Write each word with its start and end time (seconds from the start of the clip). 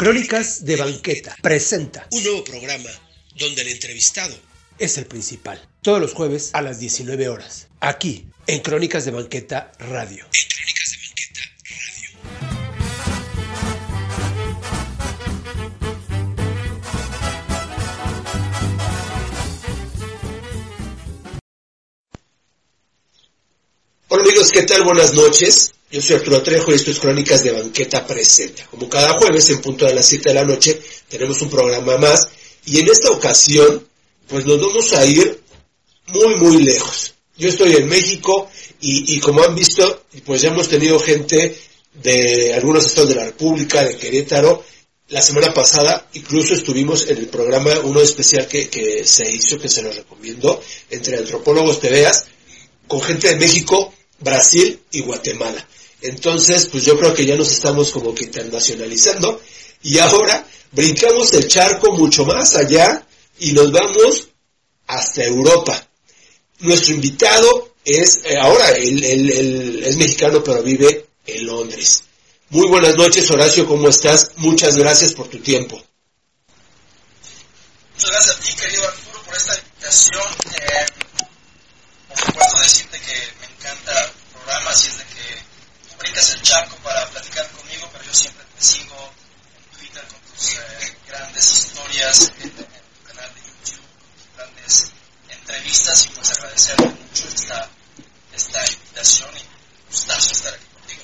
Crónicas 0.00 0.64
de 0.64 0.76
Banqueta 0.76 1.36
presenta 1.42 2.08
un 2.12 2.24
nuevo 2.24 2.42
programa 2.42 2.88
donde 3.36 3.60
el 3.60 3.68
entrevistado 3.68 4.34
es 4.78 4.96
el 4.96 5.04
principal. 5.04 5.60
Todos 5.82 6.00
los 6.00 6.14
jueves 6.14 6.48
a 6.54 6.62
las 6.62 6.80
19 6.80 7.28
horas. 7.28 7.68
Aquí, 7.80 8.24
en 8.46 8.60
Crónicas 8.60 9.04
de 9.04 9.10
Banqueta 9.10 9.72
Radio. 9.78 10.24
En 10.24 10.48
Crónicas 10.48 10.90
de 10.90 10.96
Banqueta 11.06 11.40
Radio. 11.68 12.10
Hola 24.08 24.22
amigos, 24.22 24.50
¿qué 24.50 24.62
tal? 24.62 24.82
Buenas 24.82 25.12
noches. 25.12 25.74
Yo 25.90 26.00
soy 26.00 26.16
Arturo 26.16 26.40
Trejo 26.40 26.70
y 26.70 26.76
esto 26.76 26.92
es 26.92 27.00
Crónicas 27.00 27.42
de 27.42 27.50
Banqueta 27.50 28.06
Presenta. 28.06 28.64
Como 28.66 28.88
cada 28.88 29.12
jueves 29.18 29.50
en 29.50 29.60
punto 29.60 29.86
de 29.86 29.94
las 29.94 30.06
7 30.06 30.28
de 30.28 30.34
la 30.36 30.44
noche 30.44 30.80
tenemos 31.08 31.42
un 31.42 31.50
programa 31.50 31.98
más 31.98 32.28
y 32.64 32.78
en 32.78 32.88
esta 32.88 33.10
ocasión 33.10 33.84
pues 34.28 34.46
nos 34.46 34.60
vamos 34.60 34.92
a 34.92 35.04
ir 35.04 35.40
muy 36.06 36.36
muy 36.36 36.62
lejos. 36.62 37.14
Yo 37.36 37.48
estoy 37.48 37.74
en 37.74 37.88
México 37.88 38.48
y, 38.80 39.16
y 39.16 39.18
como 39.18 39.42
han 39.42 39.56
visto 39.56 40.04
pues 40.24 40.42
ya 40.42 40.50
hemos 40.50 40.68
tenido 40.68 41.00
gente 41.00 41.58
de 41.94 42.54
algunos 42.54 42.86
estados 42.86 43.08
de 43.08 43.16
la 43.16 43.24
República, 43.24 43.82
de 43.82 43.96
Querétaro. 43.96 44.62
La 45.08 45.22
semana 45.22 45.52
pasada 45.52 46.06
incluso 46.12 46.54
estuvimos 46.54 47.08
en 47.08 47.18
el 47.18 47.26
programa 47.26 47.80
uno 47.80 48.00
especial 48.00 48.46
que, 48.46 48.68
que 48.68 49.04
se 49.04 49.28
hizo, 49.28 49.58
que 49.58 49.68
se 49.68 49.82
los 49.82 49.96
recomiendo, 49.96 50.62
entre 50.88 51.18
antropólogos 51.18 51.80
te 51.80 51.90
veas, 51.90 52.26
con 52.86 53.00
gente 53.02 53.26
de 53.26 53.36
México, 53.36 53.92
Brasil 54.20 54.80
y 54.92 55.00
Guatemala. 55.00 55.66
Entonces, 56.02 56.66
pues 56.66 56.84
yo 56.84 56.98
creo 56.98 57.12
que 57.12 57.26
ya 57.26 57.36
nos 57.36 57.52
estamos 57.52 57.90
como 57.90 58.14
que 58.14 58.24
internacionalizando 58.24 59.40
y 59.82 59.98
ahora 59.98 60.46
brincamos 60.72 61.32
el 61.34 61.48
charco 61.48 61.92
mucho 61.92 62.24
más 62.24 62.54
allá 62.56 63.06
y 63.38 63.52
nos 63.52 63.70
vamos 63.70 64.28
hasta 64.86 65.24
Europa. 65.24 65.88
Nuestro 66.60 66.94
invitado 66.94 67.74
es, 67.84 68.20
eh, 68.24 68.36
ahora, 68.38 68.70
él, 68.70 69.82
es 69.84 69.96
mexicano 69.96 70.42
pero 70.44 70.62
vive 70.62 71.06
en 71.26 71.46
Londres. 71.46 72.02
Muy 72.50 72.68
buenas 72.68 72.96
noches, 72.96 73.30
Horacio, 73.30 73.66
¿cómo 73.66 73.88
estás? 73.88 74.32
Muchas 74.36 74.76
gracias 74.76 75.12
por 75.12 75.28
tu 75.28 75.38
tiempo. 75.38 75.80
Muchas 77.94 78.10
gracias 78.10 78.36
a 78.36 78.40
ti, 78.40 78.54
querido 78.54 78.88
Arturo, 78.88 79.22
por 79.24 79.36
esta 79.36 79.56
invitación. 79.56 80.22
Eh, 80.54 80.86
por 82.08 82.18
supuesto, 82.18 82.60
decirte 82.62 82.98
que 82.98 83.39
encanta 83.60 84.04
el 84.04 84.10
programa, 84.32 84.70
así 84.70 84.88
es 84.88 84.98
de 84.98 85.04
que 85.04 85.98
brincas 85.98 86.30
el 86.30 86.42
charco 86.42 86.76
para 86.76 87.06
platicar 87.10 87.48
conmigo, 87.50 87.88
pero 87.92 88.04
yo 88.04 88.14
siempre 88.14 88.44
te 88.56 88.64
sigo 88.64 89.12
en 89.56 89.78
Twitter 89.78 90.02
con 90.08 90.18
tus 90.32 90.54
eh, 90.54 90.96
grandes 91.06 91.52
historias, 91.52 92.32
en, 92.38 92.48
en 92.48 92.54
tu 92.54 93.06
canal 93.06 93.30
de 93.34 93.40
YouTube, 93.40 93.84
tus 94.16 94.36
grandes 94.36 94.86
entrevistas, 95.28 96.06
y 96.06 96.08
pues 96.08 96.30
agradecerte 96.30 96.84
mucho 96.84 97.28
esta, 97.28 97.70
esta 98.34 98.72
invitación 98.72 99.30
y 99.36 99.92
gustazo 99.92 100.32
estar 100.32 100.54
aquí 100.54 100.66
contigo. 100.72 101.02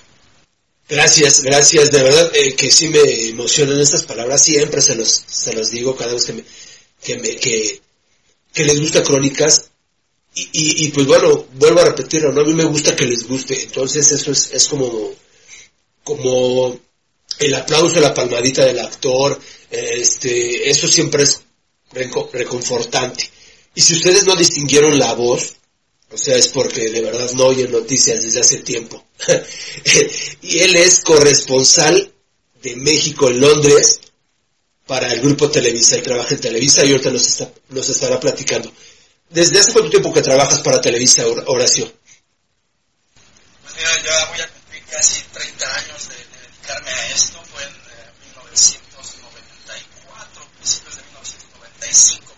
Gracias, 0.88 1.42
gracias, 1.42 1.90
de 1.90 2.02
verdad 2.02 2.30
eh, 2.34 2.56
que 2.56 2.70
sí 2.70 2.88
me 2.88 3.28
emocionan 3.28 3.80
estas 3.80 4.04
palabras, 4.04 4.42
siempre 4.42 4.80
se 4.80 4.94
los, 4.94 5.24
se 5.26 5.52
los 5.52 5.70
digo 5.70 5.94
cada 5.94 6.14
vez 6.14 6.24
que 6.24 6.32
me, 6.32 6.44
que 7.02 7.18
me, 7.18 7.36
que, 7.36 7.82
que 8.54 8.64
les 8.64 8.80
gusta 8.80 9.02
crónicas, 9.02 9.70
y, 10.52 10.84
y, 10.84 10.88
pues 10.90 11.06
bueno, 11.06 11.46
vuelvo 11.54 11.80
a 11.80 11.84
repetirlo, 11.86 12.30
¿no? 12.32 12.42
A 12.42 12.44
mí 12.44 12.52
me 12.52 12.64
gusta 12.64 12.94
que 12.94 13.06
les 13.06 13.26
guste, 13.26 13.62
entonces 13.62 14.10
eso 14.12 14.30
es, 14.32 14.50
es 14.52 14.66
como, 14.66 15.12
como 16.04 16.78
el 17.38 17.54
aplauso, 17.54 18.00
la 18.00 18.14
palmadita 18.14 18.64
del 18.64 18.78
actor, 18.78 19.38
este, 19.70 20.68
eso 20.70 20.86
siempre 20.88 21.22
es 21.24 21.40
reco- 21.92 22.30
reconfortante. 22.32 23.30
Y 23.74 23.80
si 23.80 23.94
ustedes 23.94 24.24
no 24.24 24.36
distinguieron 24.36 24.98
la 24.98 25.12
voz, 25.14 25.54
o 26.10 26.16
sea, 26.16 26.36
es 26.36 26.48
porque 26.48 26.88
de 26.90 27.00
verdad 27.00 27.30
no 27.32 27.46
oyen 27.46 27.72
noticias 27.72 28.22
desde 28.22 28.40
hace 28.40 28.58
tiempo. 28.58 29.04
y 30.42 30.58
él 30.60 30.76
es 30.76 31.00
corresponsal 31.00 32.12
de 32.62 32.76
México 32.76 33.28
en 33.28 33.40
Londres 33.40 34.00
para 34.86 35.12
el 35.12 35.20
grupo 35.20 35.50
Televisa. 35.50 35.96
Él 35.96 36.02
trabaja 36.02 36.34
en 36.34 36.40
Televisa 36.40 36.84
y 36.84 36.92
ahorita 36.92 37.10
nos, 37.10 37.26
está- 37.26 37.52
nos 37.70 37.88
estará 37.88 38.20
platicando. 38.20 38.72
¿Desde 39.28 39.58
hace 39.58 39.72
cuánto 39.72 39.90
tiempo 39.90 40.12
que 40.12 40.22
trabajas 40.22 40.60
para 40.60 40.80
Televisa, 40.80 41.26
Hor- 41.26 41.42
Horacio? 41.48 41.92
Pues 43.62 43.74
mira, 43.74 43.90
ya 44.02 44.24
voy 44.26 44.40
a 44.40 44.48
cumplir 44.48 44.84
casi 44.84 45.20
30 45.32 45.74
años 45.76 46.08
de, 46.08 46.14
de 46.14 46.24
dedicarme 46.46 46.90
a 46.90 47.06
esto. 47.10 47.42
Fue 47.52 47.62
en 47.64 47.70
eh, 47.70 48.12
1994, 48.34 50.46
principios 50.58 50.96
de 50.96 51.02
1995, 51.02 52.34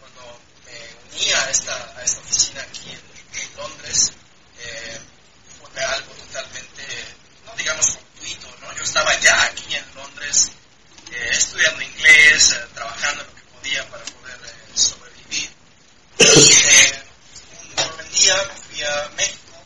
cuando, 0.00 0.40
me 0.64 1.16
uní 1.16 1.32
a 1.32 1.50
esta, 1.50 1.94
oficina 2.24 2.62
aquí 2.62 2.90
en, 2.90 3.12
Londres. 3.56 4.12
Eh, 4.58 4.98
fue 5.60 5.84
algo 5.84 6.12
totalmente, 6.14 6.82
no 7.44 7.54
digamos 7.56 7.86
fortuito, 7.92 8.48
¿no? 8.60 8.74
Yo 8.76 8.82
estaba 8.82 9.18
ya 9.20 9.42
aquí 9.44 9.74
en 9.74 9.94
Londres 9.94 10.50
eh, 11.12 11.28
estudiando 11.32 11.82
inglés, 11.82 12.50
eh, 12.52 12.64
trabajando 12.74 13.24
lo 13.24 13.34
que 13.34 13.42
podía 13.42 13.86
para 13.90 14.02
poder 14.04 14.38
un 16.18 17.96
buen 17.96 18.10
día 18.12 18.36
fui 18.68 18.82
a 18.82 19.08
México 19.16 19.56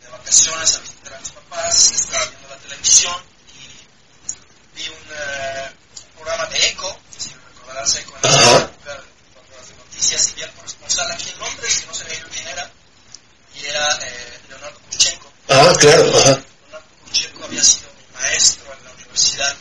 de 0.00 0.08
vacaciones 0.08 0.76
a 0.76 0.80
visitar 0.80 1.14
a 1.14 1.20
mis 1.20 1.30
papás, 1.30 1.92
estaba 1.92 2.24
viendo 2.26 2.48
la 2.48 2.56
televisión 2.58 3.14
y 3.54 4.78
vi 4.78 4.88
un, 4.88 4.96
un 4.96 6.12
programa 6.14 6.46
de 6.46 6.68
ECO, 6.68 6.98
si 7.16 7.30
recordarás 7.30 7.96
ECO 7.96 8.14
en 8.14 8.20
cuando 8.20 9.56
las 9.56 9.68
de 9.68 9.74
noticias, 9.76 10.28
y 10.30 10.34
vi 10.34 10.42
al 10.42 10.52
corresponsal 10.52 11.10
aquí 11.12 11.30
en 11.30 11.38
Londres, 11.38 11.80
que 11.80 11.86
no 11.86 11.94
sabía 11.94 12.18
yo 12.20 12.28
quién 12.28 12.48
era, 12.48 12.70
y 13.54 13.64
era 13.66 13.98
Leonardo 14.48 14.78
Kurchenko. 14.80 15.32
Ah, 15.48 15.72
claro. 15.78 16.04
Leonardo 16.04 16.44
Kurchenko 17.04 17.44
había 17.44 17.64
sido 17.64 17.88
mi 17.94 18.20
maestro 18.20 18.72
en 18.72 18.84
la 18.84 18.90
universidad 18.92 19.56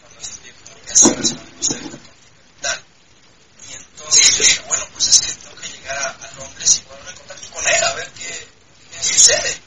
cuando 0.00 0.20
estudié 0.20 0.52
comunicaciones 0.52 1.30
en 1.30 1.36
la 1.36 1.42
Universidad. 1.42 1.80
Y 1.80 2.03
entonces 4.04 4.38
dije, 4.38 4.60
bueno, 4.68 4.86
pues 4.92 5.06
es 5.06 5.18
que 5.20 5.32
tengo 5.32 5.56
que 5.56 5.68
llegar 5.68 5.96
a, 5.96 6.10
a 6.10 6.30
Londres 6.36 6.76
y 6.76 6.80
ponerme 6.80 7.10
en 7.10 7.16
contacto 7.16 7.50
con 7.50 7.66
él 7.66 7.84
a 7.84 7.94
ver 7.94 8.10
qué, 8.12 8.48
qué 8.92 9.02
sucede. 9.02 9.60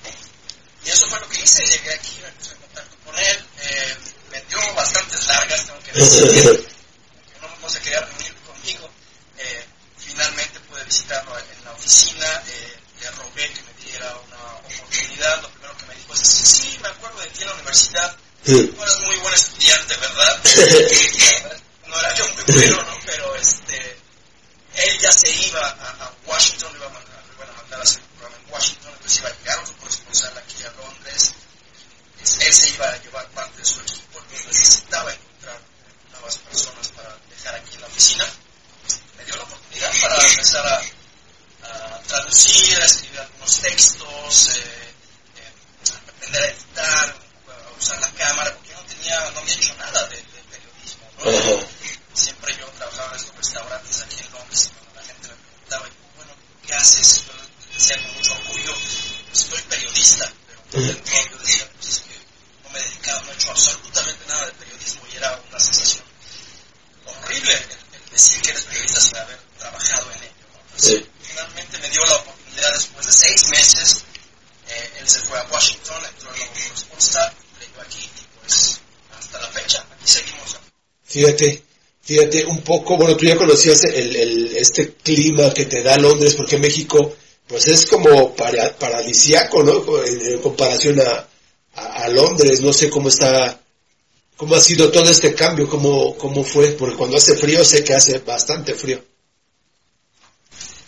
Y 0.85 0.89
eso 0.89 1.09
fue 1.09 1.19
lo 1.19 1.27
que 1.27 1.41
hice, 1.41 1.65
llegué 1.65 1.93
aquí, 1.93 2.19
me 2.21 2.31
puse 2.33 2.51
en 2.51 2.57
contacto 2.59 2.95
con 3.03 3.17
él, 3.17 3.45
eh, 3.61 3.97
me 4.29 4.41
dio 4.41 4.73
bastantes 4.75 5.25
largas, 5.25 5.65
tengo 5.65 5.79
que 5.81 5.91
decir, 5.91 6.69
no, 7.41 7.57
no 7.59 7.69
se 7.69 7.79
quería 7.81 8.01
reunir 8.01 8.35
conmigo. 8.45 8.89
Eh, 9.39 9.65
finalmente 9.97 10.59
pude 10.61 10.83
visitarlo 10.83 11.37
en 11.39 11.65
la 11.65 11.71
oficina, 11.71 12.43
eh, 12.47 12.77
le 13.01 13.11
rogué 13.11 13.51
que 13.51 13.61
me 13.63 13.73
diera 13.83 14.15
una 14.17 14.53
oportunidad, 14.53 15.41
lo 15.41 15.49
primero 15.49 15.77
que 15.77 15.85
me 15.87 15.95
dijo 15.95 16.13
es, 16.13 16.19
sí, 16.19 16.77
me 16.79 16.89
acuerdo 16.89 17.19
de 17.21 17.27
ti 17.31 17.41
en 17.41 17.47
la 17.47 17.53
universidad, 17.55 18.15
tú 18.45 18.83
eras 18.83 18.99
muy 19.01 19.17
buen 19.17 19.33
estudiante, 19.33 19.97
verdad, 19.97 20.43
no 21.87 21.99
era 21.99 22.13
yo 22.13 22.27
muy 22.35 22.43
bueno, 22.53 22.83
¿no? 22.83 22.97
Pero 23.05 23.35
este, 23.35 23.96
él 24.77 24.99
ya 24.99 25.11
se 25.11 25.29
iba 25.31 25.61
a, 25.67 26.11
Washington, 26.25 26.71
le, 26.73 26.77
iba 26.79 26.87
a 26.87 26.89
mandar, 26.89 27.23
le 27.27 27.33
iban 27.35 27.49
a 27.49 27.53
mandar 27.53 27.79
a 27.79 27.83
hacer 27.83 28.01
un 28.01 28.07
programa 28.17 28.37
en 28.45 28.53
Washington, 28.53 28.91
entonces 28.93 29.19
iba 29.19 29.29
a 29.29 29.33
llegar 29.37 29.59
otro 29.59 29.77
corresponsal 29.77 30.37
aquí 30.37 30.63
a 30.63 30.71
Londres, 30.71 31.33
Es- 32.21 32.37
él 32.39 32.53
se 32.53 32.69
iba 32.69 32.85
a 32.89 32.97
llevar 33.01 33.27
parte 33.29 33.57
de 33.59 33.65
su 33.65 33.79
equipo, 33.81 34.19
necesitaba 34.31 35.13
encontrar 35.13 35.59
nuevas 36.11 36.37
personas 36.37 36.87
para 36.89 37.15
dejar 37.29 37.55
aquí 37.55 37.75
en 37.75 37.81
la 37.81 37.87
oficina. 37.87 38.25
Me 39.17 39.25
dio 39.25 39.35
la 39.35 39.43
oportunidad 39.43 39.91
para 40.01 40.27
empezar 40.27 40.65
a, 40.67 40.81
traducir, 42.07 42.77
a 42.77 42.85
escribir 42.85 43.19
algunos 43.19 43.59
textos, 43.59 44.47
eh, 44.55 44.93
eh, 45.35 45.53
aprender 46.07 46.43
a 46.43 46.47
editar, 46.47 47.15
a 47.49 47.77
usar 47.77 47.99
la 47.99 48.09
cámara, 48.13 48.53
porque 48.53 48.69
yo 48.69 48.75
no 48.81 48.83
tenía, 48.87 49.29
no 49.31 49.39
había 49.39 49.53
hecho 49.55 49.73
nada 49.75 50.07
de, 50.07 50.15
de 50.17 50.43
periodismo, 50.49 51.11
¿no? 51.17 51.67
Siempre 52.17 52.55
yo 52.57 52.65
trabajaba 52.77 53.11
en 53.11 53.19
estos 53.19 53.35
restaurantes 53.35 54.01
aquí 54.01 54.15
en 54.19 54.31
Londres 54.33 54.65
y 54.65 54.69
cuando 54.79 54.99
la 55.01 55.05
gente 55.07 55.27
me 55.27 55.35
preguntaba, 55.35 55.89
bueno, 56.15 56.33
¿qué 56.65 56.73
haces? 56.73 57.21
Yo 57.25 57.33
decía 57.77 58.01
con 58.03 58.13
mucho 58.15 58.33
orgullo, 58.33 58.73
pues 59.27 59.39
soy 59.39 59.61
periodista, 59.63 60.33
pero 60.47 60.61
por 60.71 60.81
dentro 60.81 61.13
yo 61.31 61.37
decía, 61.37 61.69
pues 61.75 61.87
es 61.89 61.99
que 61.99 62.15
no 62.63 62.69
me 62.71 62.79
he 62.79 62.83
dedicado, 62.83 63.21
no 63.21 63.31
he 63.31 63.35
hecho 63.35 63.51
absolutamente 63.51 64.25
nada 64.27 64.45
de 64.47 64.51
periodismo 64.53 65.01
y 65.13 65.15
era 65.17 65.41
una 65.49 65.59
sensación 65.59 66.03
horrible 67.05 67.53
el, 67.53 67.61
el 68.01 68.09
decir 68.09 68.41
que 68.41 68.49
eres 68.51 68.63
periodista 68.65 68.99
sin 68.99 69.17
haber 69.17 69.39
trabajado 69.59 70.11
en 70.11 70.23
ello. 70.23 70.33
¿no? 70.53 70.59
Entonces, 70.65 70.91
Sí. 71.03 71.09
finalmente 71.21 71.77
me 71.79 71.89
dio 71.89 72.05
la 72.05 72.15
oportunidad 72.15 72.73
después 72.73 73.05
de 73.05 73.11
seis 73.13 73.47
meses, 73.49 74.03
eh, 74.67 74.91
él 74.99 75.07
se 75.09 75.19
fue 75.21 75.39
a 75.39 75.43
Washington, 75.43 76.03
entró 76.05 76.31
el 76.33 76.39
nuevo 76.39 76.53
corresponsal, 76.67 77.33
leyó 77.59 77.81
aquí 77.81 77.99
y 78.03 78.39
pues 78.39 78.79
hasta 79.17 79.39
la 79.39 79.47
fecha, 79.49 79.85
aquí 79.91 80.07
seguimos. 80.11 80.55
Fíjate, 81.05 81.63
fíjate 82.07 82.45
un 82.45 82.61
poco, 82.63 82.97
bueno, 82.97 83.15
tú 83.15 83.25
ya 83.25 83.35
conocías 83.37 83.83
el, 83.83 84.15
el- 84.15 84.57
este 84.57 84.93
clima 84.95 85.53
que 85.53 85.65
te 85.65 85.83
da 85.83 85.97
Londres, 85.97 86.33
porque 86.35 86.57
México, 86.57 87.15
pues 87.47 87.67
es 87.67 87.85
como 87.85 88.33
para, 88.35 88.75
paradisiaco, 88.77 89.61
¿no? 89.63 90.03
En, 90.03 90.21
en 90.33 90.39
comparación 90.41 90.99
a, 91.01 91.27
a, 91.75 92.03
a 92.05 92.07
Londres, 92.09 92.61
no 92.61 92.73
sé 92.73 92.89
cómo 92.89 93.09
está 93.09 93.61
¿Cómo 94.37 94.53
ha 94.55 94.61
sido 94.61 94.91
todo 94.91 95.09
este 95.09 95.33
cambio? 95.33 95.67
¿Cómo, 95.67 96.15
¿Cómo 96.15 96.43
fue? 96.43 96.67
Porque 96.73 96.95
cuando 96.95 97.17
hace 97.17 97.35
frío 97.35 97.65
sé 97.65 97.83
que 97.83 97.95
hace 97.95 98.19
bastante 98.19 98.75
frío. 98.75 99.03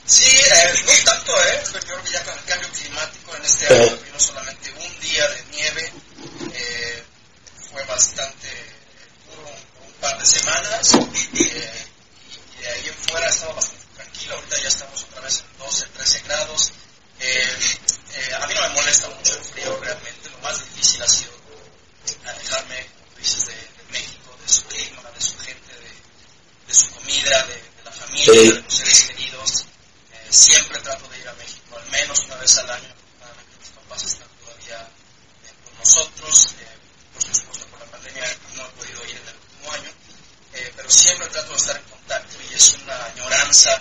Sí, 0.06 0.26
eh, 0.26 0.74
no 0.86 0.94
tanto, 1.06 1.32
¿eh? 1.34 1.64
Yo 1.74 1.80
creo 1.80 2.04
que 2.04 2.12
ya 2.12 2.24
con 2.26 2.34
el 2.38 2.46
cambio 2.46 2.70
climático 2.80 3.36
en 3.36 3.44
este 3.44 3.66
año 3.74 3.98
vino 4.06 4.20
solamente 4.20 4.70
un 4.72 5.00
día 5.02 5.28
de 5.30 5.44
nieve. 5.58 5.92
Eh, 6.54 7.04
fue 7.72 7.84
bastante 7.86 8.39
de 10.20 10.26
semanas. 10.26 10.94
Eh, 10.94 11.86
y, 12.58 12.62
de 12.62 12.68
ahí 12.72 12.88
en 12.88 12.96
fuera 12.96 13.28
estaba 13.30 13.54
bastante 13.54 13.86
tranquilo. 13.96 14.36
Ahorita 14.36 14.62
ya 14.62 14.68
estamos 14.68 15.04
otra 15.04 15.22
vez 15.22 15.40
en 15.40 15.58
12, 15.58 15.86
13 15.88 16.20
grados. 16.22 16.72
a 18.42 18.48
mí 18.48 18.54
no 18.54 18.62
me 18.62 18.70
molesta 18.70 19.10
mucho 19.10 19.34
el 19.36 19.44
frío 19.44 19.78
realmente. 19.82 20.30
Lo 20.30 20.38
más 20.40 20.60
difícil 20.66 21.02
ha 21.02 21.08
sido 21.08 21.32
alejarme, 22.26 22.86
como 23.06 23.18
dices, 23.18 23.46
de, 23.46 23.54
de 23.54 23.84
México, 23.92 24.38
de 24.42 24.50
su 24.50 24.64
clima, 24.66 25.02
de 25.12 25.22
su 25.22 25.38
gente, 25.40 25.74
de, 25.74 25.92
de 26.68 26.74
su 26.74 26.90
comida, 26.92 27.44
de, 27.46 27.54
de 27.56 27.84
la 27.84 27.92
familia, 27.92 28.34
Sí. 28.34 28.48
de 28.52 28.62
los 28.62 28.74
seres 28.74 29.00
queridos. 29.04 29.66
Eh, 30.14 30.28
siempre 30.30 30.80
trato 30.82 31.08
de 31.10 31.20
ir 31.20 31.28
a 31.28 31.34
México, 31.34 31.78
al 31.78 31.90
menos 31.92 32.20
una 32.26 32.36
vez 32.36 32.58
al 32.58 32.70
año. 32.70 32.88
Afortunadamente 32.90 33.58
mis 33.60 33.70
papás 33.70 34.04
están 34.04 34.28
todavía 34.44 34.80
eh, 35.46 35.54
con 35.66 35.78
nosotros. 35.78 36.56
Eh, 36.60 36.68
por 37.14 37.24
supuesto, 37.36 37.66
por 37.68 37.80
la 37.80 37.86
pandemia 37.86 38.24
no 38.56 38.66
he 38.66 38.70
podido 38.72 39.06
ir 39.06 39.18
en 39.18 39.28
el 39.28 39.36
último 39.36 39.72
año. 39.74 39.92
Eh, 40.54 40.74
pero 40.90 41.02
siempre 41.02 41.28
trato 41.28 41.52
de 41.52 41.56
estar 41.58 41.76
en 41.78 41.84
contacto 41.84 42.36
y 42.50 42.56
es 42.56 42.74
una 42.84 43.06
añoranza 43.06 43.76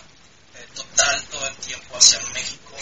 eh, 0.56 0.66
total 0.74 1.22
todo 1.30 1.46
el 1.48 1.56
tiempo 1.56 1.96
hacia 1.96 2.20
México. 2.34 2.76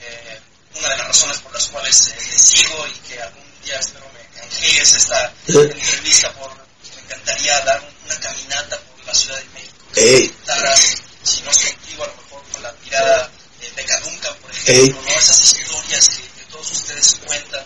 Eh, 0.00 0.40
una 0.74 0.88
de 0.88 0.96
las 0.96 1.06
razones 1.06 1.38
por 1.38 1.52
las 1.52 1.66
cuales 1.68 2.06
eh, 2.08 2.38
sigo 2.38 2.86
y 2.88 2.92
que 3.08 3.22
algún 3.22 3.44
día 3.64 3.78
espero 3.78 4.10
me 4.12 4.40
canjees 4.40 4.94
esta 4.96 5.32
entrevista 5.46 6.32
por 6.34 6.50
me 6.56 7.02
encantaría 7.04 7.60
dar 7.64 7.80
un- 7.82 7.94
una 8.06 8.18
caminata 8.20 8.80
por 8.80 9.04
la 9.06 9.14
Ciudad 9.14 9.38
de 9.38 9.44
México 9.54 9.84
que 9.94 10.28
contara, 10.30 10.74
si 11.22 11.42
no 11.42 11.50
es 11.52 11.58
contigo, 11.58 12.02
a 12.04 12.06
lo 12.08 12.16
mejor 12.16 12.42
con 12.50 12.62
la 12.64 12.72
mirada 12.84 13.30
de 13.60 13.70
Beca 13.70 14.00
Duncan, 14.00 14.34
por 14.38 14.50
ejemplo, 14.50 15.02
¿no? 15.02 15.08
esas 15.18 15.40
historias 15.52 16.08
que, 16.08 16.22
que 16.22 16.44
todos 16.50 16.70
ustedes 16.72 17.16
cuentan 17.24 17.64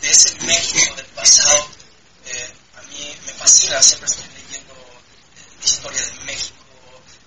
de 0.00 0.10
ese 0.10 0.34
México 0.40 0.94
del 0.96 1.06
pasado. 1.06 1.68
eh, 2.26 2.50
a 2.76 2.82
mí 2.82 3.16
me 3.26 3.32
fascina, 3.34 3.80
siempre 3.82 4.08
historias 5.62 6.06
de 6.18 6.24
México, 6.24 6.56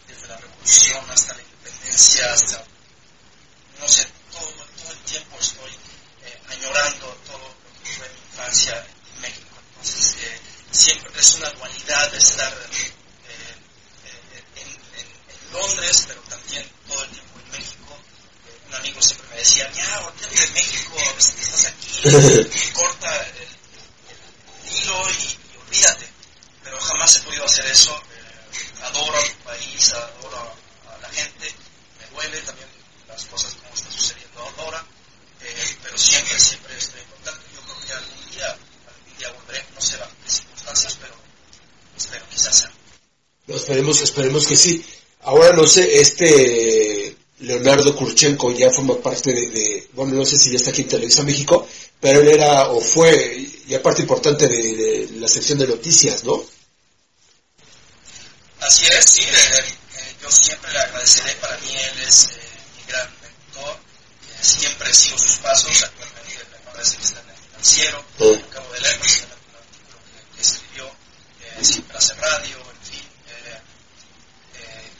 desde 0.07 0.27
la 0.27 0.37
revolución 0.37 1.09
hasta 1.11 1.33
la 1.35 1.41
independencia, 1.41 2.33
hasta, 2.33 2.63
no 3.79 3.87
sé, 3.87 4.07
todo, 4.31 4.51
todo 4.81 4.91
el 4.91 4.99
tiempo 4.99 5.37
estoy 5.39 5.71
eh, 6.23 6.41
añorando 6.49 7.07
todo 7.25 7.37
lo 7.39 7.83
que 7.83 7.91
fue 7.93 8.09
mi 8.09 8.19
infancia 8.31 8.85
en 9.15 9.21
México. 9.21 9.47
Entonces, 9.69 10.15
eh, 10.23 10.39
siempre 10.71 11.11
es 11.19 11.35
una 11.35 11.49
dualidad 11.51 12.11
de 12.11 12.17
estar 12.17 12.53
eh, 12.53 12.93
eh, 13.27 14.43
en, 14.55 14.67
en- 14.67 15.11
en 15.29 15.53
Londres, 15.53 16.03
pero 16.07 16.21
también 16.23 16.69
todo 16.87 17.03
el 17.03 17.09
tiempo 17.11 17.39
en 17.39 17.51
México. 17.51 17.97
Eh, 18.47 18.59
un 18.67 18.73
amigo 18.75 19.01
siempre 19.01 19.27
me 19.29 19.35
decía, 19.37 19.71
ya, 19.73 19.99
olvídate 20.07 20.35
de 20.35 20.47
México, 20.51 20.93
a 20.99 21.13
veces 21.13 21.35
que 21.35 21.41
estás 21.41 21.65
aquí, 21.65 22.71
corta 22.73 23.27
el, 23.27 23.47
el 24.67 24.75
hilo 24.75 25.09
y, 25.09 25.13
y 25.23 25.57
olvídate. 25.67 26.07
Pero 26.63 26.79
jamás 26.79 27.15
he 27.15 27.21
podido 27.21 27.45
hacer 27.45 27.65
eso. 27.65 28.01
Eh, 29.81 29.93
adoro 29.95 30.37
a 30.93 31.01
la 31.01 31.09
gente, 31.09 31.51
me 31.99 32.15
duele 32.15 32.39
también 32.41 32.67
las 33.07 33.25
cosas 33.25 33.51
como 33.55 33.73
están 33.73 33.91
sucediendo 33.91 34.39
ahora, 34.59 34.85
eh, 35.41 35.75
pero 35.81 35.97
siempre, 35.97 36.37
siempre 36.37 36.77
estoy 36.77 37.01
en 37.01 37.07
contacto. 37.07 37.41
Yo 37.55 37.61
creo 37.61 37.87
que 37.87 37.93
algún 37.93 38.31
día, 38.31 38.45
algún 38.45 39.17
día 39.17 39.31
volveré, 39.31 39.65
no 39.73 39.81
sé 39.81 39.97
las 39.97 40.09
circunstancias, 40.27 40.97
pero 41.01 41.15
espero 41.97 42.25
quizás 42.29 42.59
sea. 42.59 42.71
No, 43.47 43.55
esperemos, 43.55 44.01
esperemos 44.01 44.45
que 44.45 44.55
sí. 44.55 44.85
Ahora 45.21 45.51
no 45.53 45.65
sé, 45.65 45.99
este 45.99 47.17
Leonardo 47.39 47.95
Kurchenko 47.95 48.51
ya 48.51 48.69
forma 48.69 49.01
parte 49.01 49.31
de, 49.33 49.87
bueno, 49.93 50.13
no 50.13 50.25
sé 50.25 50.37
si 50.37 50.51
ya 50.51 50.57
está 50.57 50.69
aquí 50.69 50.83
en 50.83 50.89
Televisa 50.89 51.23
México, 51.23 51.67
pero 51.99 52.21
él 52.21 52.27
era 52.27 52.69
o 52.69 52.79
fue 52.81 53.47
ya 53.65 53.81
parte 53.81 54.03
importante 54.03 54.47
de 54.47 55.09
la 55.15 55.27
sección 55.27 55.57
de 55.57 55.67
noticias, 55.67 56.23
¿no? 56.23 56.43
Así 58.71 58.85
es, 58.85 59.03
sí, 59.05 59.21
eh, 59.23 59.75
eh, 59.97 60.15
yo 60.21 60.31
siempre 60.31 60.71
le 60.71 60.79
agradeceré, 60.79 61.33
para 61.41 61.57
mí 61.57 61.75
él 61.75 62.03
es 62.07 62.29
eh, 62.29 62.39
mi 62.77 62.83
gran 62.89 63.09
mentor, 63.21 63.75
eh, 63.75 64.37
siempre 64.39 64.93
sigo 64.93 65.17
sus 65.17 65.35
pasos, 65.39 65.83
actualmente 65.83 66.37
me 66.49 66.71
parece 66.71 66.95
que 66.95 67.03
está 67.03 67.19
en 67.19 67.29
el 67.31 67.35
financiero, 67.35 68.05
Sí. 68.17 68.41
acabo 68.49 68.71
de 68.71 68.79
leer 68.79 68.95
un 68.95 69.03
artículo 69.03 69.99
que, 70.07 70.35
que 70.37 70.41
escribió, 70.41 70.95
siempre 71.61 71.97
hace 71.97 72.13
radio, 72.13 72.57
en 72.59 72.87
fin, 72.87 73.03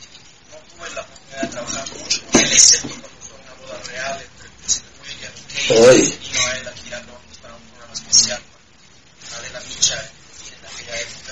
y 0.04 0.50
no 0.50 0.58
tuve 0.68 0.90
la 0.90 1.00
oportunidad 1.00 1.40
de 1.40 1.48
trabajar 1.48 1.88
mucho 1.96 2.22
con 2.26 2.40
él, 2.42 2.52
excepto 2.52 2.88
cuando 2.88 3.08
fue 3.08 3.38
una 3.40 3.54
boda 3.54 3.78
real 3.84 4.20
entre 4.20 4.46
el 4.48 4.52
presidente 4.52 5.00
William 5.00 5.32
y 5.32 5.44
Kate, 5.54 5.88
Ay. 5.88 6.18
vino 6.20 6.46
a 6.46 6.50
él 6.58 6.68
aquí 6.68 6.92
a 6.92 6.98
Londres 6.98 7.38
para 7.40 7.54
un 7.56 7.62
programa 7.70 7.94
especial 7.94 8.42
con 8.42 9.38
Adela 9.38 9.60
Micha 9.60 9.94
en, 9.98 10.58
en 10.58 10.66
aquella 10.66 11.00
época, 11.00 11.31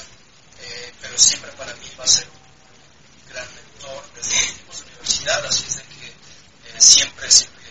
pero 1.00 1.18
siempre 1.18 1.50
para 1.52 1.74
mí 1.74 1.86
va 1.98 2.04
a 2.04 2.08
ser 2.08 2.26
un 2.28 3.32
gran 3.32 3.46
mentor 3.54 4.02
desde 4.14 4.36
los 4.36 4.54
tiempos 4.54 4.78
de 4.78 4.84
universidad, 4.86 5.46
así 5.46 5.64
es 5.68 5.76
de 5.76 5.82
que 5.82 6.06
eh, 6.06 6.80
siempre, 6.80 7.30
siempre 7.30 7.64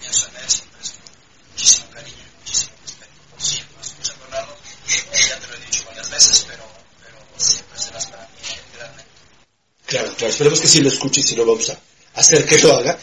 pienso 0.00 0.28
en 0.28 0.36
él, 0.36 0.50
siempre 0.50 0.80
es 0.82 0.92
muchísimo 1.50 1.90
cariño 1.90 2.16
y 2.16 2.38
muchísimo 2.40 2.72
respeto. 2.82 3.12
Por 3.30 3.42
cierto, 3.42 3.80
escucha 3.80 4.14
Leonardo, 4.18 4.56
eh, 4.88 5.18
ya 5.28 5.38
te 5.40 5.46
lo 5.46 5.54
he 5.54 5.66
dicho 5.66 5.84
varias 5.86 6.10
veces, 6.10 6.44
pero, 6.48 6.64
pero 7.00 7.18
siempre 7.36 7.78
serás 7.78 8.06
para 8.06 8.22
mí 8.22 8.48
el 8.48 8.78
gran 8.78 8.96
mentor. 8.96 9.12
Claro, 9.86 10.14
claro, 10.16 10.30
esperemos 10.32 10.60
que 10.60 10.68
sí 10.68 10.80
lo 10.80 10.88
escuche 10.88 11.20
y 11.20 11.24
si 11.24 11.36
no 11.36 11.44
vamos 11.44 11.70
a 11.70 11.78
hacer 12.14 12.44
que 12.46 12.58
lo 12.58 12.76
haga. 12.76 12.98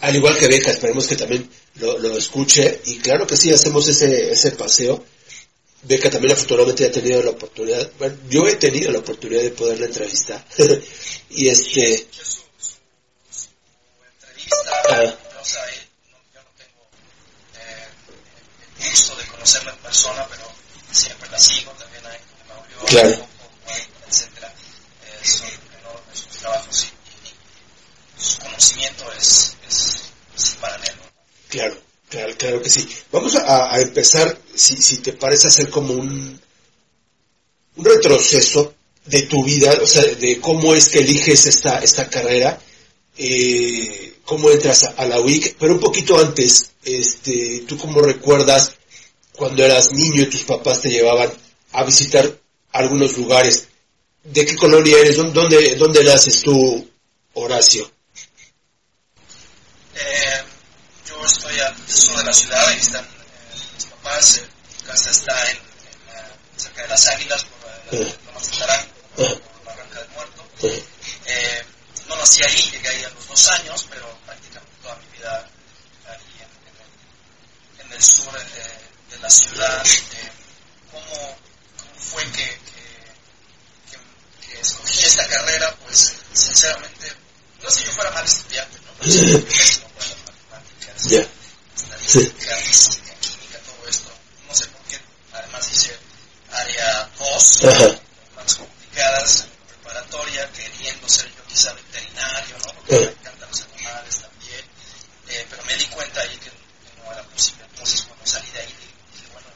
Al 0.00 0.16
igual 0.16 0.38
que 0.38 0.48
Beca, 0.48 0.70
esperemos 0.70 1.06
que 1.06 1.16
también 1.16 1.50
lo, 1.76 1.98
lo 1.98 2.16
escuche 2.16 2.80
y 2.84 2.98
claro 2.98 3.26
que 3.26 3.36
sí, 3.36 3.52
hacemos 3.52 3.88
ese, 3.88 4.32
ese 4.32 4.52
paseo. 4.52 5.04
Beca 5.82 6.10
también 6.10 6.32
afortunadamente 6.34 6.86
ha 6.86 6.90
tenido 6.92 7.22
la 7.22 7.30
oportunidad, 7.30 7.90
bueno, 7.98 8.16
yo 8.28 8.46
he 8.46 8.56
tenido 8.56 8.90
la 8.92 8.98
oportunidad 8.98 9.42
de 9.42 9.50
poderla 9.50 9.86
entrevistar. 9.86 10.44
y 11.30 11.48
este, 11.48 12.06
entrevista, 14.12 14.56
Ah. 14.90 14.90
maravillosa, 14.90 15.60
y 15.72 16.10
no, 16.10 16.18
yo 16.34 16.40
no 16.42 16.50
tengo 16.58 16.82
eh, 17.60 17.86
el 18.80 18.90
gusto 18.90 19.16
de 19.16 19.24
conocerla 19.26 19.72
en 19.72 19.78
persona, 19.78 20.26
pero 20.28 20.44
siempre 20.92 21.30
la 21.30 21.38
sigo, 21.38 21.70
también 21.72 22.04
hay 22.06 22.18
Mauricio, 22.48 22.84
Claro. 22.86 23.26
Etcétera, 24.08 24.52
eh, 25.06 25.24
son 25.26 25.48
enormes 25.80 26.18
sus 26.18 26.36
trabajos 26.38 26.84
y, 26.84 26.86
y- 27.28 28.20
y 28.20 28.24
su 28.24 28.38
conocimiento 28.40 29.12
es, 29.12 29.54
es 29.68 30.02
sin 30.36 30.56
paralelo. 30.60 31.02
Claro, 31.48 31.80
claro, 32.10 32.34
claro 32.36 32.62
que 32.62 32.68
sí. 32.70 32.86
Vamos 33.10 33.34
a, 33.36 33.80
empezar, 33.80 34.38
si, 34.54 34.76
si 34.76 34.98
te 34.98 35.12
parece, 35.14 35.46
hacer 35.46 35.70
como 35.70 35.94
un, 35.94 36.38
retroceso 37.76 38.74
de 39.06 39.22
tu 39.22 39.42
vida, 39.44 39.72
o 39.82 39.86
sea, 39.86 40.02
de 40.02 40.38
cómo 40.40 40.74
es 40.74 40.90
que 40.90 40.98
eliges 40.98 41.46
esta, 41.46 41.78
esta 41.78 42.10
carrera, 42.10 42.60
eh, 43.16 44.14
cómo 44.24 44.50
entras 44.50 44.84
a, 44.84 45.06
la 45.06 45.20
UIC, 45.20 45.56
pero 45.58 45.74
un 45.74 45.80
poquito 45.80 46.18
antes, 46.18 46.72
este, 46.84 47.64
¿tú 47.66 47.78
cómo 47.78 48.00
recuerdas 48.02 48.72
cuando 49.32 49.64
eras 49.64 49.92
niño 49.92 50.22
y 50.22 50.26
tus 50.26 50.44
papás 50.44 50.82
te 50.82 50.90
llevaban 50.90 51.30
a 51.72 51.84
visitar 51.84 52.38
algunos 52.72 53.16
lugares? 53.16 53.68
¿De 54.22 54.44
qué 54.44 54.54
colonia 54.56 54.98
eres? 54.98 55.16
¿Dó- 55.16 55.30
¿Dónde, 55.32 55.76
dónde 55.76 56.04
naces 56.04 56.42
tú, 56.42 56.86
Horacio? 57.34 57.90
Eh, 59.94 60.39
sur 61.86 62.16
de 62.18 62.24
la 62.24 62.32
ciudad, 62.32 62.68
ahí 62.68 62.78
están 62.78 63.06
mis 63.74 63.84
papás, 63.86 64.36
eh, 64.38 64.48
mi 64.80 64.86
casa 64.88 65.10
está 65.10 65.50
en, 65.50 65.56
en 65.56 66.14
la- 66.14 66.28
cerca 66.56 66.82
de 66.82 66.88
las 66.88 67.06
Águilas, 67.08 67.44
por 67.44 67.70
la. 67.70 68.08
Lomas 68.26 68.50
de 68.50 68.56
Tarango, 68.58 68.92
por 69.16 69.64
Barranca 69.64 69.98
del 70.00 70.08
Muerto. 70.10 70.48
Eh, 71.26 71.64
no 72.08 72.16
nací 72.16 72.42
ahí, 72.42 72.70
llegué 72.72 72.88
ahí 72.88 73.04
a 73.04 73.10
los 73.10 73.26
dos 73.28 73.48
años, 73.48 73.86
pero 73.90 74.16
prácticamente 74.26 74.72
toda 74.82 74.96
mi 74.96 75.06
vida 75.18 75.48
ahí 76.08 76.18
en, 76.38 76.50
en 76.68 76.74
el, 77.80 77.86
en 77.86 77.92
el 77.92 78.02
sur 78.02 78.36
eh, 78.38 78.78
de 79.10 79.18
la 79.18 79.30
ciudad. 79.30 79.86
Eh, 79.86 80.32
¿cómo, 80.92 81.06
cómo 81.78 81.94
fue 81.98 82.24
que, 82.32 82.44
que, 82.46 83.90
que- 83.90 84.46
que 84.54 84.60
escogí 84.60 85.04
esta 85.04 85.26
carrera? 85.28 85.74
Pues 85.84 86.12
sinceramente, 86.32 87.12
no 87.62 87.68
es 87.68 87.76
que 87.76 87.84
yo 87.84 87.92
fuera 87.92 88.10
mal 88.12 88.24
estudiante, 88.24 88.78
¿no? 88.80 88.92
Pero 88.98 89.10
sí, 89.12 89.44
yo 91.08 91.22
Sí. 92.10 92.26
Física, 92.26 93.14
química, 93.20 93.58
todo 93.60 93.88
esto. 93.88 94.10
No 94.48 94.54
sé 94.54 94.66
por 94.66 94.82
qué, 94.82 94.98
además 95.32 95.70
dice 95.70 95.96
área 96.50 97.08
2, 97.16 97.62
más 98.34 98.54
complicadas, 98.56 99.46
preparatoria, 99.68 100.50
queriendo 100.50 101.08
ser 101.08 101.26
yo 101.28 101.44
quizá 101.46 101.72
veterinario, 101.72 102.58
¿no? 102.58 102.74
Porque 102.74 102.98
me 102.98 103.06
encantan 103.06 103.48
los 103.48 103.60
animales 103.62 104.20
también. 104.20 104.64
Eh, 105.28 105.46
pero 105.48 105.62
me 105.64 105.76
di 105.76 105.86
cuenta 105.86 106.20
ahí 106.20 106.36
que, 106.38 106.50
que, 106.50 107.02
no 107.02 107.12
era 107.12 107.22
posible. 107.22 107.64
Entonces, 107.70 108.02
cuando 108.02 108.26
salí 108.26 108.50
de 108.50 108.58
ahí, 108.58 108.74
dije, 109.14 109.26
bueno, 109.32 109.48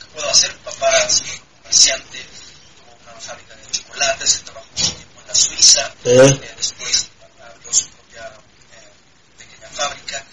¿qué 0.00 0.06
puedo 0.06 0.28
hacer? 0.28 0.56
Papá 0.58 1.04
es 1.04 1.22
comerciante, 1.62 2.18
tuvo 2.76 2.98
una 3.10 3.20
fábrica 3.20 3.54
de 3.54 3.70
chocolates, 3.70 4.30
se 4.30 4.38
trabajó 4.40 4.66
mucho 4.72 4.92
tiempo 4.92 5.20
en 5.20 5.28
la 5.28 5.34
Suiza. 5.34 5.94
Eh, 6.04 6.54
después 6.56 7.08
abrió 7.40 7.72
su 7.72 7.88
propia 7.90 8.26
eh, 8.26 9.38
pequeña 9.38 9.68
fábrica 9.68 10.26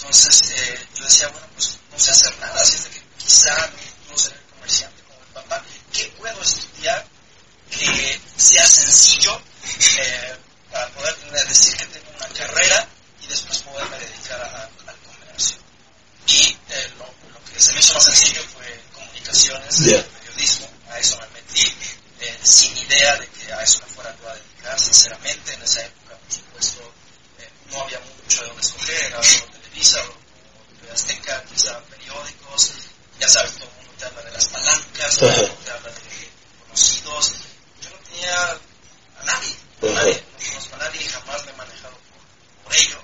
entonces 0.00 0.52
eh, 0.56 0.78
yo 0.94 1.04
decía, 1.04 1.28
bueno, 1.28 1.46
pues 1.54 1.76
no 1.92 1.98
sé 1.98 2.10
hacer 2.10 2.38
nada, 2.38 2.58
así 2.62 2.76
es 2.76 2.84
de 2.84 2.90
que 2.90 3.02
quizá 3.18 3.70
no 4.08 4.16
ser 4.16 4.40
comerciante 4.54 5.02
como 5.02 5.20
el 5.20 5.32
papá. 5.34 5.62
¿Qué 5.92 6.04
puedo 6.18 6.40
estudiar 6.40 7.06
que 7.70 8.20
sea 8.34 8.66
sencillo 8.66 9.38
para 10.72 10.88
poder 10.88 11.48
decir 11.48 11.76
que 11.76 11.84
tengo 11.86 12.10
una 12.16 12.28
carrera 12.28 12.88
y 13.22 13.26
después 13.26 13.58
poderme 13.58 13.98
dedicar 13.98 14.40
al 14.40 14.96
comercio? 15.00 15.58
Y 16.28 16.56
lo, 16.96 17.04
lo, 17.32 17.44
que 17.52 17.60
se 17.60 17.72
me 17.74 17.80
hizo 17.80 17.92
más 17.92 18.04
sencillo 18.04 18.42
fue 18.54 18.80
comunicaciones, 18.94 19.76
periodismo, 20.18 20.70
a 20.88 20.98
eso 20.98 21.18
me 21.18 21.28
metí 21.28 21.76
sin 22.42 22.74
idea 22.74 23.16
de 23.16 23.26
que 23.26 23.52
a 23.52 23.62
eso 23.62 23.80
me 23.80 23.94
fuera 23.94 24.10
a 24.10 24.34
dedicar, 24.34 24.80
sinceramente, 24.80 25.52
en 25.52 25.62
esa 25.62 25.84
época, 25.84 26.16
por 26.16 26.32
supuesto, 26.32 26.92
eh, 27.38 27.50
no 27.70 27.82
había 27.82 28.00
mucho 28.00 28.40
de 28.40 28.48
dónde 28.48 28.62
escoger, 28.62 29.02
era 29.02 29.18
o 29.18 29.59
De 29.72 30.90
Azteca, 30.92 31.42
quizá 31.44 31.80
periódicos, 31.84 32.72
ya 33.18 33.28
sabes, 33.28 33.52
todo 33.54 33.64
el 33.64 33.76
mundo 33.76 33.92
te 33.98 34.04
habla 34.04 34.22
de 34.22 34.30
las 34.32 34.48
palancas, 34.48 35.16
todo 35.16 35.30
el 35.30 35.36
mundo 35.36 35.64
te 35.64 35.70
habla 35.70 35.88
de 35.90 36.30
conocidos, 36.64 37.32
yo 37.80 37.90
no 37.90 37.96
tenía 37.98 38.50
a 38.50 39.24
nadie, 39.24 39.56
a 39.82 39.86
nadie, 39.94 40.24
no 40.38 40.48
conozco 40.48 40.74
a 40.74 40.78
nadie 40.78 41.00
y 41.02 41.08
jamás 41.08 41.46
me 41.46 41.52
he 41.52 41.54
manejado 41.54 41.96
por, 41.96 42.64
por 42.64 42.76
ello, 42.76 43.00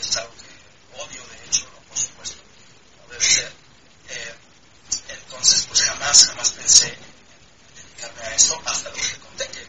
es 0.00 0.16
algo 0.16 0.32
que 0.32 1.00
odio, 1.02 1.22
de 1.26 1.44
hecho, 1.46 1.66
¿no? 1.70 1.80
por 1.88 1.98
supuesto, 1.98 2.42
no 3.02 3.12
debe 3.12 3.24
ser. 3.24 3.52
Eh, 4.08 4.34
entonces, 5.08 5.66
pues 5.66 5.82
jamás, 5.82 6.26
jamás 6.26 6.50
pensé 6.52 6.96
a 8.22 8.34
eso 8.34 8.60
hasta 8.64 8.88
lo 8.88 8.96
que 8.96 9.02
te 9.02 9.18
conté, 9.18 9.48
que, 9.48 9.66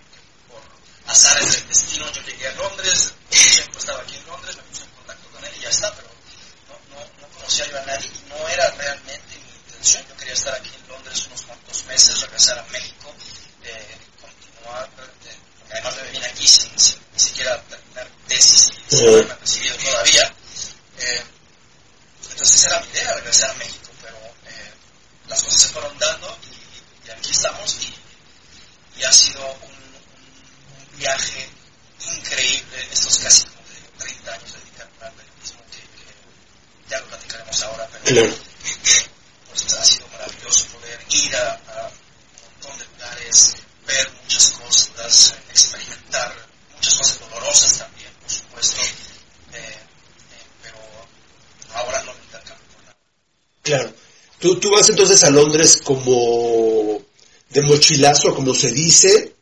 por 0.47 0.61
azares 1.05 1.51
del 1.51 1.67
destino 1.67 2.11
yo 2.11 2.21
llegué 2.23 2.47
a 2.47 2.53
Londres, 2.53 3.13
siempre 3.29 3.77
estaba 3.77 4.01
aquí 4.01 4.15
en 4.15 4.25
Londres, 4.25 4.55
me 4.55 4.63
puse 4.63 4.83
en 4.83 4.89
contacto 4.91 5.27
con 5.29 5.45
él 5.45 5.53
y 5.57 5.61
ya 5.61 5.69
está, 5.69 5.93
pero 5.95 6.08
no, 7.39 7.47
yo 7.47 7.77
a 7.77 7.85
nadie 7.85 8.07
y 8.07 8.29
no 8.29 8.49
era 8.49 8.69
realmente 8.71 9.35
mi 9.35 9.49
intención. 9.49 10.05
Yo 10.07 10.15
quería 10.17 10.33
estar 10.33 10.53
aquí 10.53 10.69
en 10.69 10.87
Londres 10.87 11.25
unos 11.27 11.41
cuantos 11.43 11.83
meses, 11.85 12.21
regresar 12.21 12.59
a 12.59 12.63
México, 12.63 13.13
eh, 13.63 13.97
continuar, 14.21 14.89
eh, 15.25 15.37
además 15.71 15.95
me 15.97 16.11
vine 16.11 16.25
aquí 16.25 16.47
sin, 16.47 16.79
sin, 16.79 16.99
ni 17.13 17.19
siquiera 17.19 17.61
terminar 17.63 18.07
tesis 18.27 18.69
y 18.91 18.95
sin 18.95 19.07
haberme 19.07 19.35
recibido 19.35 19.77
todavía. 19.77 20.33
Eh, 20.99 21.23
entonces 22.31 22.55
esa 22.55 22.67
era 22.67 22.81
mi 22.81 22.89
idea, 22.91 23.15
regresar 23.15 23.49
a 23.51 23.53
México, 23.55 23.89
pero 24.01 24.17
eh, 24.17 24.73
las 25.27 25.41
cosas 25.43 25.61
se 25.61 25.69
fueron 25.69 25.97
dando 25.97 26.37
y, 26.43 27.07
y 27.07 27.11
aquí 27.11 27.31
estamos 27.31 27.75
y 27.81 27.99
y 28.99 29.03
ha 29.03 29.11
sido 29.13 29.41
un, 29.41 29.71
un, 29.71 30.97
viaje 30.97 31.47
increíble 32.17 32.87
estos 32.91 33.17
casi 33.19 33.45
como 33.45 33.63
30 33.97 34.33
años 34.33 34.53
dedicados 34.53 34.93
al 35.01 35.13
periodismo 35.13 35.61
que, 35.71 35.77
que, 35.77 36.89
ya 36.89 36.99
lo 36.99 37.07
platicaremos 37.07 37.63
ahora, 37.63 37.87
pero 37.91 38.25
eh, 38.25 38.37
pues 39.47 39.73
ha 39.73 39.85
sido 39.85 40.07
maravilloso 40.09 40.65
poder 40.67 40.99
ir 41.11 41.35
a, 41.35 41.53
a, 41.53 41.87
un 41.87 42.61
montón 42.61 42.77
de 42.79 42.85
lugares, 42.87 43.55
ver 43.87 44.11
muchas 44.21 44.49
cosas, 44.49 45.35
experimentar 45.49 46.35
muchas 46.75 46.95
cosas 46.95 47.19
dolorosas 47.19 47.77
también, 47.77 48.11
por 48.19 48.29
supuesto, 48.29 48.81
eh, 48.81 48.97
eh, 49.53 49.77
pero 50.61 50.77
ahora 51.73 52.03
no 52.03 52.13
me 52.13 52.23
intercambio 52.23 52.67
por 52.67 52.83
nada. 52.83 52.97
Claro. 53.63 53.93
Tú, 54.39 54.57
a 55.23 55.29
Londres 55.29 55.79
como 55.83 57.01
de 57.49 57.61
mochilazo, 57.63 58.35
como 58.35 58.53
se 58.53 58.71
dice, 58.71 59.35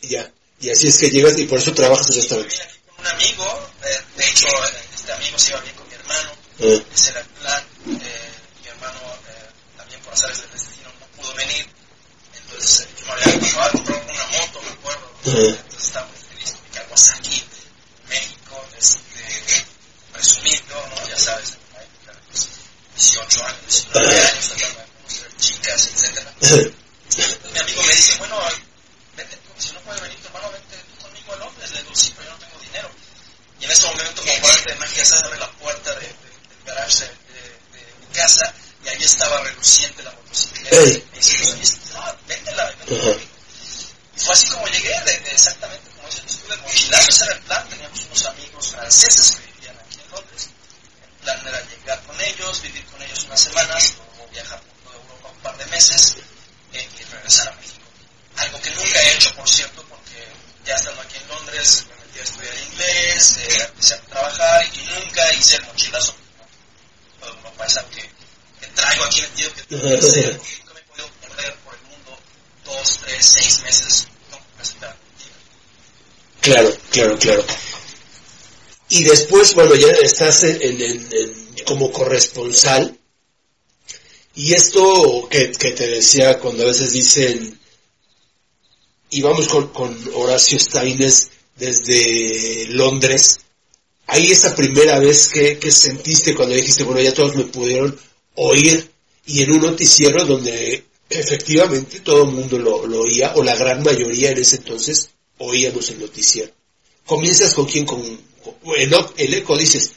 y 0.00 0.08
ya. 0.08 0.30
Y 0.60 0.70
así 0.70 0.88
es 0.88 0.98
que 0.98 1.10
llegas 1.10 1.38
y 1.38 1.46
por 1.46 1.58
eso 1.58 1.72
trabajas 1.72 2.10
en 2.10 2.16
restaurante. 2.16 2.54
Con 2.86 3.00
un 3.00 3.12
amigo, 3.12 3.70
eh, 3.82 4.00
de 4.16 4.28
hecho, 4.28 4.46
este 4.94 5.12
amigo 5.12 5.38
se 5.38 5.50
iba 5.50 5.60
bien 5.60 5.74
con 5.74 5.88
mi 5.88 5.94
hermano, 5.94 6.30
eh. 6.58 6.84
ese 6.94 7.10
era 7.10 7.20
el 7.20 7.26
plan. 7.26 7.64
Eh, 7.86 8.30
mi 8.62 8.68
hermano, 8.68 9.00
eh, 9.28 9.48
también 9.76 10.00
por 10.02 10.12
azares 10.12 10.40
del 10.42 10.50
destino, 10.50 10.92
no 11.00 11.06
pudo 11.16 11.34
venir. 11.34 11.66
Entonces, 12.34 12.88
yo 12.98 13.06
me 13.06 13.12
había 13.12 13.40
comprado 13.40 13.78
una 13.78 14.26
moto, 14.26 14.62
me 14.62 14.70
acuerdo. 14.70 15.10
Entonces, 15.24 15.86
estábamos 15.86 16.16
felices 16.28 16.56
en 16.66 16.74
Kawasaki, 16.74 17.44
México, 18.08 18.68
este, 18.78 19.64
presumido, 20.12 20.86
¿no? 20.88 21.08
Ya 21.08 21.18
sabes, 21.18 21.56
18 22.96 23.44
años, 23.44 23.60
19 23.66 24.20
años, 24.20 24.48
tratando 24.48 24.90
chicas, 25.40 25.88
etcétera. 25.92 26.32
mi 27.52 27.58
amigo 27.58 27.82
me 27.82 27.94
dice, 27.94 28.16
bueno, 28.18 28.38
vete, 29.16 29.38
si 29.58 29.72
no 29.72 29.80
puede 29.80 30.00
venir 30.02 30.18
tu 30.20 30.26
hermano, 30.28 30.50
vete 30.52 30.76
conmigo 31.02 31.32
a 31.32 31.36
Londres. 31.36 31.70
Le 31.72 31.82
digo, 31.82 31.94
sí, 31.94 32.12
pero 32.16 32.28
yo 32.28 32.34
no 32.34 32.38
tengo 32.38 32.58
dinero. 32.60 32.90
Y 33.60 33.64
en 33.64 33.70
ese 33.70 33.86
momento, 33.86 34.22
como 34.22 34.40
por 34.40 34.50
arte 34.50 34.70
de 34.70 34.76
magia, 34.76 35.04
se 35.04 35.14
abre 35.14 35.38
la 35.38 35.50
puerta 35.52 35.94
de, 35.94 36.00
de, 36.00 36.06
del 36.06 36.64
garage 36.66 37.04
de, 37.04 37.78
de, 37.78 37.94
mi 38.00 38.06
casa 38.14 38.54
y 38.84 38.88
ahí 38.88 39.02
estaba 39.02 39.40
reluciente 39.40 40.02
la 40.02 40.12
motocicleta. 40.12 40.76
Hey. 40.76 41.04
Me 41.12 41.18
dice, 41.18 41.78
no, 41.94 42.16
véndela, 42.26 42.70
véndela. 42.86 43.16
Y 44.16 44.20
fue 44.20 44.34
así 44.34 44.46
como 44.50 44.66
llegué, 44.68 44.94
exactamente 45.32 45.90
como 45.90 46.08
dice, 46.08 46.22
estuve 46.26 46.56
mochilazo, 46.58 47.08
ese 47.08 47.24
era 47.24 47.34
el 47.34 47.40
plan. 47.40 47.68
Teníamos 47.68 48.00
unos 48.04 48.26
amigos 48.26 48.68
franceses 48.68 49.36
que 49.36 49.52
vivían 49.52 49.78
aquí 49.78 49.98
en 50.04 50.10
Londres. 50.10 50.48
El 51.02 51.24
plan 51.24 51.46
era 51.46 51.60
llegar 51.62 52.02
con 52.04 52.20
ellos, 52.20 52.62
vivir 52.62 52.84
con 52.86 53.02
ellos 53.02 53.24
unas 53.24 53.40
semanas, 53.40 53.94
luego 53.96 54.30
viajar 54.30 54.60
un 55.40 55.42
par 55.42 55.56
de 55.56 55.66
meses 55.66 56.16
eh, 56.72 56.88
y 56.98 57.04
regresar 57.04 57.48
a 57.48 57.52
México. 57.56 57.80
Algo 58.36 58.60
que 58.60 58.70
nunca 58.70 59.02
he 59.02 59.14
hecho, 59.14 59.34
por 59.34 59.48
cierto, 59.48 59.84
porque 59.88 60.26
ya 60.64 60.74
estando 60.74 61.00
aquí 61.02 61.16
en 61.16 61.28
Londres 61.28 61.86
me 61.88 62.06
metí 62.06 62.18
a 62.18 62.22
estudiar 62.22 62.54
inglés, 62.70 63.36
eh, 63.38 63.64
empecé 63.68 63.94
a 63.94 64.00
trabajar 64.02 64.66
y 64.74 64.78
nunca 64.82 65.32
hice 65.34 65.56
el 65.56 65.64
mochilazo. 65.64 66.14
Todo 67.20 67.30
Europa 67.30 67.66
es 67.66 67.76
algo 67.76 67.90
que, 67.90 68.10
que 68.60 68.66
traigo 68.68 69.04
aquí 69.04 69.22
metido 69.22 69.54
que 69.54 69.62
tengo 69.62 69.82
que 69.82 69.98
hacer. 69.98 70.32
Nunca 70.34 70.74
me 70.74 70.80
he 70.80 70.84
podido 70.84 71.08
perder 71.20 71.54
por 71.56 71.74
el 71.74 71.82
mundo 71.82 72.18
dos, 72.64 73.00
tres, 73.04 73.26
seis 73.26 73.60
meses. 73.60 74.08
No, 74.30 74.38
me 74.38 74.90
Claro, 76.40 76.76
claro, 76.90 77.18
claro. 77.18 77.44
Y 78.88 79.04
después, 79.30 79.54
bueno, 79.54 79.76
ya 79.76 79.92
estás 80.02 80.42
en, 80.42 81.08
como 81.64 81.92
corresponsal 81.92 82.98
y 84.34 84.54
esto 84.54 85.28
que, 85.30 85.46
te 85.48 85.86
decía 85.86 86.40
cuando 86.40 86.64
a 86.64 86.66
veces 86.66 86.92
dicen, 86.92 87.58
íbamos 89.10 89.46
con, 89.46 89.68
con 89.68 89.96
Horacio 90.14 90.58
Steines 90.58 91.30
desde 91.56 92.66
Londres, 92.70 93.38
ahí 94.08 94.32
esa 94.32 94.56
primera 94.56 94.98
vez 94.98 95.28
que, 95.28 95.58
que 95.58 95.70
sentiste 95.70 96.34
cuando 96.34 96.56
dijiste, 96.56 96.82
bueno, 96.82 97.00
ya 97.00 97.14
todos 97.14 97.36
me 97.36 97.44
pudieron 97.44 97.96
oír, 98.34 98.90
y 99.26 99.42
en 99.42 99.52
un 99.52 99.60
noticiero 99.60 100.24
donde 100.24 100.84
efectivamente 101.08 102.00
todo 102.00 102.24
el 102.24 102.30
mundo 102.32 102.58
lo, 102.58 103.00
oía, 103.00 103.32
o 103.36 103.44
la 103.44 103.54
gran 103.54 103.82
mayoría 103.84 104.32
en 104.32 104.38
ese 104.38 104.56
entonces 104.56 105.10
oíamos 105.38 105.88
el 105.90 106.00
noticiero. 106.00 106.50
Comienzas 107.04 107.54
con 107.54 107.66
quien, 107.66 107.84
con, 107.84 108.00
el, 108.76 108.94
el, 109.16 109.34
eco 109.34 109.56
dices, 109.56 109.92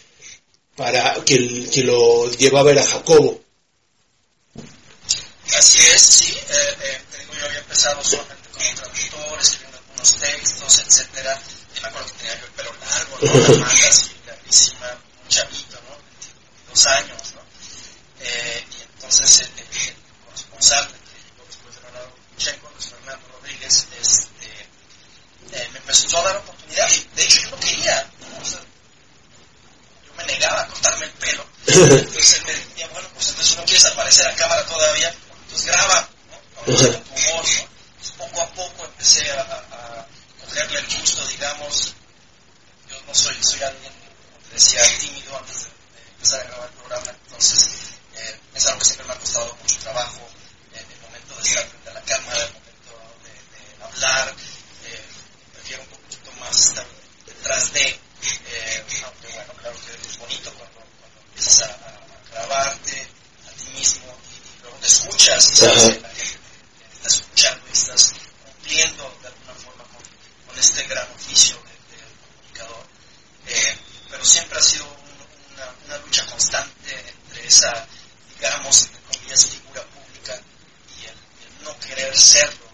para 0.76 1.16
que, 1.26 1.70
que 1.70 1.84
lo 1.84 2.30
llevaba 2.32 2.72
era 2.72 2.86
Jacobo, 2.86 3.44
Así 5.58 5.80
es, 5.80 6.02
sí. 6.02 6.34
Eh, 6.34 6.78
eh, 6.82 7.02
te 7.12 7.18
digo, 7.20 7.34
yo 7.36 7.46
había 7.46 7.60
empezado 7.60 8.04
solamente 8.04 8.50
como 8.50 8.76
traductor, 8.76 9.40
escribiendo 9.40 9.78
algunos 9.78 10.16
textos, 10.16 10.80
etcétera. 10.80 11.42
Y 11.78 11.82
me 11.82 11.88
acuerdo 11.88 12.08
que 12.08 12.14
tenía 12.14 12.40
yo 12.40 12.46
el 12.46 12.52
pelo 12.54 12.74
largo, 12.80 13.18
¿no? 13.22 13.54
una 13.56 13.66
manga 13.66 13.88
así, 13.88 14.12
larguísima, 14.26 14.98
un 15.22 15.30
chavito, 15.30 15.80
¿no? 15.88 15.98
Dos 16.70 16.86
años, 16.88 17.34
¿no? 17.36 17.42
Eh, 18.22 18.66
y 18.72 18.82
entonces 18.82 19.40
el, 19.42 19.48
el, 19.60 19.88
el 19.90 19.96
corresponsal, 20.26 20.88
que 20.88 21.46
después 21.46 21.76
de 21.76 21.82
Fernando 21.82 22.16
Checo, 22.38 22.72
Luis 22.74 22.90
Fernando 22.90 23.28
Rodríguez, 23.34 23.88
este, 24.02 24.28
eh, 25.54 25.70
me 25.72 25.80
empezó 25.80 26.18
a 26.18 26.24
dar 26.24 26.38
oportunidad. 26.38 26.90
De 27.16 27.24
hecho, 27.24 27.42
yo 27.42 27.50
no 27.52 27.60
quería, 27.60 28.12
¿no? 28.20 28.42
o 28.42 28.46
sea, 28.46 28.60
yo 30.06 30.14
me 30.18 30.26
negaba 30.26 30.62
a 30.62 30.68
cortarme 30.68 31.06
el 31.06 31.12
pelo. 31.12 31.46
Entonces 31.68 32.34
él 32.34 32.46
me 32.46 32.54
decía, 32.54 32.88
bueno, 32.90 33.08
pues 33.14 33.30
entonces 33.30 33.58
no 33.58 33.64
quieres 33.66 33.86
aparecer 33.86 34.28
a 34.28 34.36
cámara 34.36 34.66
todavía, 34.66 35.14
pues 35.50 35.66
graba, 35.66 36.10
¿no? 36.30 36.66
Con 36.66 36.76
tu 36.76 36.82
voz, 36.82 37.58
¿no? 37.58 37.68
Pues 37.98 38.12
poco 38.18 38.42
a 38.42 38.48
poco 38.50 38.86
empecé 38.86 39.32
a, 39.32 39.42
a, 39.42 40.00
a, 40.02 40.08
cogerle 40.42 40.80
el 40.80 41.00
gusto, 41.00 41.26
digamos. 41.28 41.94
Yo 42.90 43.02
no 43.08 43.16
soy, 43.16 43.36
soy 43.42 43.64
alguien, 43.64 43.94
como 43.94 44.48
te 44.50 44.54
decía, 44.56 44.82
tímido 45.00 45.38
antes 45.38 45.56
de, 45.56 45.70
de 45.70 46.10
empezar 46.12 46.42
a 46.42 46.44
grabar 46.44 46.70
el 46.70 46.76
programa, 46.76 47.12
entonces 47.12 47.70
eh, 48.16 48.40
es 48.54 48.66
algo 48.66 48.80
que 48.80 48.86
siempre 48.86 49.08
me 49.08 49.14
ha 49.14 49.20
costado 49.20 49.58
mucho 49.62 49.78
trabajo, 49.80 50.30
eh, 50.74 50.86
el 50.92 51.02
momento 51.02 51.36
de 51.36 51.42
estar 51.44 51.68
frente 51.68 51.90
a 51.90 51.94
la 51.94 52.02
cámara, 52.02 52.44
el 52.44 52.54
momento 52.54 52.92
de, 53.24 53.78
de 53.78 53.84
hablar, 53.86 54.36
más 56.44 56.74
detrás 57.26 57.74
de, 57.74 57.88
eh, 57.88 58.86
aunque 59.06 59.28
bueno, 59.34 59.54
claro 59.54 59.78
que 59.86 60.08
es 60.08 60.18
bonito 60.18 60.54
cuando, 60.54 60.82
empiezas 61.28 61.62
a, 61.62 62.00
grabarte 62.32 63.08
a 63.48 63.52
ti 63.52 63.70
mismo 63.78 64.18
y, 64.32 64.62
luego 64.64 64.78
te 64.78 64.88
escuchas 64.88 65.52
y 65.52 65.56
sabes 65.56 65.84
que 65.84 66.00
la 66.00 66.10
gente 66.10 66.40
está 66.96 67.08
escuchando 67.08 67.66
y 67.68 67.74
estás 67.74 68.14
cumpliendo 68.44 69.18
de 69.22 69.28
alguna 69.28 69.54
forma 69.56 69.84
con, 69.86 70.60
este 70.60 70.84
gran 70.88 71.12
oficio 71.12 71.56
del 71.58 71.98
de, 71.98 72.04
comunicador. 72.26 72.86
Eh, 73.48 73.78
pero 74.10 74.26
siempre 74.26 74.60
ha 74.60 74.62
sido 74.62 74.86
una, 75.86 75.98
lucha 75.98 76.26
constante 76.28 77.10
entre 77.10 77.48
esa, 77.48 77.88
digamos, 78.36 78.84
entre 78.84 79.02
comillas, 79.02 79.46
figura 79.48 79.84
pública 79.84 80.42
y 81.00 81.06
el 81.06 81.64
no 81.64 81.80
querer 81.80 82.18
serlo 82.18 82.73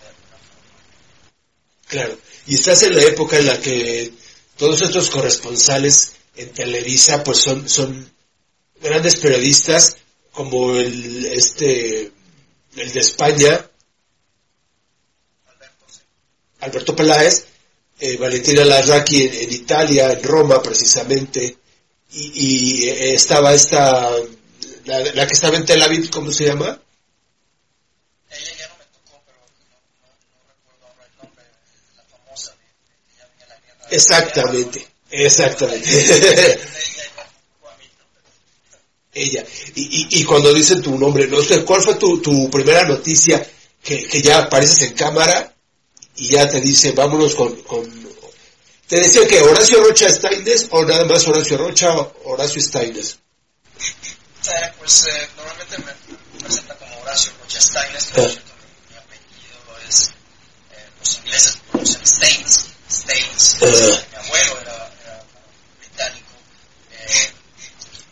Claro, 1.89 2.17
y 2.47 2.55
estás 2.55 2.83
en 2.83 2.95
la 2.95 3.01
época 3.03 3.37
en 3.37 3.47
la 3.47 3.59
que 3.59 4.13
todos 4.57 4.81
estos 4.81 5.09
corresponsales 5.09 6.13
en 6.35 6.49
Televisa 6.53 7.23
pues 7.23 7.39
son, 7.39 7.67
son 7.67 8.09
grandes 8.81 9.15
periodistas 9.17 9.97
como 10.31 10.75
el 10.75 11.25
este 11.25 12.11
el 12.77 12.91
de 12.93 12.99
España. 12.99 13.65
Alberto, 16.61 16.95
Peláez 16.95 17.45
eh, 17.99 18.17
Valentina 18.17 18.63
Larraqui 18.63 19.23
en, 19.23 19.33
en 19.33 19.51
Italia 19.51 20.11
en 20.13 20.23
Roma 20.23 20.61
precisamente. 20.61 21.57
Y, 22.11 22.31
y, 22.83 22.89
eh, 22.89 23.13
estaba 23.13 23.53
esta 23.53 24.09
la, 24.85 24.99
la 25.13 25.27
que 25.27 25.33
estaba 25.33 25.57
en 25.57 25.65
Tel 25.65 25.81
Aviv 25.81 26.09
¿cómo 26.09 26.31
se 26.31 26.45
llama? 26.45 26.79
Ella 28.31 28.53
ya 28.57 28.67
no 28.69 28.75
me 28.77 28.85
tocó, 28.85 29.21
pero 29.25 29.37
no, 29.39 29.45
no, 29.69 30.07
no 30.31 30.47
recuerdo 30.47 30.85
ahora 30.87 31.05
el 31.05 31.17
nombre, 31.17 31.43
la 31.95 32.03
famosa 32.05 32.51
de, 32.51 32.65
de 32.65 32.95
que 33.05 33.17
ya 33.17 33.25
venía 33.27 33.47
la 33.47 33.59
guerra. 33.59 33.78
Exactamente 33.91 34.85
exactamente 35.09 35.89
Ella. 39.11 39.43
Pero-. 39.43 39.59
Y, 39.75 39.81
y, 39.81 40.21
y 40.21 40.23
cuando 40.23 40.53
dicen 40.53 40.81
tu 40.81 40.97
nombre, 40.97 41.27
no 41.27 41.41
sé, 41.41 41.63
¿cuál 41.65 41.81
fue 41.81 41.95
tu, 41.95 42.21
tu 42.21 42.49
primera 42.49 42.83
noticia 42.83 43.45
que, 43.83 44.07
que 44.07 44.21
ya 44.21 44.39
apareces 44.39 44.83
en 44.83 44.93
cámara 44.93 45.53
y 46.15 46.29
ya 46.29 46.47
te 46.49 46.61
dice, 46.61 46.91
vámonos 46.91 47.33
con... 47.35 47.55
con... 47.63 47.99
¿Te 48.87 48.99
decía 48.99 49.27
que 49.27 49.41
Horacio 49.41 49.83
Rocha 49.83 50.09
Steines 50.09 50.67
o 50.71 50.83
nada 50.83 51.05
más 51.05 51.27
Horacio 51.27 51.57
Rocha 51.57 51.95
o 51.95 52.13
Horacio 52.25 52.61
Steines? 52.61 53.17
Eh, 53.79 54.71
pues 54.79 55.05
eh, 55.05 55.27
normalmente 55.37 55.77
me 55.79 56.39
presenta 56.39 56.75
como 56.77 56.97
Horacio 57.01 57.31
Rocha 57.41 57.61
Steines, 57.61 58.09
Ah. 58.09 58.13
cierto, 58.15 58.41
mi, 58.89 58.97
apellido 58.97 59.87
es, 59.87 60.07
eh, 60.71 60.89
los 60.99 61.17
ingleses 61.17 61.57
pronuncian 61.69 62.05
Staines, 62.05 62.65
Staines, 63.09 63.57
Ah. 63.61 63.65
mi 64.11 64.17
abuelo 64.25 64.59
era, 64.61 64.91
era 65.03 65.23
británico, 65.79 66.29
eh, 66.91 67.31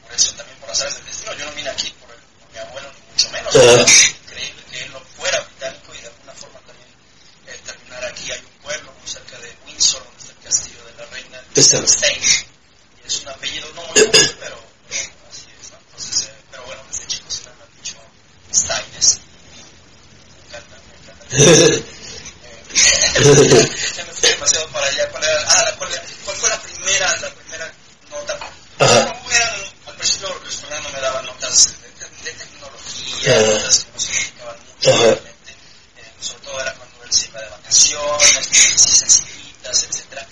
por 0.01 0.11
eso 0.13 0.31
también 0.33 0.57
por 0.59 0.69
azares 0.71 0.95
del 0.95 1.05
destino, 1.05 1.33
yo 1.35 1.45
no 1.45 1.51
vine 1.51 1.69
aquí 1.69 1.93
por, 2.01 2.09
el- 2.09 2.21
por 2.39 2.51
mi 2.51 2.57
abuelo, 2.57 2.91
ni 2.93 3.01
mucho 3.11 3.29
menos, 3.29 3.53
es 3.55 4.09
increíble 4.09 4.63
que 4.71 4.79
él 4.81 4.91
no 4.91 4.99
fuera 5.15 5.39
británico 5.41 5.93
y 5.93 6.01
de 6.01 6.07
alguna 6.07 6.33
forma 6.33 6.59
también 6.61 6.89
eh, 7.45 7.59
terminar 7.63 8.05
aquí, 8.05 8.31
hay 8.31 8.39
un 8.39 8.61
pueblo 8.63 8.91
muy 8.99 9.07
cerca 9.07 9.37
de 9.37 9.55
Windsor, 9.67 10.03
donde 10.03 10.17
está 10.19 10.31
el 10.31 10.39
castillo 10.39 10.83
de 10.85 10.93
la 10.93 11.05
reina. 11.05 11.43
Staines, 11.55 12.45
y 13.03 13.07
es 13.07 13.21
un 13.21 13.27
apellido 13.29 13.71
no 13.75 13.83
muy 13.85 13.93
común, 14.01 14.31
pero, 14.39 14.57
pero 14.89 15.11
así 15.29 15.45
es, 15.61 15.69
¿no? 15.71 15.77
Entonces, 15.77 16.25
eh, 16.27 16.33
pero 16.49 16.63
bueno, 16.65 16.81
desde 16.91 17.05
chico 17.07 17.29
siempre 17.29 17.53
me 17.53 17.63
han 17.63 17.75
dicho 17.77 17.97
Steines 18.51 19.19
y 19.53 19.61
me 20.33 20.41
encanta, 20.47 20.75
me 20.89 20.93
encanta. 20.97 21.87
Demasiado 24.47 24.71
para 24.71 24.87
allá. 24.87 25.09
¿Cuál, 25.09 25.23
era? 25.25 25.41
Ah, 25.47 25.63
la- 25.65 25.75
cuál, 25.75 25.89
cuál 26.23 26.37
fue 26.37 26.49
la 26.49 26.61
primera, 26.61 27.17
la 27.17 27.29
primera 27.31 27.73
nota? 28.09 28.39
Ajá. 28.79 29.21
Eran- 29.29 29.73
al 29.87 29.95
principio 29.97 30.39
Luis 30.43 30.55
Fernando 30.55 30.89
me 30.89 31.01
daba 31.01 31.21
notas 31.23 31.67
de, 31.81 31.89
de- 31.91 32.23
de 32.23 32.31
tecnología, 32.31 33.31
Ajá. 33.33 33.41
notas 33.45 33.83
que 33.83 33.91
no 33.91 33.99
significaban 33.99 34.55
mucho, 34.65 34.89
Ajá. 34.89 34.99
realmente. 35.03 35.51
Eh, 35.97 36.13
sobre 36.21 36.39
todo 36.45 36.61
era 36.61 36.73
cuando 36.75 37.03
él 37.03 37.11
se 37.11 37.27
iba 37.27 37.41
de 37.41 37.49
vacaciones, 37.49 38.37
cosas 38.37 38.47
así 38.47 38.89
sencillitas, 38.95 39.83
etcétera. 39.83 40.27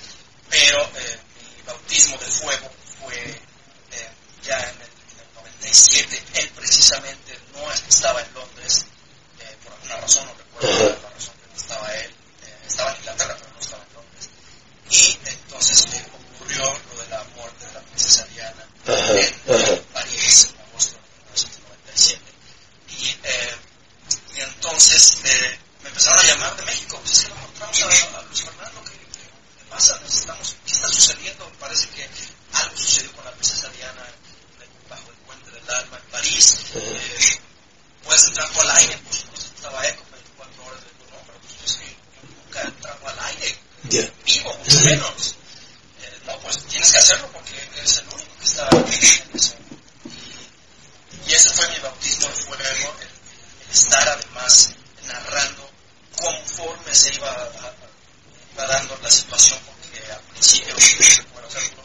Pero 0.50 0.90
eh, 0.96 1.20
mi 1.58 1.62
bautismo 1.64 2.18
de 2.18 2.28
fuego 2.32 2.72
fue 3.02 3.18
eh, 3.20 4.10
ya 4.44 4.58
en 4.60 4.70
el, 4.82 4.88
en 5.12 5.20
el 5.20 5.34
97. 5.36 6.24
Él 6.36 6.50
precisamente 6.56 7.38
no 7.54 7.70
estaba 7.74 8.22
en 8.22 8.34
Londres, 8.34 8.86
eh, 9.40 9.58
por 9.64 9.74
alguna 9.74 9.98
razón, 9.98 10.26
no 10.28 10.34
recuerdo 10.36 10.70
Ajá. 10.94 11.00
la 11.04 11.10
razón 11.10 11.34
que 11.42 11.48
no 11.52 11.56
estaba 11.58 11.94
él. 11.96 12.16
Eh, 12.44 12.58
estaba 12.68 12.92
en 12.92 12.98
Inglaterra, 12.98 13.36
pero 13.40 13.52
no 13.54 13.60
estaba 13.60 13.84
en 13.84 13.94
Londres. 13.94 14.30
Y 14.90 15.18
entonces 15.28 15.86
eh, 15.94 16.06
ocurrió 16.36 16.80
lo 16.94 17.02
de 17.02 17.10
la 17.10 17.24
muerte 17.36 17.66
de 17.66 17.74
la 17.74 17.80
princesa 17.82 18.24
Diana 18.26 18.68
Ajá, 18.88 19.12
en 19.14 19.42
ajá. 19.50 19.82
París 19.94 20.48
en 20.54 20.62
agosto 20.62 20.96
de 20.96 21.02
1997. 21.34 22.22
Y, 22.90 23.10
eh, 23.24 23.56
y 24.36 24.42
entonces 24.42 25.18
eh, 25.24 25.60
me 25.82 25.90
empezaron 25.90 26.20
a 26.20 26.24
llamar 26.24 26.56
de 26.56 26.64
México. 26.66 27.00
Pues 27.00 27.12
es 27.18 27.24
que 27.24 27.30
no 27.30 27.36
encontramos 27.36 27.82
a, 27.82 28.20
a 28.20 28.22
Luis 28.24 28.42
Fernando. 28.44 28.84
¿Qué, 28.84 28.92
qué, 28.92 28.98
qué 29.58 29.66
pasa? 29.70 30.00
Necesitamos, 30.04 30.56
¿Qué 30.66 30.72
está 30.72 30.88
sucediendo? 30.90 31.52
Parece 31.60 31.90
que 31.90 32.08
algo 32.54 32.78
sucedió 32.78 33.12
con 33.14 33.26
la 33.26 33.32
princesa 33.32 33.70
Diana 33.70 34.02
en 34.06 34.62
el- 34.62 34.90
bajo 34.90 35.10
el 35.10 35.18
puente 35.26 35.50
del 35.52 35.70
alma 35.70 35.98
en 35.98 36.12
París. 36.12 36.56
Eh, 36.76 37.40
¿Puedes 38.04 38.24
entrar 38.26 38.48
tú 38.52 38.62
al 38.62 38.72
aire? 38.72 38.98
Por 39.00 39.14
supuesto, 39.16 39.52
estaba 39.56 39.88
eco 39.88 40.04
24 40.12 40.66
horas. 40.66 40.80
Le 40.84 40.90
digo, 40.94 41.06
no, 41.18 41.24
pero 41.26 41.40
pues 41.40 41.72
es 41.72 41.78
que 41.78 41.88
yo 41.90 42.36
nunca 42.44 42.62
he 42.62 42.66
entrado 42.68 43.08
al 43.08 43.20
aire 43.26 43.60
Ya. 43.90 44.12
vivo, 44.26 44.54
mucho 44.58 44.80
menos. 44.82 45.36
Eh, 46.02 46.20
no, 46.26 46.40
pues 46.40 46.64
tienes 46.68 46.92
que 46.92 46.98
hacerlo 47.00 47.28
porque 47.32 47.58
eres 47.78 47.98
el 47.98 48.08
único 48.14 48.38
que 48.40 48.46
está 48.46 48.70
en 48.70 49.36
eso. 49.36 49.56
Y, 51.26 51.30
y 51.30 51.34
ese 51.34 51.50
fue 51.50 51.68
mi 51.70 51.80
bautismo 51.80 52.28
de 52.28 52.36
fuego, 52.44 52.96
el, 53.02 53.08
el 53.08 53.72
estar 53.74 54.08
además 54.08 54.70
narrando 55.08 55.70
conforme 56.16 56.94
se 56.94 57.14
iba, 57.16 57.30
a- 57.30 57.34
a- 57.44 58.62
la 59.02 59.12
situación, 59.12 59.60
porque 59.66 60.12
al 60.12 60.22
principio, 60.32 60.76
recuerdo 60.76 61.48
hacerlo, 61.48 61.84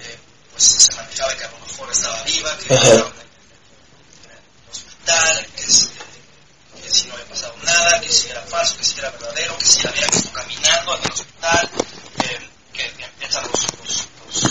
eh, 0.00 0.18
pues 0.52 0.64
se 0.64 0.92
manejaba 0.94 1.36
que 1.36 1.44
a 1.44 1.50
lo 1.50 1.58
mejor 1.66 1.90
estaba 1.92 2.22
viva, 2.24 2.56
que 2.58 2.74
estaba 2.74 2.90
en, 2.90 2.98
el 3.00 3.04
hospital, 4.70 5.46
que, 5.56 5.62
si- 5.62 5.88
que 6.82 6.90
si 6.90 7.06
no 7.08 7.14
había 7.14 7.26
pasado 7.26 7.54
nada, 7.62 8.00
que 8.00 8.08
si 8.10 8.28
era 8.28 8.42
falso, 8.42 8.76
que 8.76 8.84
si 8.84 8.98
era 8.98 9.10
verdadero, 9.10 9.56
que 9.58 9.66
si 9.66 9.86
había 9.86 10.06
visto 10.06 10.32
caminando 10.32 10.96
en 10.96 11.02
el 11.04 11.12
hospital, 11.12 11.70
eh, 12.24 12.48
que 12.72 13.04
empiezan 13.04 13.42
los, 13.44 13.62
los, 13.78 14.08
los, 14.26 14.42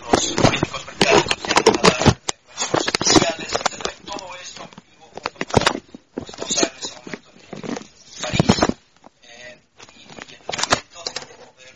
los 0.00 0.42
políticos 0.42 0.86
británicos 0.86 1.32
a 1.32 1.82
dar 1.82 2.16
versiones 2.46 2.86
oficiales, 3.00 3.52
etcétera, 3.52 3.92
y 3.92 4.06
todo 4.06 4.34
esto 4.36 4.68
vivo 4.90 5.10
junto 5.12 5.46
con 5.46 6.22
mi 6.22 6.28
esposa 6.28 6.60
en 6.62 6.78
ese 6.78 6.94
momento 6.94 7.28
en 7.32 7.40
París, 8.22 8.56
eh, 9.22 9.58
y, 9.94 10.00
y 10.00 10.34
en 10.34 10.40
el 10.40 10.46
momento 10.56 10.98
de 11.04 11.12
poder 11.44 11.74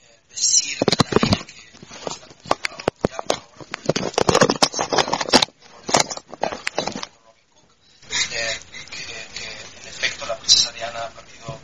eh, 0.00 0.20
decir 0.28 0.78
al 0.80 1.06
aire 1.22 1.40
que 1.46 1.62
todo 1.88 2.08
está 2.14 2.26
confirmado, 2.26 2.84
ya 3.08 3.18
por 3.22 3.42
ahora 3.42 4.44
eh, 8.32 8.58
que, 8.90 9.04
que 9.40 9.80
en 9.82 9.88
efecto 9.88 10.26
la 10.26 10.36
princesa 10.38 10.72
Diana 10.72 11.00
ha 11.04 11.10
perdido 11.10 11.58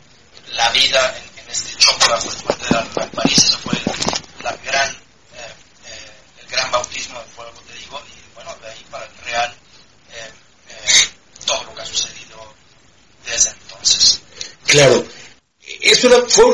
la 0.53 0.69
vida 0.71 1.17
en, 1.17 1.39
en 1.39 1.49
este 1.49 1.75
choque 1.77 2.07
bajo 2.07 2.29
el 2.29 2.37
puente 2.37 2.65
de 2.69 2.77
Alma 2.77 3.03
en 3.03 3.09
París. 3.11 3.37
Eso 3.43 3.57
fue 3.59 3.73
la 4.43 4.55
gran, 4.57 4.89
eh, 4.91 5.53
eh, 5.87 6.11
el 6.41 6.47
gran 6.47 6.71
bautismo 6.71 7.19
de 7.19 7.25
fuego, 7.27 7.59
te 7.67 7.73
digo, 7.75 8.01
y 8.07 8.33
bueno, 8.35 8.55
de 8.61 8.69
ahí 8.69 8.85
para 8.89 9.05
el 9.05 9.17
real, 9.17 9.55
eh, 10.11 10.31
eh, 10.69 11.09
todo 11.45 11.63
lo 11.65 11.75
que 11.75 11.81
ha 11.81 11.85
sucedido 11.85 12.53
desde 13.25 13.49
entonces. 13.49 14.21
Claro. 14.65 15.05
Es 15.81 16.03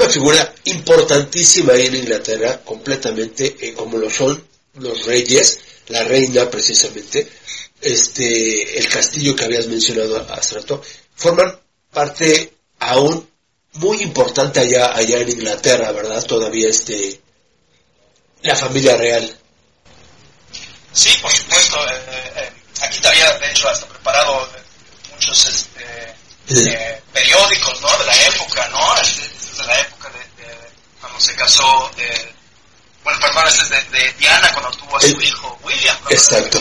una, 0.07 0.13
figura 0.13 0.55
importantísima 0.65 1.73
ahí 1.73 1.87
en 1.87 1.95
Inglaterra, 1.95 2.61
completamente, 2.63 3.55
eh, 3.59 3.73
como 3.73 3.97
lo 3.97 4.09
son 4.09 4.41
los 4.75 5.05
reyes, 5.05 5.59
la 5.87 6.03
reina 6.03 6.49
precisamente, 6.49 7.27
este, 7.81 8.77
el 8.79 8.87
castillo 8.87 9.35
que 9.35 9.45
habías 9.45 9.67
mencionado 9.67 10.25
hace 10.31 10.55
rato, 10.55 10.81
forman 11.15 11.59
parte 11.91 12.53
aún 12.79 13.27
muy 13.73 14.01
importante 14.01 14.59
allá, 14.59 14.95
allá 14.95 15.19
en 15.19 15.29
Inglaterra, 15.29 15.91
¿verdad? 15.91 16.23
Todavía 16.25 16.69
este, 16.69 17.19
la 18.41 18.55
familia 18.55 18.97
real. 18.97 19.37
Sí, 20.93 21.09
por 21.21 21.31
supuesto. 21.31 21.77
eh, 21.87 22.31
eh, 22.37 22.51
aquí 22.81 22.99
te 22.99 23.07
había, 23.07 23.37
de 23.37 23.51
hecho, 23.51 23.69
hasta 23.69 23.87
preparado 23.87 24.47
eh, 24.55 24.61
muchos 25.13 25.45
este, 25.45 26.15
eh, 26.49 27.01
periódicos 27.13 27.81
¿no? 27.81 27.97
de 27.97 28.05
la 28.05 28.27
época, 28.27 28.67
¿no? 28.69 29.01
Es 29.01 29.36
de, 29.57 29.63
de 29.63 29.67
la 29.67 29.79
época 29.81 30.09
de, 30.09 30.43
de 30.43 30.71
cuando 31.01 31.19
se 31.19 31.35
casó, 31.35 31.91
de, 31.95 32.33
bueno, 33.03 33.19
perdón, 33.19 33.47
es 33.47 33.69
de, 33.69 33.81
de 33.83 34.13
Diana 34.13 34.51
cuando 34.53 34.71
tuvo 34.77 34.97
a 34.97 35.01
su 35.01 35.07
Eh, 35.07 35.25
hijo 35.25 35.59
William, 35.63 35.97
exacto. 36.09 36.57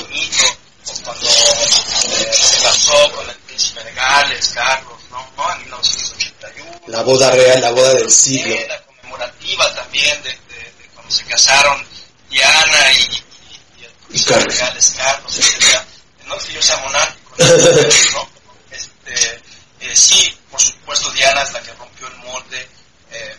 O 0.89 0.93
cuando 1.03 1.27
eh, 1.29 2.33
se 2.33 2.63
casó 2.63 3.13
con 3.13 3.29
el 3.29 3.37
príncipe 3.39 3.83
de 3.83 3.93
Gales, 3.93 4.49
Carlos, 4.55 4.99
¿no? 5.11 5.27
¿no? 5.37 5.53
En 5.53 5.63
1981 5.63 6.81
La 6.87 7.03
boda 7.03 7.31
real, 7.33 7.61
la 7.61 7.71
boda 7.73 7.95
del 7.95 8.11
siglo. 8.11 8.55
cena 8.57 8.77
conmemorativa 8.87 9.75
también 9.75 10.23
de, 10.23 10.31
de- 10.31 10.73
de 10.79 10.89
cuando 10.95 11.11
se 11.13 11.25
casaron 11.25 11.85
Diana 12.31 12.93
y, 12.93 12.97
y, 12.99 13.81
y 13.81 13.85
el 13.85 13.93
Y 14.11 14.25
Carlos. 14.25 14.57
Reales 14.59 14.95
Carlos, 14.97 15.39
etcétera. 15.39 15.85
No 16.27 16.37
que 16.39 16.53
yo 16.55 16.61
sea 16.63 16.77
monárquico, 16.79 17.35
¿no? 17.39 18.29
Este, 18.71 19.43
eh, 19.81 19.95
sí, 19.97 20.37
por 20.51 20.61
supuesto 20.61 21.11
Diana 21.13 21.43
es 21.43 21.53
la 21.53 21.63
que 21.63 21.73
rompió 21.75 22.09
el 22.09 22.17
molde, 22.17 22.69
eh, 23.17 23.37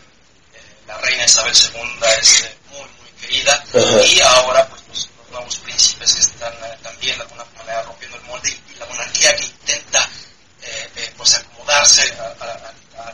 eh, 0.53 0.61
la 0.87 0.97
reina 0.97 1.25
Isabel 1.25 1.53
II 1.55 1.99
es 2.21 2.41
eh, 2.41 2.57
muy, 2.71 2.79
muy 2.99 3.09
querida, 3.21 3.53
Ajá. 3.53 4.03
y 4.05 4.19
ahora 4.21 4.67
pues 4.67 4.81
los, 4.87 5.09
los 5.17 5.29
nuevos 5.31 5.57
príncipes 5.57 6.13
que 6.13 6.19
están 6.21 6.53
eh, 6.63 6.77
también 6.83 7.15
de 7.17 7.23
alguna 7.23 7.45
manera 7.57 7.81
rompiendo 7.83 8.17
el 8.17 8.23
molde 8.23 8.49
y, 8.49 8.75
la 8.79 8.85
monarquía 8.85 9.35
que 9.35 9.43
intenta 9.45 10.09
pues 11.15 11.33
acomodarse 11.35 12.03
a, 12.19 12.23
a- 12.43 12.73
a- 13.09 13.13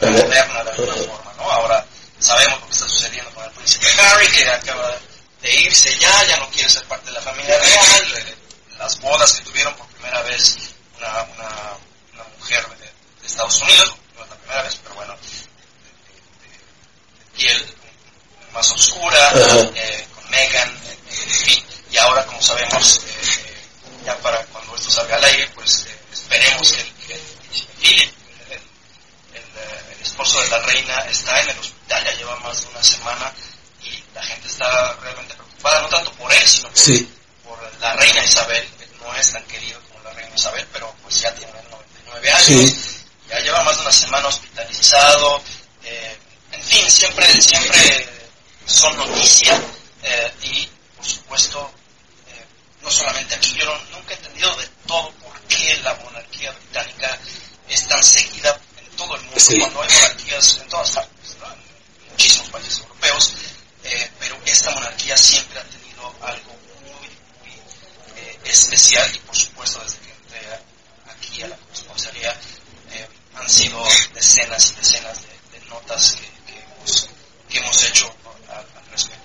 moderna 0.00 0.64
de 0.64 0.70
alguna 0.70 0.94
forma, 0.94 1.32
¿no? 1.36 1.50
Ahora 1.50 1.84
sabemos 2.18 2.60
lo 2.60 2.66
que 2.66 2.72
está 2.72 2.88
sucediendo 2.88 3.30
con 3.32 3.44
el 3.44 3.50
príncipe 3.52 3.86
Harry, 4.00 4.26
que 4.28 4.48
acaba 4.50 4.94
de 5.42 5.54
irse 5.60 5.96
ya, 5.98 6.24
ya 6.24 6.36
no 6.36 6.48
quiere 6.50 6.68
ser 6.68 6.84
parte 6.84 7.06
de 7.06 7.12
la 7.12 7.20
familia 7.22 7.58
real, 7.58 8.36
las 8.78 9.00
bodas 9.00 9.32
que 9.34 9.44
tuvieron 9.44 9.74
por 9.76 9.86
primera 9.88 10.20
vez 10.22 10.56
una, 10.96 11.22
una, 11.22 11.48
una 12.14 12.24
mujer 12.38 12.66
de, 12.70 12.76
de, 12.86 13.26
Estados 13.26 13.60
Unidos, 13.62 13.94
no 14.16 14.24
es 14.24 14.30
la 14.30 14.36
primera 14.36 14.62
vez, 14.62 14.76
pero 14.82 14.94
bueno, 14.96 15.14
de, 15.16 15.28
de 17.22 17.27
piel 17.38 17.74
más 18.52 18.70
oscura, 18.72 19.32
eh, 19.74 20.06
con 20.14 20.30
Megan, 20.30 20.68
eh, 20.68 20.98
en 21.08 21.30
fin, 21.30 21.64
y 21.92 21.96
ahora 21.96 22.26
como 22.26 22.42
sabemos, 22.42 23.00
eh, 23.06 23.54
ya 24.04 24.16
para 24.18 24.44
cuando 24.46 24.74
esto 24.74 24.90
salga 24.90 25.16
al 25.16 25.24
aire, 25.24 25.48
pues 25.54 25.86
esperemos 26.12 26.72
que 26.72 26.80
el, 26.80 26.92
que 27.06 27.14
el 27.14 27.22
el, 27.80 28.00
el, 28.00 29.42
el, 29.92 30.02
esposo 30.02 30.40
de 30.42 30.48
la 30.48 30.58
reina, 30.60 30.98
está 31.08 31.40
en 31.40 31.50
el 31.50 31.58
hospital, 31.58 32.04
ya 32.04 32.12
lleva 32.14 32.36
más 32.40 32.60
de 32.60 32.68
una 32.68 32.82
semana 32.82 33.32
y 33.82 34.02
la 34.14 34.22
gente 34.24 34.48
está 34.48 34.94
realmente 34.94 35.34
preocupada, 35.34 35.82
no 35.82 35.88
tanto 35.88 36.12
por 36.14 36.32
él, 36.32 36.48
sino 36.48 36.68
por, 36.68 36.78
sí. 36.78 37.08
por 37.44 37.80
la 37.80 37.92
reina 37.94 38.24
Isabel, 38.24 38.68
que 38.78 38.86
no 38.98 39.14
es 39.14 39.32
tan 39.32 39.44
querido 39.44 39.80
como 39.88 40.02
la 40.02 40.12
reina 40.12 40.34
Isabel, 40.34 40.66
pero 40.72 40.92
pues 41.02 41.20
ya 41.20 41.32
tiene 41.34 41.52
99 41.52 42.30
años, 42.32 42.44
sí. 42.44 43.04
ya 43.28 43.38
lleva 43.38 43.62
más 43.62 43.76
de 43.76 43.82
una 43.82 43.92
semana 43.92 44.26
hospitalizado, 44.26 45.40
eh, 45.84 46.18
en 46.52 46.62
fin, 46.62 46.90
siempre, 46.90 47.26
siempre 47.40 48.08
son 48.66 48.96
noticia 48.96 49.60
eh, 50.02 50.32
y 50.42 50.68
por 50.96 51.04
supuesto 51.06 51.70
eh, 52.28 52.44
no 52.82 52.90
solamente 52.90 53.34
aquí, 53.34 53.54
yo 53.54 53.64
no, 53.64 53.78
nunca 53.96 54.14
he 54.14 54.16
entendido 54.16 54.54
de 54.56 54.66
todo 54.86 55.10
por 55.12 55.40
qué 55.42 55.76
la 55.82 55.94
monarquía 55.94 56.50
británica 56.52 57.18
es 57.68 57.86
tan 57.88 58.02
seguida 58.02 58.58
en 58.78 58.96
todo 58.96 59.14
el 59.16 59.22
mundo, 59.22 59.40
sí. 59.40 59.58
cuando 59.58 59.82
hay 59.82 59.88
monarquías 59.92 60.58
en 60.58 60.68
todas 60.68 60.90
partes, 60.92 61.36
¿no? 61.40 61.52
en 61.52 62.10
muchísimos 62.10 62.48
países 62.50 62.78
europeos, 62.80 63.34
eh, 63.84 64.10
pero 64.18 64.38
esta 64.44 64.70
monarquía 64.72 65.16
siempre 65.16 65.58
ha 65.58 65.64
tenido 65.64 66.14
algo 66.22 66.56
muy, 66.82 67.08
muy 67.40 67.58
eh, 68.16 68.38
especial 68.44 69.10
y 69.14 69.18
por 69.20 69.36
supuesto 69.36 69.80
desde 69.80 69.98
que 69.98 70.10
entré 70.10 70.60
aquí 71.06 71.42
a 71.42 71.48
la 71.48 71.56
corresponsalía 71.56 72.36
eh, 72.92 73.08
han 73.34 73.48
sido 73.48 73.82
decenas 74.14 74.70
y 74.70 74.74
decenas 74.74 75.18
de, 75.22 75.58
de 75.58 75.66
notas 75.66 76.12
que, 76.12 76.37
que, 77.48 77.58
hemos, 77.58 77.84
hecho 77.84 78.10
al, 78.48 78.64
respecto. 78.90 79.22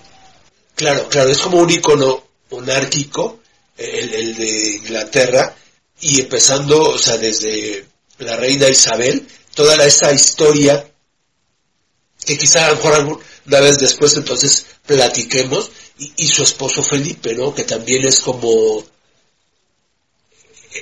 Claro, 0.74 1.08
claro, 1.08 1.30
es 1.30 1.38
como 1.38 1.58
un 1.58 1.70
icono 1.70 2.24
monárquico, 2.50 3.40
el, 3.76 4.36
de 4.36 4.76
Inglaterra, 4.76 5.54
y 6.00 6.20
empezando, 6.20 6.80
o 6.90 6.98
sea, 6.98 7.16
desde 7.16 7.86
la 8.18 8.36
reina 8.36 8.68
Isabel, 8.68 9.26
toda 9.54 9.84
esa 9.84 10.12
historia 10.12 10.86
que 12.24 12.38
quizá 12.38 12.66
a 12.66 12.70
lo 12.70 12.76
mejor 12.76 13.20
una 13.46 13.60
vez 13.60 13.78
después 13.78 14.14
entonces 14.14 14.66
platiquemos, 14.86 15.70
y, 15.96 16.26
su 16.26 16.42
esposo 16.42 16.82
Felipe, 16.82 17.34
¿no? 17.34 17.54
Que 17.54 17.62
también 17.62 18.04
es 18.04 18.20
como 18.20 18.84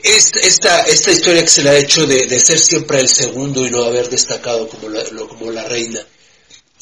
esta, 0.03 0.41
esta, 0.41 0.81
esta 0.83 1.11
historia 1.11 1.43
que 1.43 1.51
se 1.51 1.63
le 1.63 1.71
ha 1.71 1.77
hecho 1.77 2.07
de, 2.07 2.27
de, 2.27 2.41
ser 2.41 2.59
siempre 2.59 2.99
el 2.99 3.09
segundo 3.09 3.67
y 3.67 3.71
no 3.71 3.85
haber 3.85 4.09
destacado 4.09 4.69
como 4.69 4.89
la, 4.89 5.03
lo, 5.11 5.29
como 5.29 5.51
la 5.51 5.65
reina. 5.65 6.01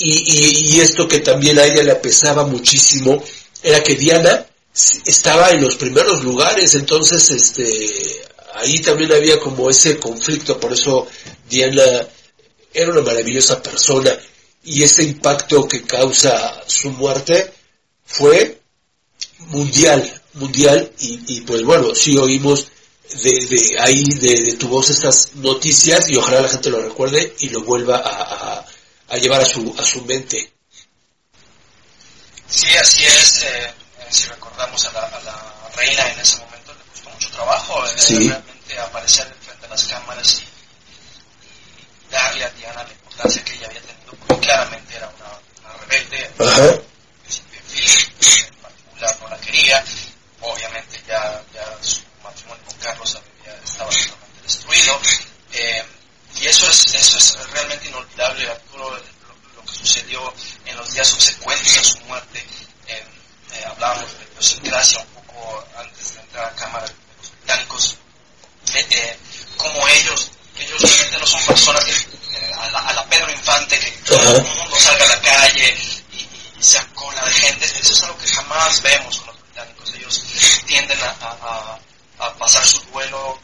Y, 0.03 0.77
y, 0.77 0.81
esto 0.81 1.07
que 1.07 1.21
también 1.21 1.59
a 1.59 1.65
ella 1.67 1.83
le 1.83 1.95
pesaba 1.97 2.47
muchísimo 2.47 3.23
era 3.63 3.83
que 3.83 3.97
Diana 3.97 4.47
estaba 5.05 5.51
en 5.51 5.61
los 5.61 5.77
primeros 5.77 6.25
lugares, 6.25 6.75
entonces 6.75 7.29
este 7.29 7.69
ahí 8.55 8.79
también 8.81 9.13
había 9.13 9.39
como 9.39 9.69
ese 9.69 9.99
conflicto, 9.99 10.59
por 10.59 10.73
eso 10.73 11.07
Diana 11.51 11.83
era 12.73 12.93
una 12.93 13.03
maravillosa 13.03 13.63
persona 13.63 14.17
y 14.65 14.83
ese 14.83 15.03
impacto 15.03 15.69
que 15.69 15.83
causa 15.83 16.63
su 16.67 16.91
muerte 16.93 17.53
fue 18.05 18.59
mundial, 19.49 20.23
mundial 20.35 20.91
y, 20.99 21.37
y 21.37 21.41
pues 21.43 21.63
bueno, 21.63 21.95
sí 21.95 22.17
oímos 22.17 22.69
de, 23.23 23.47
de 23.47 23.79
ahí 23.81 24.05
de, 24.05 24.43
de, 24.43 24.55
tu 24.55 24.69
voz 24.69 24.91
estas 24.91 25.35
noticias 25.37 26.09
y 26.09 26.17
ojalá 26.17 26.43
la 26.43 26.49
gente 26.49 26.71
lo 26.71 26.81
recuerde 26.81 27.35
y 27.41 27.49
lo 27.49 27.63
vuelva 27.63 27.97
a, 27.97 28.67
a 29.11 29.17
llevar 29.17 29.41
a 29.41 29.45
su, 29.45 29.75
a 29.79 29.85
su 29.85 30.05
mente. 30.05 30.53
Sí, 32.49 32.77
así 32.77 33.05
es. 33.05 33.43
Eh, 33.43 33.75
si 34.09 34.27
recordamos 34.29 34.85
a 34.87 34.93
la, 34.93 35.07
a 35.07 35.21
la, 35.21 35.71
reina 35.77 36.03
en 36.11 36.19
ese 36.19 36.37
momento 36.39 36.75
le 36.75 36.85
costó 36.91 37.11
mucho 37.11 37.31
trabajo 37.31 37.87
eh, 37.87 37.91
sí. 37.97 38.29
realmente 38.29 38.79
aparecer 38.79 39.33
frente 39.41 39.67
a 39.67 39.69
las 39.69 39.87
cámaras 39.87 40.35
y, 40.35 40.43
y, 40.43 42.11
darle 42.11 42.45
a 42.45 42.51
Diana 42.51 42.83
la 42.83 42.93
importancia 42.93 43.45
que 43.45 43.55
ella 43.55 43.67
había 43.69 43.81
tenido, 43.83 44.13
porque 44.27 44.47
claramente 44.47 44.97
era 44.97 45.09
una, 45.09 45.69
una 45.69 45.85
rebelde. 45.85 46.31
Ajá. 46.39 46.65
En 46.67 48.57
particular 48.63 49.17
no 49.21 49.29
la 49.29 49.39
quería. 49.39 49.85
Obviamente 50.41 51.03
ya, 51.07 51.43
ya 51.53 51.79
su 51.83 52.01
matrimonio 52.23 52.65
con 52.65 52.77
Carlos 52.79 53.17
había, 53.17 53.55
estaba 53.63 53.91
totalmente 53.91 54.43
destruido. 54.43 55.01
Eso 56.51 56.69
es, 56.69 56.95
eso 56.95 57.17
es 57.17 57.51
realmente 57.53 57.87
inolvidable, 57.87 58.51
Arturo, 58.51 58.91
lo, 58.91 58.97
lo, 58.97 59.63
que 59.65 59.73
sucedió 59.73 60.35
en 60.67 60.77
los 60.77 60.93
días 60.93 61.07
subsecuentes 61.07 61.79
a 61.79 61.85
su 61.85 62.01
muerte. 62.01 62.45
Eh, 62.89 63.05
eh, 63.53 63.65
hablábamos 63.67 64.11
de 64.19 64.25
idiosincrasia 64.25 64.99
un 64.99 65.07
poco 65.23 65.65
antes 65.79 66.15
de 66.15 66.21
entrar 66.21 66.47
a 66.47 66.55
cámara 66.57 66.87
de 66.87 66.93
los 66.93 67.31
británicos, 67.31 67.97
eh, 68.75 69.17
como 69.57 69.87
ellos, 69.87 70.33
ellos 70.59 70.83
realmente 70.83 71.19
no 71.21 71.27
son 71.27 71.47
personas 71.47 71.85
que, 71.85 71.93
eh, 71.93 72.53
a, 72.59 72.71
la, 72.71 72.79
a, 72.81 72.93
la, 72.95 73.05
Pedro 73.09 73.31
Infante, 73.31 73.79
que 73.79 73.91
todo 74.05 74.37
el 74.37 74.43
mundo 74.43 74.77
salga 74.81 75.05
a 75.05 75.09
la 75.09 75.21
calle 75.21 75.73
y, 75.79 76.17
y, 76.17 76.29
y 76.59 76.63
sea 76.65 76.85
cola 76.95 77.25
de 77.27 77.33
gente, 77.33 77.65
eso 77.65 77.93
es 77.93 78.03
algo 78.03 78.19
que 78.19 78.27
jamás 78.27 78.83
vemos 78.83 79.19
con 79.19 79.29
los 79.29 79.41
británicos, 79.41 79.95
ellos 79.95 80.23
tienden 80.67 81.01
a, 81.01 81.11
a, 81.21 82.27
a 82.27 82.35
pasar 82.35 82.67
su 82.67 82.81
duelo 82.91 83.39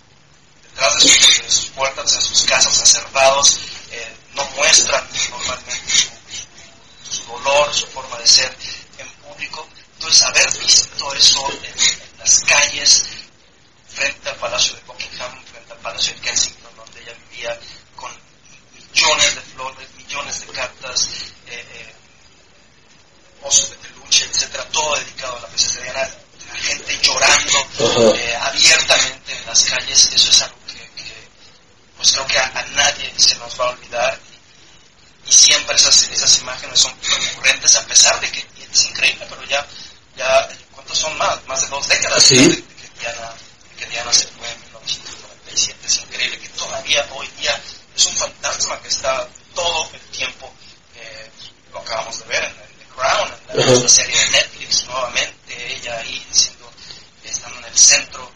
detrás 0.77 0.95
de 1.03 1.09
sus, 1.09 1.43
de 1.43 1.51
sus, 1.51 1.67
puertas, 1.71 2.13
en 2.13 2.21
sus 2.21 2.43
casas 2.45 2.79
encerrados, 2.79 3.59
eh, 3.91 4.17
no 4.35 4.45
muestran 4.57 5.09
normalmente 5.31 5.97
su, 5.97 6.09
su, 7.11 7.25
dolor, 7.25 7.73
su 7.73 7.87
forma 7.87 8.19
de 8.19 8.27
ser 8.27 8.57
en 8.99 9.09
público. 9.23 9.67
Entonces, 9.95 10.23
haber 10.23 10.53
visto 10.59 11.15
eso 11.15 11.49
en, 11.51 11.65
en, 11.65 12.19
las 12.19 12.41
calles, 12.41 13.05
frente 13.89 14.29
al 14.29 14.37
Palacio 14.37 14.75
de 14.75 14.83
Buckingham, 14.83 15.45
frente 15.47 15.73
al 15.73 15.79
Palacio 15.79 16.13
de 16.15 16.21
Kensington, 16.21 16.77
donde 16.77 17.01
ella 17.01 17.15
vivía, 17.31 17.59
con 17.95 18.13
millones 18.75 19.35
de 19.35 19.41
flores, 19.41 19.89
millones 19.97 20.41
de 20.41 20.47
cartas, 20.49 21.09
eh, 21.47 21.67
eh, 21.73 21.95
osos 23.43 23.71
de 23.71 23.77
peluche, 23.77 24.27
etcétera, 24.27 24.65
todo 24.69 24.97
dedicado 24.97 25.39
a 25.39 25.41
la 25.41 25.49
princesa 25.49 25.81
Diana, 25.81 26.11
la 26.49 26.55
gente 26.55 26.99
llorando 27.01 28.15
eh, 28.15 28.37
abiertamente 28.37 29.33
en 29.33 29.47
las 29.47 29.65
calles, 29.65 30.11
eso 30.13 30.31
es 30.31 30.43
algo 30.43 30.66
pues 31.97 32.13
creo 32.13 32.27
que 32.27 32.39
a, 32.39 32.47
a, 32.47 32.63
nadie 32.67 33.13
se 33.17 33.35
nos 33.37 33.59
va 33.59 33.67
a 33.67 33.71
olvidar 33.71 34.21
y, 35.25 35.29
y 35.29 35.33
siempre 35.33 35.75
esas, 35.75 36.03
esas, 36.11 36.39
imágenes 36.39 36.79
son 36.79 36.93
recurrentes 37.03 37.77
a 37.77 37.87
pesar 37.87 38.21
de 38.21 38.31
que 38.31 38.47
es 38.73 38.85
increíble, 38.85 39.27
pero 39.29 39.43
ya, 39.45 39.67
ya 40.17 40.49
¿cuántos 40.73 40.99
son 40.99 41.17
más? 41.19 41.45
Más 41.47 41.63
de 41.63 41.69
dos 41.69 41.89
décadas 41.89 42.23
¿Sí? 42.23 42.37
de, 42.37 42.49
de, 42.49 42.63
que 42.63 43.01
Diana, 43.01 43.33
de 43.71 43.77
que 43.77 43.87
Diana 43.87 44.13
se 44.13 44.27
fue 44.29 44.51
en 44.51 44.61
1997, 44.63 45.87
es 45.87 45.97
increíble 45.99 46.39
que 46.39 46.49
todavía 46.51 47.07
hoy 47.13 47.29
día 47.39 47.61
es 47.97 48.07
un 48.07 48.17
fantasma 48.17 48.81
que 48.83 48.89
está 48.89 49.27
todo 49.55 49.91
el 49.93 50.01
tiempo, 50.11 50.53
eh, 50.95 51.31
lo 51.73 51.79
acabamos 51.81 52.19
de 52.19 52.25
ver 52.27 52.45
en, 52.45 52.51
en 52.51 52.79
The 52.79 52.87
Crown, 52.95 53.33
en 53.49 53.57
la 53.57 53.73
uh 53.73 53.83
-huh. 53.83 53.89
serie 53.89 54.19
de 54.21 54.31
Netflix 54.31 54.85
nuevamente, 54.85 55.75
ella 55.75 55.99
ahí 55.99 56.25
diciendo, 56.29 56.71
estando 57.25 57.59
en 57.59 57.65
el 57.65 57.79
centro, 57.79 58.31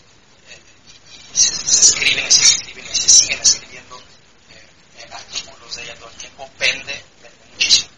se, 1.33 1.55
se, 1.55 1.81
escriben 1.81 2.27
y 2.27 2.31
se 2.33 2.43
escriben 2.43 2.85
y 2.85 2.97
se 2.97 3.09
siguen 3.09 3.41
escribiendo 3.41 3.97
eh, 3.99 5.09
artículos 5.11 5.77
de 5.77 5.83
ella 5.83 5.95
todo 5.97 6.11
el 6.11 6.17
tiempo, 6.17 6.51
vende, 6.59 7.05
vende 7.23 7.45
muchísimo. 7.53 7.89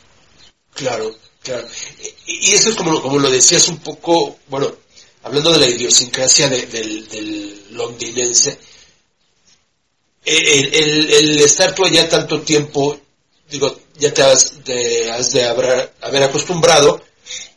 Claro, 0.74 1.16
claro. 1.42 1.68
Y, 2.26 2.50
y 2.50 2.52
eso 2.54 2.70
es 2.70 2.74
como, 2.76 3.00
como 3.02 3.18
lo 3.18 3.30
decías 3.30 3.68
un 3.68 3.78
poco, 3.78 4.38
bueno, 4.48 4.72
hablando 5.22 5.52
de 5.52 5.58
la 5.58 5.66
idiosincrasia 5.68 6.48
de, 6.48 6.66
del, 6.66 7.08
del 7.08 7.66
londinense, 7.76 8.58
el, 10.24 10.74
el, 10.74 11.10
el, 11.10 11.40
estar 11.40 11.74
tú 11.74 11.84
allá 11.84 12.08
tanto 12.08 12.42
tiempo, 12.42 12.98
digo, 13.50 13.76
ya 13.98 14.12
te 14.14 14.22
has 14.22 14.64
de, 14.64 15.10
has 15.10 15.32
de 15.32 15.44
haber, 15.44 15.92
haber 16.00 16.22
acostumbrado, 16.22 17.02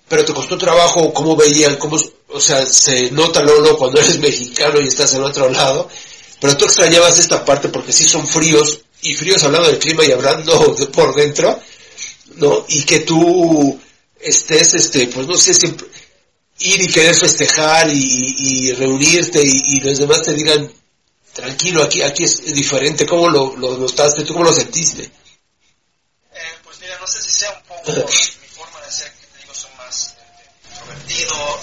pero 0.07 0.25
te 0.25 0.33
costó 0.33 0.57
trabajo 0.57 1.13
cómo 1.13 1.35
veían, 1.35 1.77
cómo, 1.77 1.97
o 2.35 2.41
sea, 2.41 2.65
se 2.65 3.09
nota 3.11 3.41
luego 3.41 3.77
cuando 3.77 3.99
eres 4.01 4.19
mexicano 4.19 4.79
y 4.81 4.87
estás 4.87 5.13
en 5.13 5.23
otro 5.23 5.49
lado, 5.49 5.89
pero 6.39 6.57
tú 6.57 6.65
extrañabas 6.65 7.17
esta 7.17 7.43
parte 7.45 7.69
porque 7.69 7.93
sí 7.93 8.05
son 8.05 8.27
fríos, 8.27 8.79
y 9.01 9.15
fríos 9.15 9.43
hablando 9.43 9.69
del 9.69 9.79
clima 9.79 10.03
y 10.03 10.11
hablando 10.11 10.75
de 10.79 10.87
por 10.87 11.15
dentro, 11.15 11.59
¿no? 12.35 12.65
Y 12.67 12.83
que 12.83 12.99
tú 12.99 13.79
estés, 14.19 14.73
este, 14.73 15.07
pues 15.07 15.27
no 15.27 15.37
sé, 15.37 15.53
siempre, 15.53 15.87
ir 16.59 16.81
y 16.81 16.87
querer 16.87 17.15
festejar 17.15 17.89
y, 17.89 18.35
y, 18.39 18.71
reunirte 18.73 19.41
y, 19.41 19.77
y, 19.77 19.79
los 19.81 19.97
demás 19.97 20.21
te 20.21 20.33
digan, 20.33 20.71
tranquilo, 21.33 21.83
aquí, 21.83 22.01
aquí 22.01 22.23
es 22.23 22.53
diferente, 22.53 23.05
¿cómo 23.05 23.29
lo, 23.29 23.55
lo 23.57 23.77
notaste? 23.77 24.23
¿Tú 24.23 24.33
cómo 24.33 24.45
lo 24.45 24.53
sentiste? 24.53 25.11
no 26.99 27.07
sé 27.07 27.21
si 27.21 27.31
sea 27.31 27.51
un 27.51 27.67
poco 27.67 28.07
eh, 31.21 31.23
introvertido, 31.23 31.59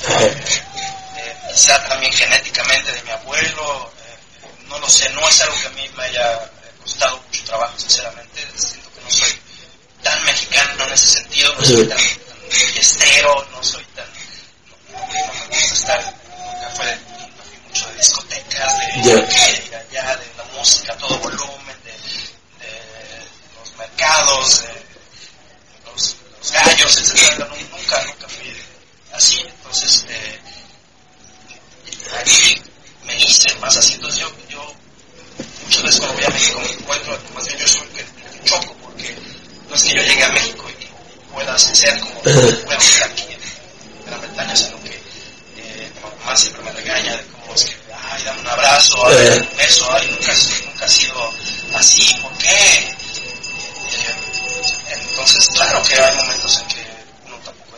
eh, 1.16 1.36
quizá 1.52 1.82
también 1.88 2.12
genéticamente 2.12 2.92
de 2.92 3.02
mi 3.02 3.10
abuelo, 3.10 3.92
eh, 3.98 4.48
no 4.68 4.78
lo 4.78 4.88
sé, 4.88 5.08
no 5.10 5.28
es 5.28 5.40
algo 5.42 5.60
que 5.60 5.66
a 5.66 5.70
mí 5.70 5.88
me 5.96 6.04
haya 6.04 6.32
eh, 6.34 6.48
costado 6.80 7.16
mucho 7.20 7.44
trabajo, 7.44 7.78
sinceramente, 7.78 8.40
siento 8.56 8.90
que 8.94 9.00
no 9.02 9.10
soy 9.10 9.38
tan 10.02 10.24
mexicano 10.24 10.84
en 10.84 10.92
ese 10.92 11.06
sentido, 11.06 11.54
no 11.54 11.64
soy 11.64 11.86
tan, 11.88 11.98
tan 11.98 12.50
fiestero, 12.50 13.46
no 13.52 13.62
soy 13.62 13.84
tan, 13.94 14.06
no, 14.90 14.98
no- 14.98 15.06
me 15.06 15.58
gusta 15.58 15.74
estar, 15.74 16.14
nunca 16.38 16.70
fue, 16.76 16.98
fui 17.48 17.58
mucho 17.68 17.88
de 17.88 17.96
discotecas, 17.96 18.72
de 19.04 19.76
allá, 19.76 20.16
de 20.16 20.26
la 20.36 20.44
música 20.56 20.96
todo 20.96 21.18
volumen, 21.18 21.76
de, 21.84 21.92
de 21.92 23.26
los 23.60 23.72
mercados, 23.76 24.62
de 24.62 24.82
los, 25.86 26.16
los 26.40 26.50
gallos, 26.52 27.12
nu- 27.38 27.76
nunca, 27.76 28.02
nunca 28.04 28.28
fui 28.28 28.61
así, 29.12 29.40
entonces 29.40 30.06
eh, 30.08 30.40
aquí 32.20 32.62
me 33.04 33.16
hice 33.16 33.54
más 33.56 33.76
así, 33.76 33.94
entonces 33.94 34.20
yo, 34.20 34.32
yo 34.48 34.74
muchas 35.64 35.82
veces 35.82 36.00
cuando 36.00 36.16
voy 36.16 36.24
a 36.24 36.30
México 36.30 36.60
me 36.60 36.72
encuentro, 36.72 37.18
más 37.34 37.46
bien 37.46 37.58
yo 37.58 37.68
soy 37.68 37.86
que 37.88 38.04
choco, 38.44 38.74
porque 38.82 39.16
no 39.68 39.74
es 39.74 39.82
que 39.82 39.94
yo 39.94 40.02
llegue 40.02 40.24
a 40.24 40.28
México 40.30 40.64
y 40.70 41.32
pueda 41.32 41.58
ser 41.58 41.98
como 42.00 42.22
ser 42.80 43.02
aquí 43.10 43.24
en 43.30 44.06
Gran 44.06 44.20
Bretaña, 44.20 44.56
sino 44.56 44.82
que 44.82 45.00
eh, 45.56 45.92
mamá 46.02 46.36
siempre 46.36 46.62
me 46.62 46.72
regaña 46.72 47.16
de 47.16 47.24
cómo 47.26 47.54
es 47.54 47.64
que, 47.64 47.74
ay, 47.94 48.22
dame 48.24 48.40
un 48.40 48.48
abrazo, 48.48 49.06
ay, 49.06 49.14
dame 49.14 49.48
un 49.50 49.56
beso, 49.56 49.92
ay, 49.92 50.08
nunca, 50.10 50.34
nunca 50.64 50.84
ha 50.84 50.88
sido 50.88 51.32
así, 51.74 52.14
¿por 52.20 52.32
qué? 52.38 52.48
Eh, 52.48 52.96
entonces, 54.90 55.48
claro 55.54 55.82
que 55.82 55.94
hay 55.94 56.16
momentos 56.16 56.58
en 56.58 56.66
que 56.68 56.81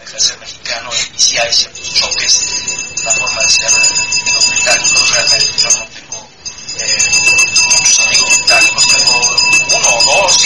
deja 0.05 0.17
de 0.17 0.21
ser 0.21 0.39
mexicano 0.39 0.91
y 1.15 1.19
sí 1.19 1.39
hay 1.39 1.53
ciertos 1.53 1.95
choques 1.95 2.43
en 2.97 3.05
la 3.05 3.13
forma 3.13 3.41
de 3.43 3.49
ser 3.49 3.71
de 3.71 4.33
los 4.33 4.51
británicos. 4.51 5.11
Realmente 5.11 5.53
yo 5.57 5.71
no 5.71 5.87
tengo 5.89 6.29
eh, 6.79 6.97
muchos 7.79 7.99
amigos 8.01 8.39
británicos, 8.39 8.87
tengo 8.87 9.37
uno 9.77 9.97
o 9.97 10.05
dos. 10.05 10.45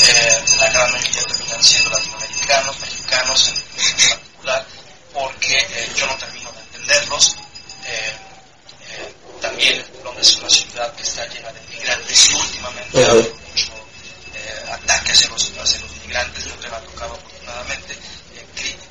Eh, 0.00 0.44
la 0.58 0.70
gran 0.70 0.92
mayoría 0.92 1.24
terminan 1.24 1.62
siendo 1.62 1.90
latinoamericanos, 1.90 2.80
mexicanos 2.80 3.48
en, 3.48 3.54
en 3.56 4.08
particular, 4.08 4.66
porque 5.12 5.58
eh, 5.58 5.92
yo 5.96 6.06
no 6.06 6.16
termino 6.16 6.50
de 6.52 6.60
entenderlos. 6.60 7.36
Eh, 7.86 8.16
también 9.40 9.84
Londres 10.02 10.28
es 10.28 10.36
una 10.36 10.48
ciudad 10.48 10.94
que 10.94 11.02
está 11.02 11.26
llena 11.26 11.52
de 11.52 11.60
migrantes 11.68 12.30
y 12.30 12.34
últimamente 12.34 13.04
ha 13.04 13.10
habido 13.10 13.34
mucho 13.34 13.72
ataque 14.70 15.12
hacia 15.12 15.28
los, 15.28 15.52
hacia 15.58 15.80
los 15.80 15.90
migrantes, 16.02 16.46
nunca 16.46 16.68
me 16.70 16.76
ha 16.76 16.80
tocado 16.80 17.14
afortunadamente, 17.14 17.98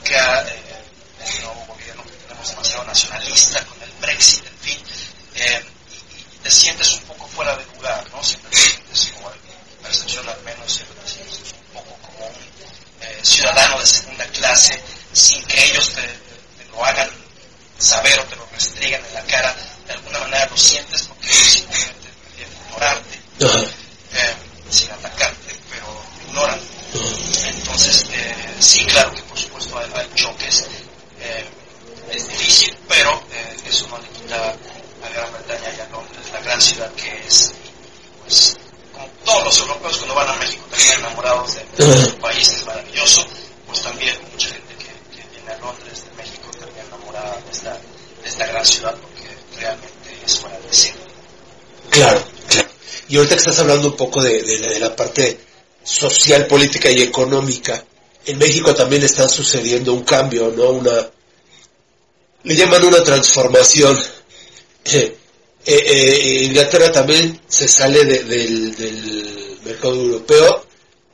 crítica, 0.03 0.45
eh, 0.47 0.83
el 1.25 1.43
nuevo 1.43 1.65
gobierno 1.67 2.03
que 2.03 2.11
tenemos 2.11 2.49
demasiado 2.49 2.83
nacionalista 2.85 3.65
con 3.65 3.81
el 3.81 3.91
Brexit, 4.01 4.45
en 4.45 4.57
fin, 4.59 4.79
eh, 5.35 5.65
y, 5.91 6.43
te 6.43 6.51
sientes 6.51 6.91
un 6.93 7.01
poco 7.03 7.27
fuera 7.27 7.55
de 7.55 7.65
lugar, 7.75 8.03
¿no? 8.11 8.21
Siempre 8.23 8.49
te 8.51 8.57
sientes, 8.57 9.13
o 9.23 9.31
en 9.31 9.41
mi 9.43 9.83
percepción 9.83 10.27
al 10.27 10.41
menos, 10.43 10.71
siempre 10.71 11.01
te 11.03 11.09
sientes 11.09 11.53
un 11.53 11.73
poco 11.73 11.97
como 12.01 12.27
un 12.27 12.33
eh, 13.01 13.19
ciudadano 13.23 13.79
de 13.79 13.87
segunda 13.87 14.25
clase, 14.27 14.81
sin 15.13 15.43
que 15.45 15.63
ellos 15.65 15.93
te, 15.93 16.01
te 16.01 16.69
lo 16.71 16.83
hagan 16.83 17.09
saber 17.77 18.19
o 18.19 18.23
te 18.25 18.35
lo 18.35 18.45
restringan 18.51 19.05
en 19.05 19.13
la 19.13 19.23
cara, 19.23 19.55
de 19.87 19.93
alguna 19.93 20.19
manera 20.19 20.45
lo 20.47 20.57
sientes 20.57 21.03
porque 21.03 21.27
ellos 21.27 21.47
simplemente 21.47 22.09
prefieren 22.21 22.53
ignorarte 22.65 23.19
Ajá. 23.45 23.59
eh, 24.13 24.35
sin 24.69 24.91
atacarte, 24.91 25.55
pero 25.69 25.85
te 26.17 26.27
ignoran. 26.27 26.59
Entonces, 27.73 28.05
eh, 28.11 28.55
sí, 28.59 28.85
claro 28.85 29.11
que 29.13 29.21
por 29.23 29.37
supuesto 29.37 29.77
hay, 29.77 29.89
hay 29.95 30.09
choques, 30.15 30.65
eh, 31.19 31.45
es 32.11 32.27
difícil, 32.27 32.77
pero 32.87 33.11
eh, 33.31 33.55
eso 33.65 33.87
no 33.87 33.97
le 33.97 34.07
quita 34.09 34.49
a 34.49 35.09
Gran 35.09 35.33
Bretaña 35.33 35.73
y 35.75 35.79
a 35.79 35.89
Londres, 35.89 36.25
la 36.31 36.39
gran 36.41 36.61
ciudad 36.61 36.91
que 36.93 37.25
es. 37.25 37.51
Y, 37.51 38.21
pues, 38.21 38.57
como 38.91 39.07
todos 39.25 39.43
los 39.45 39.59
europeos 39.59 39.97
cuando 39.97 40.15
van 40.15 40.29
a 40.29 40.33
México 40.35 40.63
terminan 40.69 40.99
enamorados 40.99 41.55
de, 41.55 41.85
de 41.85 42.05
su 42.05 42.15
país, 42.17 42.49
que 42.49 42.55
es 42.55 42.65
maravilloso, 42.65 43.25
pues 43.65 43.81
también 43.81 44.15
mucha 44.31 44.49
gente 44.49 44.75
que, 44.75 45.15
que 45.15 45.27
viene 45.29 45.51
a 45.51 45.57
Londres, 45.57 46.05
de 46.05 46.23
México, 46.23 46.51
termina 46.59 46.83
enamorada 46.83 47.35
de 47.41 47.51
esta, 47.51 47.71
de 47.73 48.29
esta 48.29 48.45
gran 48.45 48.65
ciudad 48.65 48.95
porque 48.95 49.35
realmente 49.59 50.19
es 50.23 50.39
fuera 50.39 50.59
de 50.59 50.73
sí. 50.73 50.93
Claro, 51.89 52.23
claro. 52.47 52.69
Y 53.07 53.17
ahorita 53.17 53.32
que 53.32 53.32
estás 53.43 53.59
hablando 53.59 53.89
un 53.89 53.95
poco 53.97 54.21
de, 54.23 54.41
de 54.41 54.57
de 54.57 54.79
la 54.79 54.95
parte 54.95 55.37
social, 55.83 56.47
política 56.47 56.89
y 56.89 57.01
económica, 57.01 57.83
en 58.25 58.37
México 58.37 58.73
también 58.73 59.03
está 59.03 59.27
sucediendo 59.27 59.93
un 59.93 60.03
cambio, 60.03 60.53
¿no? 60.55 60.69
Una, 60.71 61.09
le 62.43 62.55
llaman 62.55 62.85
una 62.85 63.03
transformación. 63.03 63.99
Eh, 65.65 65.75
eh, 65.77 66.19
eh, 66.21 66.43
Inglaterra 66.43 66.91
también 66.91 67.39
se 67.47 67.69
sale 67.69 68.03
de- 68.03 68.23
del, 68.25 69.57
mercado 69.63 69.93
europeo, 69.95 70.65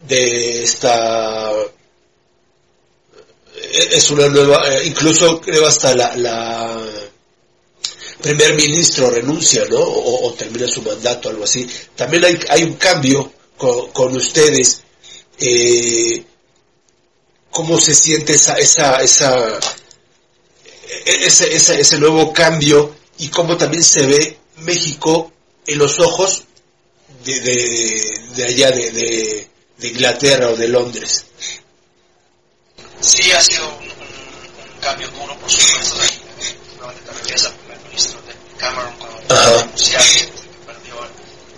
de 0.08 0.64
esta 0.64 1.52
es 3.92 4.10
una 4.10 4.28
nueva, 4.28 4.64
incluso 4.84 5.40
creo 5.40 5.68
hasta 5.68 5.94
la 5.94 6.82
primer 8.22 8.54
ministro 8.56 9.10
renuncia, 9.10 9.64
¿no? 9.70 9.80
O, 9.80 10.34
termina 10.34 10.68
su 10.68 10.82
mandato, 10.82 11.30
algo 11.30 11.44
así. 11.44 11.68
También 11.96 12.26
hay, 12.26 12.40
hay 12.50 12.64
un 12.64 12.74
cambio 12.74 13.32
con, 13.58 13.90
ustedes. 14.16 14.82
Eh, 15.40 16.24
¿Cómo 17.52 17.80
se 17.80 17.94
siente 17.96 18.34
esa, 18.34 18.54
esa, 18.58 19.02
esa, 19.02 19.36
e- 21.06 21.26
ese, 21.26 21.54
ese, 21.56 21.80
ese 21.82 21.98
nuevo 21.98 22.32
cambio 22.32 22.96
y 23.18 23.30
cómo 23.30 23.58
también 23.58 23.84
se 23.84 24.06
ve 24.06 24.38
México 24.58 25.32
en 25.66 25.78
los 25.80 26.00
ojos 26.00 26.44
de, 27.26 27.40
de, 27.40 28.20
de 28.36 28.46
allá, 28.46 28.72
de, 28.72 28.92
de, 28.92 29.48
de 29.78 29.88
Inglaterra 29.88 30.50
o 30.52 30.56
de 30.56 30.68
Londres? 30.68 31.26
Sí, 33.02 33.32
ha 33.32 33.42
sido 33.42 33.68
un, 33.68 33.84
un- 33.84 34.74
un 34.76 34.80
cambio 34.82 35.08
duro, 35.10 35.36
por 35.40 35.50
supuesto. 35.50 35.96
ministro 36.76 36.92
de 36.92 37.30
Cameron 38.60 38.94
cuando 38.98 39.36
anunciar 39.60 40.04
que 40.04 40.30
perdió 40.66 40.96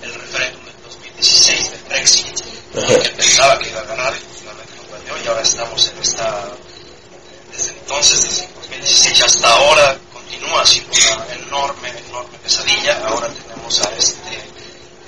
el, 0.04 0.14
referéndum 0.14 0.64
del 0.66 0.76
2016 0.84 1.72
del 1.72 1.82
Brexit, 1.90 2.40
que 3.04 3.10
pensaba 3.10 3.58
que 3.60 3.70
iba 3.70 3.80
a 3.82 3.84
ganar 3.86 4.14
y 4.16 4.40
finalmente 4.40 4.74
lo 4.78 4.84
perdió. 4.84 5.24
Y 5.24 5.28
ahora 5.28 5.42
estamos 5.42 5.88
en 5.90 5.98
esta, 6.02 6.48
desde 7.52 7.72
entonces, 7.72 8.22
desde 8.24 8.46
el 8.46 8.54
2016 8.54 9.22
hasta 9.24 9.50
ahora, 9.54 9.98
continúa 10.14 10.66
siendo 10.66 10.92
una 10.94 11.34
enorme, 11.36 11.90
enorme 12.08 12.38
pesadilla. 12.40 13.00
Ahora 13.08 13.28
tenemos 13.30 13.82
a 13.82 13.90
este 13.98 14.36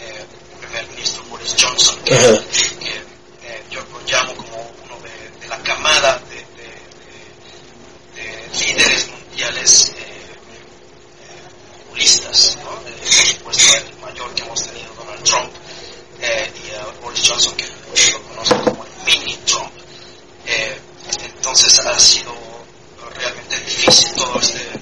eh, 0.01 0.25
primer 0.61 0.87
ministro 0.89 1.23
Boris 1.29 1.55
Johnson, 1.59 1.97
que, 2.03 2.13
eh, 2.15 3.63
yo 3.69 3.81
lo 3.91 3.99
llamo 4.07 4.35
como 4.35 4.71
uno 4.85 4.97
de, 5.01 5.39
de 5.41 5.47
la 5.47 5.57
camada 5.63 6.19
de, 6.29 6.35
de- 6.35 6.73
de- 8.15 8.21
de 8.21 8.65
líderes 8.65 9.07
mundiales 9.09 9.91
eh, 9.97 10.12
populistas, 11.93 12.57
¿no? 12.63 12.71
Por 13.43 13.53
supuesto 13.53 13.77
el 13.77 13.99
mayor 13.99 14.33
que 14.33 14.41
hemos 14.41 14.63
tenido, 14.63 14.93
Donald 14.95 15.23
Trump, 15.23 15.51
eh, 16.21 16.51
y 16.65 16.75
a 16.75 16.85
Boris 17.03 17.29
Johnson, 17.29 17.55
que 17.55 17.67
lo 18.11 18.23
conocen 18.23 18.57
como 18.63 18.83
el 18.83 18.91
mini 19.05 19.37
Trump. 19.45 19.71
Eh, 20.47 20.79
entonces 21.23 21.77
ha 21.79 21.99
sido 21.99 22.33
realmente 23.15 23.59
difícil 23.59 24.11
todo 24.15 24.39
este, 24.39 24.72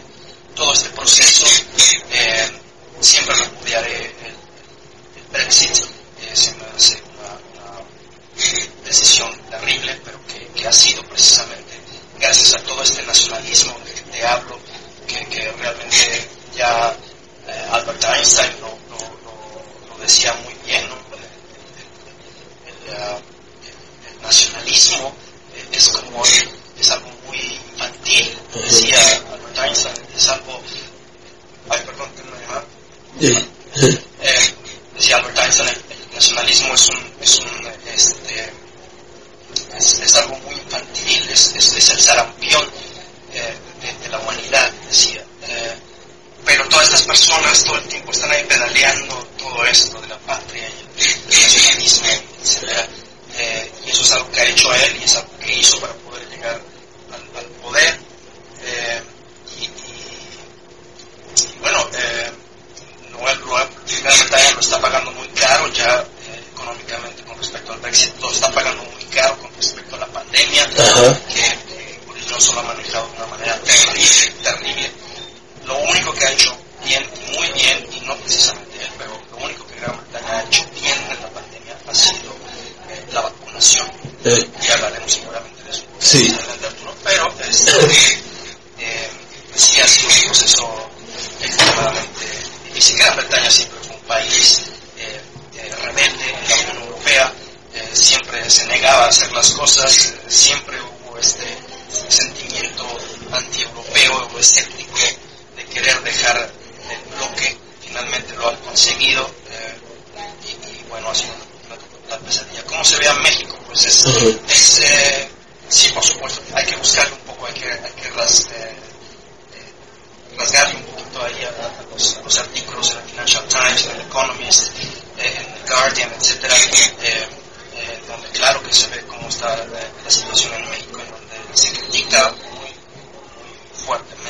fuerte. 133.92 134.21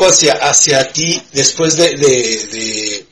poco 0.00 0.10
hacia, 0.10 0.32
hacia 0.32 0.92
ti, 0.92 1.22
después 1.32 1.76
de, 1.76 1.90
de, 1.90 2.46
de, 2.46 3.06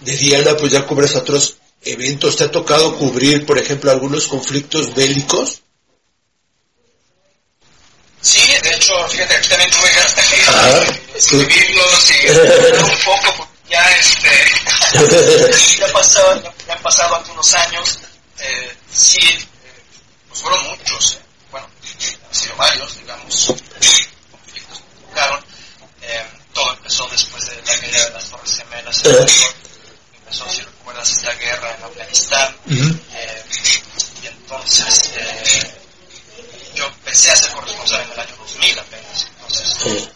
de 0.00 0.16
Diana, 0.16 0.56
pues 0.56 0.72
ya 0.72 0.84
cubres 0.84 1.14
otros 1.14 1.56
eventos. 1.82 2.36
¿Te 2.36 2.44
ha 2.44 2.50
tocado 2.50 2.96
cubrir, 2.96 3.46
por 3.46 3.56
ejemplo, 3.56 3.90
algunos 3.92 4.26
conflictos 4.26 4.94
bélicos? 4.94 5.62
Sí, 8.20 8.40
de 8.62 8.74
hecho, 8.74 9.08
fíjate, 9.08 9.36
aquí 9.36 9.48
también 9.48 9.70
tuve 9.70 9.90
que 9.90 10.00
ah, 10.48 10.84
escribirlos 11.14 12.10
y 12.10 12.28
un 12.30 12.98
poco, 13.04 13.34
porque 13.36 13.52
ya, 13.70 13.90
este, 13.92 14.28
ya, 15.78 15.92
pasado, 15.92 16.42
ya, 16.66 16.72
han 16.72 16.82
pasado 16.82 17.14
algunos 17.14 17.54
años. 17.54 17.98
Eh, 18.40 18.76
sí, 18.92 19.20
eh, 19.20 19.48
pues 20.28 20.40
fueron 20.40 20.64
muchos, 20.64 21.12
eh, 21.12 21.18
bueno, 21.50 21.68
han 22.26 22.34
sido 22.34 22.56
varios, 22.56 22.98
digamos, 22.98 23.46
conflictos 24.30 24.78
que 24.82 25.06
tocaron. 25.06 25.53
Em, 26.06 26.26
todo 26.52 26.72
empezó 26.72 27.08
después 27.08 27.44
de 27.46 27.56
la 27.56 27.62
caída 27.62 28.04
de 28.04 28.10
las 28.10 28.24
Torres 28.30 28.56
Gemelas. 28.56 29.04
En 29.04 29.14
el 29.14 29.26
empezó, 30.18 30.48
si 30.48 30.62
recuerdas, 30.62 31.10
esta 31.10 31.34
guerra 31.34 31.76
en 31.76 31.84
Afganistán. 31.84 32.56
Eh, 32.68 33.44
y 34.22 34.26
entonces 34.26 35.10
eh, 35.16 35.74
yo 36.74 36.86
empecé 36.86 37.30
a 37.30 37.36
ser 37.36 37.52
corresponsal 37.52 38.02
en 38.02 38.10
el 38.12 38.20
año 38.20 38.36
2000 38.38 38.78
apenas. 38.78 39.26
Entonces, 39.36 40.08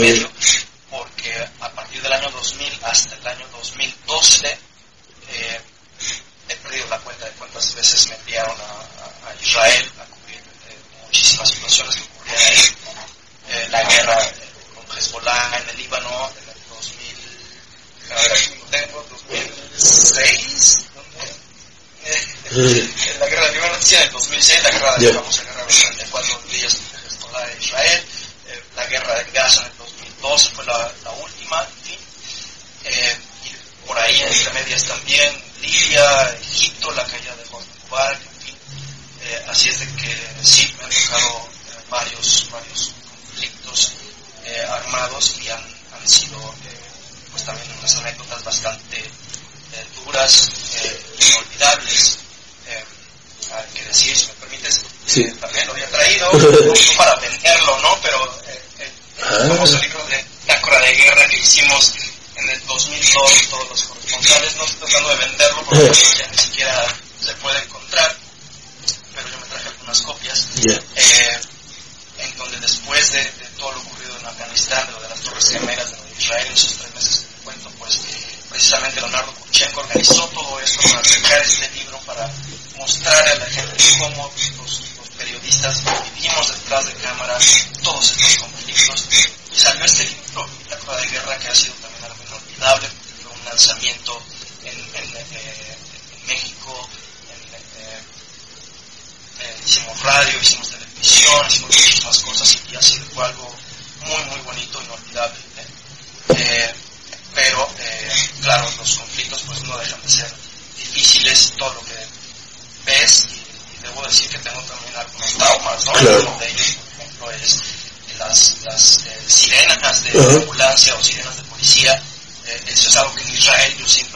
de 0.00 0.33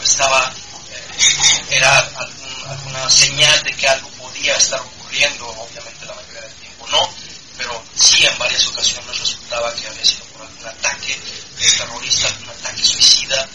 estaba, 0.09 0.52
eh, 0.90 1.76
era 1.76 1.98
algún- 1.98 2.66
alguna 2.68 3.11
señal 3.11 3.62
de 3.62 3.72
que 3.74 3.88
algo 3.88 4.09
podía 4.11 4.54
estar 4.56 4.80
ocurriendo, 4.80 5.46
obviamente 5.48 6.06
la 6.06 6.14
mayoría 6.14 6.40
del 6.40 6.52
tiempo 6.54 6.86
no, 6.88 7.09
pero 7.56 7.82
sí 7.94 8.24
en 8.24 8.38
varias 8.38 8.66
ocasiones 8.68 9.18
resultaba 9.18 9.74
que 9.74 9.86
había 9.86 10.04
sido 10.04 10.24
por 10.26 10.42
algún 10.42 10.66
ataque 10.66 11.18
terrorista, 11.76 12.26
algún 12.28 12.48
ataque 12.50 12.82
suicida, 12.84 13.48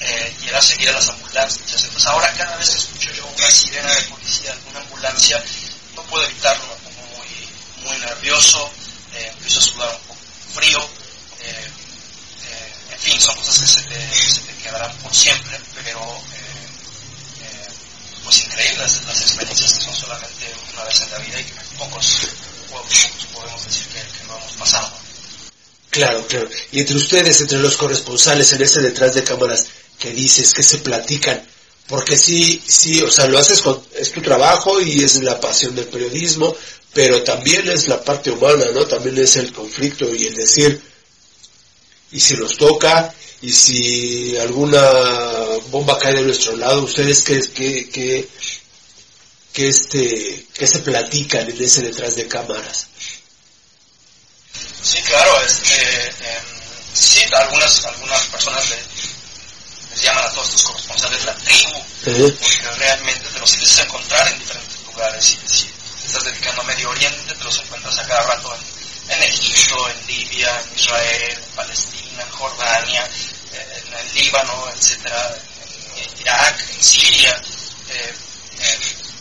eh, 0.00 0.36
y 0.42 0.48
era 0.48 0.60
seguir 0.60 0.88
a 0.90 0.92
las 0.92 1.08
ambulancias. 1.08 1.82
Entonces 1.84 2.06
ahora 2.06 2.32
cada 2.34 2.56
vez 2.56 2.70
que 2.70 2.78
escucho 2.78 3.12
yo 3.12 3.26
una 3.26 3.50
sirena 3.50 3.90
de 3.94 4.02
policía, 4.02 4.52
alguna 4.52 4.80
ambulancia, 4.80 5.42
no 5.94 6.02
puedo 6.04 6.24
evitarlo, 6.24 6.66
me 6.66 6.90
pongo 6.90 7.16
muy, 7.16 7.88
muy 7.88 7.98
nervioso, 7.98 8.70
eh, 9.14 9.30
empiezo 9.32 9.58
a 9.58 9.62
sudar 9.62 9.94
un 9.94 10.00
poco 10.08 10.20
frío, 10.54 10.88
en 12.96 13.12
fin, 13.12 13.20
son 13.20 13.36
cosas 13.36 13.58
que 13.58 13.66
se 13.66 13.82
te, 13.82 14.30
se 14.30 14.40
te 14.40 14.62
quedarán 14.62 14.96
por 14.98 15.14
siempre, 15.14 15.60
pero 15.84 16.00
eh, 16.00 17.42
eh, 17.42 17.68
pues 18.24 18.44
increíbles 18.46 19.02
las 19.06 19.20
experiencias 19.20 19.74
que 19.74 19.80
son 19.84 19.94
solamente 19.94 20.54
una 20.72 20.84
vez 20.84 21.00
en 21.02 21.10
la 21.10 21.18
vida 21.18 21.40
y 21.40 21.44
que 21.44 21.52
pocos, 21.78 22.28
pocos 22.70 23.10
podemos 23.32 23.64
decir 23.64 23.86
que, 23.88 24.00
que 24.00 24.24
no 24.26 24.36
hemos 24.38 24.52
pasado. 24.52 24.90
Claro, 25.90 26.26
claro. 26.26 26.48
Y 26.72 26.80
entre 26.80 26.96
ustedes, 26.96 27.40
entre 27.40 27.58
los 27.58 27.76
corresponsales 27.76 28.52
en 28.52 28.62
ese 28.62 28.80
detrás 28.82 29.14
de 29.14 29.24
cámaras, 29.24 29.66
que 29.98 30.12
dices, 30.12 30.52
que 30.52 30.62
se 30.62 30.78
platican? 30.78 31.42
Porque 31.86 32.16
sí, 32.16 32.60
sí, 32.66 33.00
o 33.02 33.10
sea, 33.10 33.26
lo 33.26 33.38
haces 33.38 33.62
con, 33.62 33.80
es 33.94 34.10
tu 34.10 34.20
trabajo 34.20 34.80
y 34.80 35.04
es 35.04 35.22
la 35.22 35.40
pasión 35.40 35.74
del 35.74 35.86
periodismo, 35.86 36.54
pero 36.92 37.22
también 37.22 37.68
es 37.68 37.88
la 37.88 38.02
parte 38.02 38.30
humana, 38.30 38.66
¿no? 38.74 38.86
También 38.86 39.18
es 39.18 39.36
el 39.36 39.52
conflicto 39.52 40.12
y 40.14 40.26
el 40.26 40.34
decir, 40.34 40.82
y 42.12 42.20
si 42.20 42.34
nos 42.36 42.56
toca, 42.56 43.14
y 43.42 43.52
si 43.52 44.36
alguna 44.38 44.80
bomba 45.70 45.98
cae 45.98 46.14
de 46.14 46.22
nuestro 46.22 46.56
lado, 46.56 46.82
ustedes 46.82 47.22
qué, 47.22 47.40
qué, 47.52 47.88
qué, 47.90 48.28
qué 49.52 49.68
este, 49.68 50.46
qué 50.54 50.66
se 50.66 50.78
platican 50.80 51.48
en 51.50 51.62
ese 51.62 51.82
detrás 51.82 52.16
de 52.16 52.26
cámaras. 52.28 52.86
Sí, 54.82 54.98
claro, 55.02 55.40
este, 55.42 55.74
em, 55.74 56.44
sí, 56.94 57.20
algunas, 57.32 57.84
algunas 57.84 58.22
personas 58.26 58.68
le- 58.70 58.76
les 59.90 60.02
llaman 60.02 60.24
a 60.24 60.30
todos 60.30 60.46
estos 60.48 60.62
corresponsales 60.62 61.24
la 61.24 61.34
tribu, 61.36 61.78
¿Eh? 62.06 62.36
porque 62.40 62.70
realmente 62.78 63.28
te 63.32 63.38
los 63.40 63.52
empiezas 63.52 63.78
a 63.78 63.82
encontrar 63.82 64.28
en 64.32 64.38
diferentes 64.38 64.86
lugares. 64.86 65.36
Y 65.44 65.48
si 65.56 65.64
te 66.00 66.06
estás 66.06 66.24
dedicando 66.24 66.62
a 66.62 66.64
Medio 66.66 66.90
Oriente, 66.90 67.34
te 67.34 67.44
los 67.44 67.58
encuentras 67.58 67.98
a 67.98 68.06
cada 68.06 68.22
rato 68.22 68.54
en, 68.54 68.75
en 69.08 69.22
Egipto, 69.22 69.88
en 69.88 70.06
Libia, 70.06 70.60
en 70.60 70.78
Israel, 70.78 71.32
en 71.32 71.54
Palestina, 71.56 72.22
en 72.22 72.30
Jordania, 72.30 73.08
en 73.52 73.94
el 73.94 74.14
Líbano, 74.14 74.68
etcétera, 74.74 75.36
en, 75.96 76.20
Irak, 76.20 76.60
en 76.74 76.82
Siria. 76.82 77.42
eh, 77.90 78.14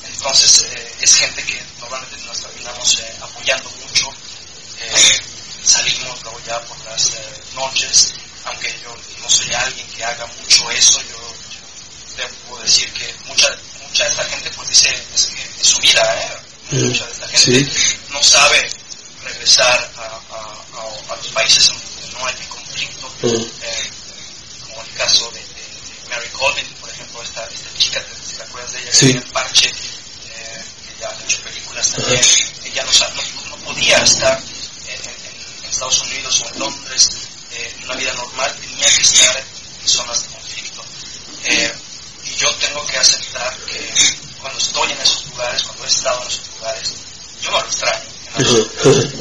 entonces, 0.08 0.64
eh, 0.72 0.96
es 1.02 1.16
gente 1.16 1.44
que 1.44 1.62
normalmente 1.80 2.18
nos 2.26 2.40
terminamos 2.42 3.00
eh, 3.00 3.16
apoyando 3.22 3.70
mucho. 3.70 4.10
salimos 5.64 6.22
luego 6.24 6.40
ya 6.46 6.60
por 6.62 6.78
las 6.86 7.08
eh, 7.14 7.44
noches, 7.56 8.14
aunque 8.46 8.74
yo 8.84 8.96
no 9.22 9.30
soy 9.30 9.52
alguien 9.54 9.88
que 9.90 10.04
haga 10.06 10.26
mucho 10.42 10.70
eso, 10.72 11.00
yo, 11.02 11.18
yo 11.18 12.18
debo 12.18 12.58
decir 12.60 12.92
que 12.94 13.14
mucha, 13.26 13.50
mucha 13.88 14.04
de 14.06 14.10
esta 14.12 14.24
gente 14.26 14.50
pues 14.52 14.70
dice 14.70 15.04
es 15.14 15.26
que 15.28 15.62
es 15.62 15.68
su 15.68 15.78
vida, 15.80 16.02
¿eh? 16.22 16.78
mucha 16.88 17.06
de 17.06 17.12
esta 17.12 17.28
gente 17.28 17.66
Sí. 17.66 17.98
no 18.12 18.24
sabe 18.24 18.70
regresar 19.46 19.92
a, 19.98 20.02
a- 20.02 21.14
a- 21.14 21.16
los 21.18 21.28
países 21.28 21.70
en 21.70 21.76
donde 21.78 22.20
no 22.20 22.26
hay 22.26 22.34
conflicto, 22.50 23.08
Mm. 23.22 23.46
eh, 23.62 23.90
como 24.68 24.82
el 24.82 24.94
caso 24.98 25.30
de, 25.32 25.40
de- 25.40 25.46
de 25.46 26.10
Mary 26.10 26.30
Colvin, 26.30 26.66
por 26.82 26.90
ejemplo, 26.90 27.22
esta, 27.22 27.46
esta 27.46 27.78
chica, 27.78 28.02
¿te, 28.04 28.36
te 28.38 28.44
acuerdas 28.44 28.72
de 28.74 28.82
ella? 28.82 28.92
Sí. 28.94 29.12
Que 29.12 29.18
el 29.20 29.24
parche, 29.26 29.70
eh, 29.70 30.64
que 30.88 31.00
ya 31.00 31.10
ha 31.10 31.24
hecho 31.24 31.38
películas 31.44 31.92
también, 31.92 32.22
ella 32.66 32.84
no, 32.84 32.92
sa- 32.92 33.10
no, 33.10 33.22
no 33.50 33.56
podía 33.66 33.98
estar 34.00 34.40
en, 34.88 35.10
en- 35.10 35.64
en 35.64 35.70
Estados 35.70 36.00
Unidos 36.02 36.42
o 36.42 36.48
en 36.54 36.60
Londres 36.60 37.10
eh, 37.52 37.74
en 37.78 37.84
una 37.86 37.96
vida 37.96 38.14
normal, 38.14 38.56
tenía 38.60 38.88
que 38.96 39.02
estar 39.02 39.38
en 39.38 39.88
zonas 39.88 40.24
de 40.24 40.30
conflicto. 40.30 40.84
Eh, 41.44 41.72
y 42.26 42.36
yo 42.36 42.52
tengo 42.56 42.84
que 42.88 42.98
aceptar 42.98 43.56
que 43.68 43.94
cuando 44.42 44.58
estoy 44.60 44.92
en 44.92 45.02
esos 45.02 45.24
lugares, 45.28 45.62
cuando 45.64 45.86
he 45.86 45.88
estado 45.88 46.22
en 46.24 46.28
esos 46.30 46.48
lugares, 46.56 46.94
yo 47.44 47.52
no 47.52 47.60
lo 47.62 47.68
extraño. 47.68 48.10
en 48.38 49.15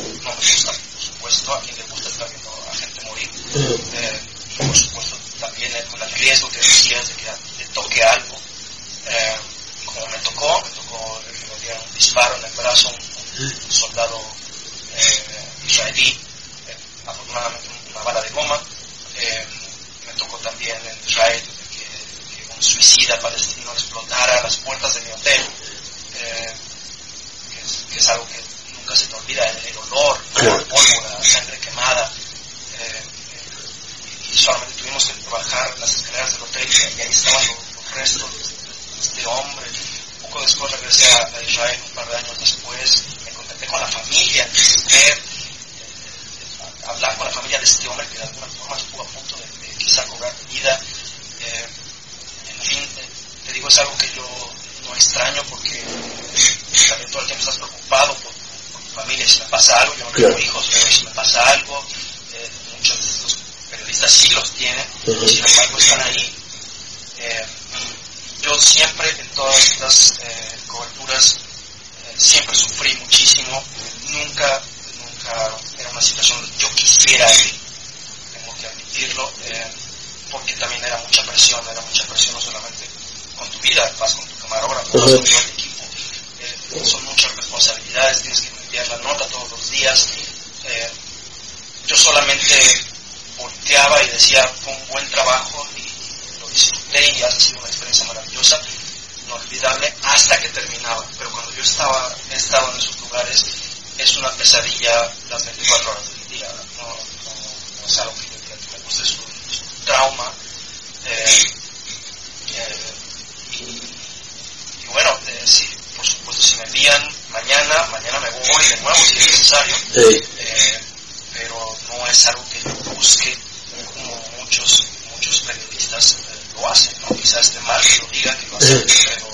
Quizás 127.24 127.46
esté 127.46 127.60
mal 127.60 127.80
que 127.80 128.02
lo 128.02 128.08
digan, 128.08 128.36
que 128.36 128.46
lo 128.48 128.58
hacen, 128.58 128.84
pero, 128.84 129.28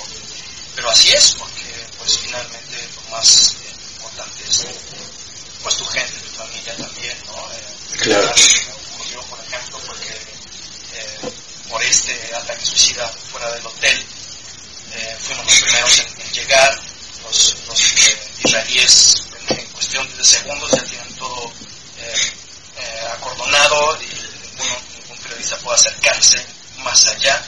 pero 0.76 0.91
así 0.91 1.09
es, 1.11 1.34
porque 1.34 1.64
pues 1.99 2.18
finalmente 2.18 2.88
lo 2.95 3.11
más 3.11 3.57
eh, 3.57 3.74
importante 3.97 4.45
es 4.49 4.64
pues 5.61 5.76
tu 5.76 5.84
gente, 5.86 6.12
tu 6.20 6.30
familia 6.36 6.76
también, 6.76 7.18
¿no? 7.26 7.53
Eh, 7.53 7.97
claro. 7.99 8.32
ocurrió, 8.95 9.20
por 9.22 9.41
ejemplo, 9.41 9.80
porque 9.88 10.09
eh, 10.09 11.32
por 11.68 11.82
este 11.82 12.32
ataque 12.32 12.64
suicida 12.64 13.09
fuera 13.32 13.51
del 13.55 13.66
hotel, 13.66 14.07
eh, 14.93 15.16
fuimos 15.26 15.47
los 15.47 15.61
primeros 15.61 15.99
en, 15.99 16.20
en 16.20 16.32
llegar, 16.32 16.80
los, 17.24 17.57
los 17.66 17.80
israelíes 18.45 19.16
en, 19.49 19.59
en, 19.59 19.66
cuestión 19.66 20.16
de 20.16 20.24
segundos 20.24 20.70
ya 20.70 20.84
tienen 20.84 21.12
todo 21.16 21.53
acordonado 23.14 23.99
y 24.01 24.07
ninguno, 24.07 24.80
ningún 24.95 25.18
periodista 25.24 25.57
puede 25.59 25.74
acercarse 25.74 26.47
más 26.84 27.05
allá. 27.09 27.45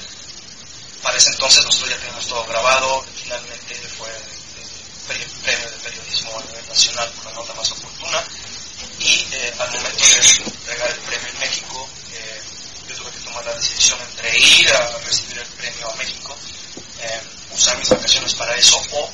Para 1.02 1.18
ese 1.18 1.30
entonces 1.30 1.64
nosotros 1.64 1.90
ya 1.90 1.96
teníamos 1.98 2.26
todo 2.26 2.46
grabado, 2.46 3.04
finalmente 3.22 3.74
fue 3.98 4.08
el 4.08 5.30
premio 5.42 5.70
de 5.70 5.78
periodismo 5.78 6.38
a 6.38 6.42
nivel 6.44 6.68
nacional 6.68 7.10
por 7.10 7.26
la 7.26 7.32
nota 7.32 7.52
más 7.54 7.70
oportuna 7.72 8.24
y 8.98 9.26
eh, 9.32 9.54
al 9.58 9.70
momento 9.72 10.04
de 10.04 10.18
entregar 10.46 10.90
el 10.90 10.98
premio 11.00 11.28
en 11.28 11.38
México 11.40 11.88
eh, 12.12 12.40
yo 12.88 12.96
tuve 12.96 13.10
que 13.10 13.18
tomar 13.18 13.44
la 13.44 13.54
decisión 13.54 13.98
entre 14.00 14.38
ir 14.38 14.72
a 14.72 14.98
recibir 14.98 15.38
el 15.38 15.46
premio 15.48 15.90
a 15.90 15.96
México, 15.96 16.36
eh, 17.00 17.20
usar 17.52 17.76
mis 17.78 17.88
vacaciones 17.88 18.34
para 18.34 18.54
eso 18.56 18.80
o 18.92 19.10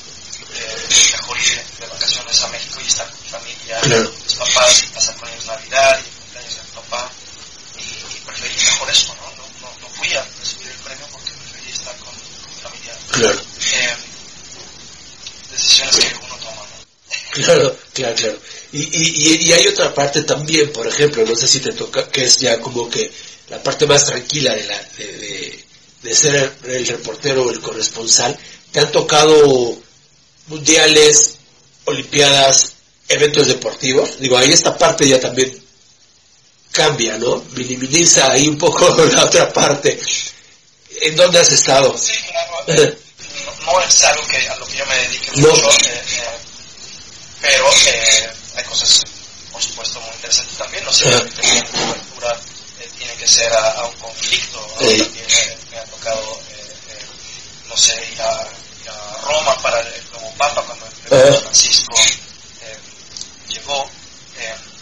mejor 1.11 1.39
ir 1.39 1.63
de 1.79 1.87
vacaciones 1.87 2.41
a 2.41 2.47
México 2.49 2.79
y 2.81 2.87
estar 2.87 3.09
con 3.09 3.21
mi 3.23 3.29
familia, 3.29 3.81
mis 4.23 4.33
papás, 4.35 4.83
pasar 4.93 5.15
con 5.17 5.29
ellos 5.29 5.45
Navidad 5.45 5.99
y 5.99 6.09
cumpleaños 6.19 6.55
de 6.55 6.61
mi 6.61 6.69
papá 6.69 7.11
y, 7.77 8.19
preferí 8.25 8.55
mejor 8.55 8.89
eso, 8.89 9.15
¿no? 9.15 9.29
fui 9.99 10.13
a 10.15 10.23
recibir 10.39 10.67
el 10.67 10.77
premio 10.77 11.05
porque 11.11 11.31
preferí 11.31 11.71
estar 11.71 11.95
con, 11.97 12.13
Claro. 13.11 13.39
Eh, 13.39 13.95
decisiones 15.51 15.95
que 15.97 16.15
uno 16.15 16.35
toma, 16.37 16.65
¿no? 16.65 16.89
Claro, 17.43 17.77
claro, 17.93 18.15
claro. 18.15 18.39
Y, 18.71 18.81
y, 18.81 19.47
y, 19.47 19.53
hay 19.53 19.67
otra 19.67 19.93
parte 19.93 20.23
también, 20.23 20.71
por 20.71 20.85
ejemplo, 20.87 21.25
no 21.25 21.35
sé 21.35 21.47
si 21.47 21.59
te 21.59 21.73
toca, 21.73 22.07
que 22.09 22.25
es 22.25 22.37
ya 22.37 22.59
como 22.59 22.89
que 22.89 23.11
la 23.49 23.61
parte 23.61 23.87
más 23.87 24.05
tranquila 24.05 24.53
de, 24.53 24.63
la, 24.63 24.89
de, 24.97 25.65
de, 26.03 26.15
ser 26.15 26.55
el, 26.65 26.85
reportero 26.87 27.45
o 27.45 27.51
el 27.51 27.59
corresponsal. 27.59 28.37
Te 28.71 28.79
han 28.79 28.91
tocado 28.91 29.77
mundiales, 30.47 31.37
olimpiadas, 31.85 32.73
eventos 33.07 33.47
deportivos. 33.47 34.19
Digo, 34.19 34.37
ahí 34.37 34.51
esta 34.51 34.77
parte 34.77 35.07
ya 35.07 35.19
también 35.19 35.51
cambia, 36.71 37.17
¿no? 37.17 37.43
Minimiza 37.55 38.31
ahí 38.31 38.47
un 38.47 38.57
poco 38.57 38.87
la 39.13 39.25
otra 39.25 39.51
parte. 39.51 39.99
¿En 41.01 41.15
dónde 41.15 41.39
has 41.39 41.49
estado? 41.51 41.97
Sí, 41.97 42.13
claro. 42.29 42.95
no, 43.65 43.81
es 43.81 44.03
algo 44.03 44.27
que, 44.27 44.49
a 44.49 44.55
lo 44.57 44.65
que 44.65 44.77
yo 44.77 44.85
me 44.85 44.95
dedique 44.95 45.31
mucho, 45.41 45.69
eh, 45.69 46.03
eh, 46.07 46.37
pero 47.41 47.69
eh, 47.85 48.29
hay 48.55 48.63
cosas, 48.65 49.03
por 49.51 49.61
supuesto, 49.61 50.01
muy 50.01 50.11
interesantes 50.15 50.57
también. 50.57 50.83
No 50.83 50.91
sé, 50.91 51.07
uh 51.07 51.11
-huh. 51.11 51.53
la 51.53 51.65
cobertura 51.71 52.41
tiene 52.97 53.15
que 53.15 53.27
ser 53.27 53.51
a, 53.53 53.71
a 53.71 53.85
un 53.85 53.95
conflicto. 53.95 54.59
¿no? 54.59 54.73
También 54.73 55.07
me 55.71 55.77
ha 55.77 55.83
tocado, 55.85 56.39
no 57.69 57.77
sé, 57.77 57.93
ir 58.11 58.21
a, 58.21 58.47
ir 58.83 58.89
a, 58.89 59.21
Roma 59.23 59.61
para 59.61 59.79
el 59.79 60.11
nuevo 60.11 60.33
Papa 60.37 60.61
cuando 60.63 60.85
el 60.85 61.31
uh 61.31 61.35
-huh. 61.35 61.41
Francisco 61.41 61.95
llegó. 63.47 63.89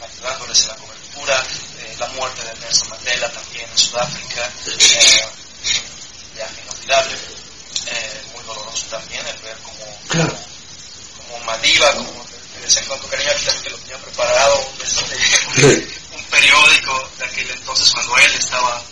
ayudándoles 0.00 0.62
en 0.62 0.68
la 0.68 0.76
cobertura, 0.76 1.46
eh, 1.80 1.96
la 1.98 2.06
muerte 2.08 2.42
de 2.42 2.60
Nelson 2.60 2.88
Mandela 2.88 3.30
también 3.30 3.68
en 3.70 3.78
Sudáfrica, 3.78 4.50
un 4.66 6.34
viaje 6.34 6.62
inolvidable, 6.64 7.16
muy 8.32 8.44
doloroso 8.44 8.86
también 8.90 9.26
el 9.26 9.38
ver 9.42 9.56
como, 9.58 9.98
claro. 10.08 10.34
como, 11.16 11.32
como 11.32 11.44
Madiba, 11.44 11.92
como 11.92 12.26
de 12.54 12.60
vez 12.62 12.76
en 12.76 12.84
cuando 12.86 13.08
cariño 13.08 13.32
que 13.62 13.70
lo 13.70 13.78
tenía 13.78 13.98
preparado, 13.98 14.58
un, 14.58 16.18
un 16.18 16.24
periódico 16.24 17.10
de 17.18 17.24
aquel 17.24 17.50
entonces 17.50 17.90
cuando 17.92 18.16
él 18.18 18.34
estaba 18.34 18.82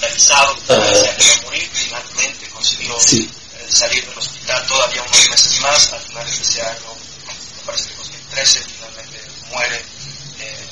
realizado, 0.00 0.54
decía 0.54 1.16
que 1.16 1.24
iba 1.24 1.34
a 1.34 1.42
morir, 1.42 1.70
finalmente 1.72 2.48
consiguió 2.48 2.98
sí. 3.00 3.30
Salir 3.72 4.04
del 4.06 4.18
hospital 4.18 4.66
todavía 4.66 5.02
unos 5.02 5.30
meses 5.30 5.60
más, 5.60 5.92
a 5.92 5.98
finales 5.98 6.38
de 6.38 6.44
ese 6.44 6.62
año, 6.62 6.94
me 7.56 7.62
parece 7.64 7.88
que 7.88 7.96
2013, 7.96 8.60
finalmente 8.60 9.22
muere 9.50 9.84
eh, 10.40 10.68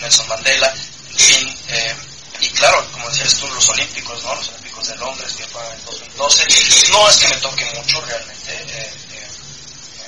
Nelson 0.00 0.28
Mandela, 0.28 0.74
en 1.12 1.18
fin, 1.18 1.58
eh, 1.68 1.96
y 2.40 2.48
claro, 2.50 2.86
como 2.92 3.08
decías 3.08 3.34
tú, 3.36 3.48
los 3.48 3.68
Olímpicos, 3.70 4.22
¿no? 4.22 4.34
Los 4.34 4.48
Olímpicos 4.48 4.88
de 4.88 4.96
Londres, 4.96 5.32
que 5.36 5.46
fue 5.46 5.62
en 5.72 5.84
2012, 5.86 6.46
no 6.90 7.08
es 7.08 7.16
que 7.16 7.28
me 7.28 7.36
toque 7.36 7.64
mucho 7.74 8.00
realmente, 8.02 8.52
eh, 8.52 8.90
eh, 9.12 9.30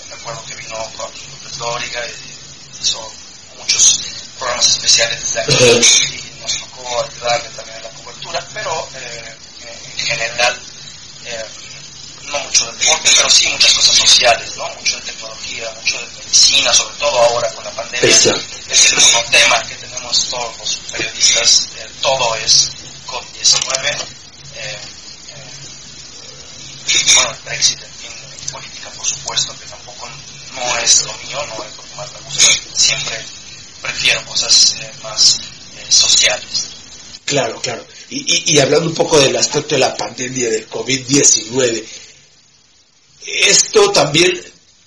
me 0.09 0.15
acuerdo 0.15 0.45
que 0.45 0.55
vino 0.57 0.77
López 0.99 1.59
Dóriga 1.59 2.01
y 2.07 2.83
hizo 2.83 3.13
muchos 3.57 4.01
programas 4.39 4.69
especiales 4.69 5.21
desde 5.21 5.41
aquí 5.41 5.57
y 5.57 6.41
nos 6.41 6.59
tocó 6.59 7.03
ayudarle 7.03 7.49
también 7.51 7.79
a 7.79 7.83
la 7.83 7.91
cobertura, 7.91 8.49
pero 8.53 8.89
en 8.95 10.07
general 10.07 10.61
no 12.31 12.39
mucho 12.41 12.67
de 12.67 12.79
deporte, 12.79 13.11
pero 13.17 13.31
sí 13.31 13.49
muchas 13.49 13.73
cosas 13.75 13.97
sociales, 13.97 14.57
¿no? 14.57 14.69
Mucho 14.75 14.97
de 14.97 15.03
tecnología, 15.03 15.71
mucho 15.81 15.99
de 15.99 16.07
medicina, 16.19 16.73
sobre 16.73 16.97
todo 16.97 17.19
ahora 17.19 17.53
con 17.55 17.65
la 17.65 17.71
pandemia. 17.73 18.09
Es 18.09 18.27
el 18.93 19.01
monotema 19.01 19.63
que 19.65 19.75
tenemos 19.77 20.29
todos 20.29 20.59
los 20.59 20.77
periodistas, 20.93 21.69
eh, 21.79 21.89
todo 22.03 22.35
es 22.37 22.71
COVID-19. 23.07 24.19
bueno, 27.15 27.31
el 27.31 27.37
Brexit, 27.45 27.79
en 27.83 27.93
fin, 27.95 28.11
política, 28.53 28.91
por 28.91 29.07
supuesto, 29.07 29.55
que 29.59 29.67
tampoco 29.67 30.09
no 30.55 30.79
es 30.79 31.03
lo 31.03 31.13
mío, 31.19 31.45
no 31.47 31.65
es 31.65 31.77
lo 31.77 31.83
que 31.83 31.95
más 31.97 32.13
me 32.13 32.21
gusta. 32.21 32.43
Siempre 32.75 33.25
prefiero 33.83 34.25
cosas 34.27 34.77
eh, 34.81 34.91
más 35.03 35.39
eh, 35.77 35.87
sociales. 35.89 36.69
Claro, 37.25 37.61
claro. 37.61 37.87
Y, 38.11 38.21
y, 38.21 38.55
y, 38.55 38.59
hablando 38.59 38.89
un 38.89 38.95
poco 38.95 39.19
del 39.19 39.37
aspecto 39.37 39.75
de 39.75 39.81
la 39.81 39.95
pandemia 39.95 40.49
del 40.49 40.69
COVID-19, 40.71 41.85
esto 43.27 43.91
también, 43.93 44.41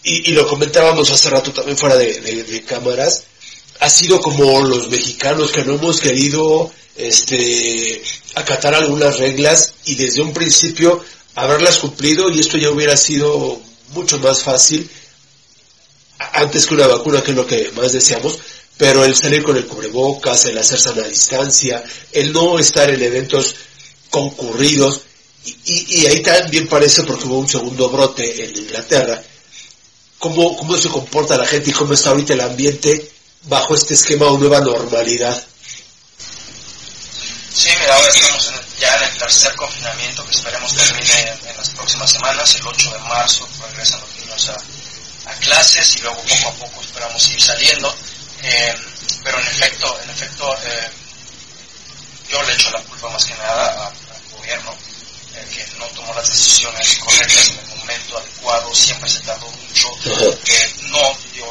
y, 0.03 0.31
lo 0.31 0.47
comentábamos 0.47 1.11
hace 1.11 1.29
rato 1.29 1.51
también 1.51 1.77
fuera 1.77 1.95
de, 1.95 2.21
de, 2.21 2.43
de, 2.43 2.63
cámaras, 2.63 3.23
ha 3.79 3.89
sido 3.89 4.19
como 4.19 4.63
los 4.63 4.89
mexicanos 4.89 5.51
que 5.51 5.63
no 5.63 5.75
hemos 5.75 5.99
querido 5.99 6.71
este, 6.95 8.01
acatar 8.35 8.73
algunas 8.75 9.17
reglas 9.17 9.73
y 9.85 9.95
desde 9.95 10.21
un 10.21 10.33
principio 10.33 11.03
haberlas 11.35 11.79
cumplido 11.79 12.29
y 12.29 12.39
esto 12.39 12.57
ya 12.57 12.69
hubiera 12.69 12.97
sido 12.97 13.61
mucho 13.93 14.19
más 14.19 14.43
fácil 14.43 14.89
antes 16.33 16.65
que 16.65 16.75
una 16.75 16.87
vacuna, 16.87 17.23
que 17.23 17.31
es 17.31 17.37
lo 17.37 17.47
que 17.47 17.71
más 17.75 17.91
deseamos, 17.91 18.37
pero 18.77 19.03
el 19.03 19.15
salir 19.15 19.43
con 19.43 19.57
el 19.57 19.67
cubrebocas, 19.67 20.45
el 20.45 20.57
hacer 20.57 20.79
sana 20.79 21.03
distancia, 21.07 21.83
el 22.11 22.31
no 22.31 22.59
estar 22.59 22.89
en 22.89 23.01
eventos 23.01 23.55
concurridos, 24.09 25.01
y, 25.45 26.01
y, 26.01 26.05
ahí 26.07 26.21
también 26.21 26.67
parece, 26.67 27.03
porque 27.03 27.25
hubo 27.25 27.39
un 27.39 27.49
segundo 27.49 27.89
brote 27.89 28.45
en 28.45 28.55
Inglaterra, 28.55 29.21
cómo, 30.19 30.55
cómo 30.55 30.77
se 30.77 30.89
comporta 30.89 31.37
la 31.37 31.47
gente 31.47 31.71
y 31.71 31.73
cómo 31.73 31.93
está 31.93 32.11
ahorita 32.11 32.33
el 32.33 32.41
ambiente 32.41 33.11
bajo 33.43 33.73
este 33.73 33.95
esquema 33.95 34.27
de 34.27 34.37
nueva 34.37 34.61
normalidad. 34.61 35.43
Sí, 37.53 37.69
mira, 37.79 37.95
ahora 37.95 38.09
estamos 38.09 38.47
en 38.47 38.71
ya 38.81 38.95
en 38.95 39.03
el 39.03 39.17
tercer 39.17 39.55
confinamiento 39.55 40.25
que 40.25 40.31
esperemos 40.31 40.73
termine 40.73 41.21
en, 41.21 41.57
las 41.57 41.69
próximas 41.69 42.11
semanas. 42.11 42.55
El 42.55 42.65
8 42.65 42.91
de 42.91 42.99
marzo 42.99 43.47
regresan 43.67 44.01
los 44.01 44.15
niños 44.15 44.49
a, 44.49 45.31
a 45.31 45.35
clases 45.35 45.95
y 45.95 45.99
luego 45.99 46.17
poco 46.17 46.47
a 46.47 46.53
poco 46.53 46.81
esperamos 46.81 47.29
ir 47.29 47.41
saliendo. 47.41 47.95
Eh, 48.41 48.75
pero 49.23 49.39
en 49.39 49.47
efecto, 49.47 49.99
en 50.03 50.09
efecto, 50.09 50.57
eh, 50.63 50.89
yo 52.31 52.41
le 52.41 52.53
echo 52.53 52.71
la 52.71 52.81
culpa 52.81 53.09
más 53.09 53.23
que 53.23 53.35
nada 53.35 53.87
al 53.87 54.37
gobierno, 54.37 54.75
que 55.49 55.65
no 55.77 55.85
tomó 55.87 56.13
las 56.13 56.27
decisiones 56.27 56.97
correctas 56.99 57.49
en 57.49 57.59
el 57.59 57.77
momento 57.77 58.17
adecuado, 58.17 58.73
siempre 58.75 59.09
se 59.09 59.19
tardó 59.21 59.47
mucho, 59.47 59.89
que 60.43 60.73
no 60.89 61.17
dio 61.33 61.50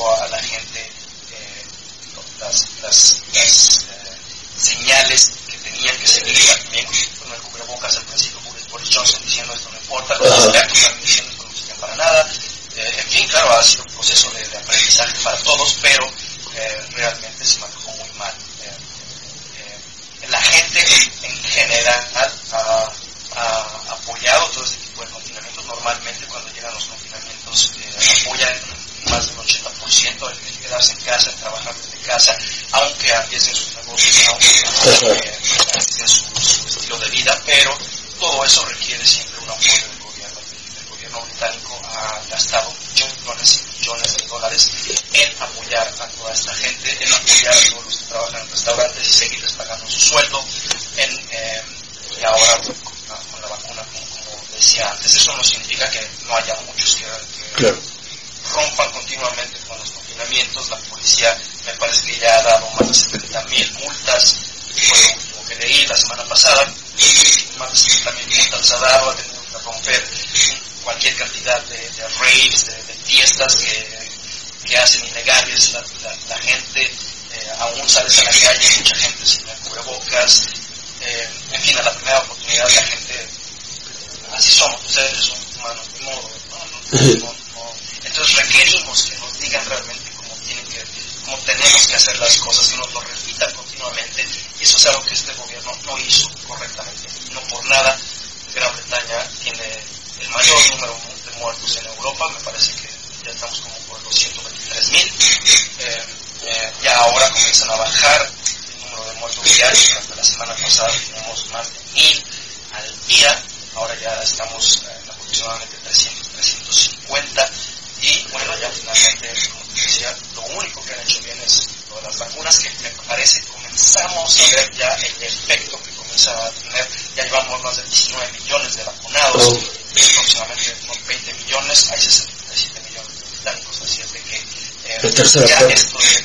eh, 135.21 135.47
ya 135.47 135.59
parte. 135.59 135.75
esto 135.75 135.99
de 135.99 136.25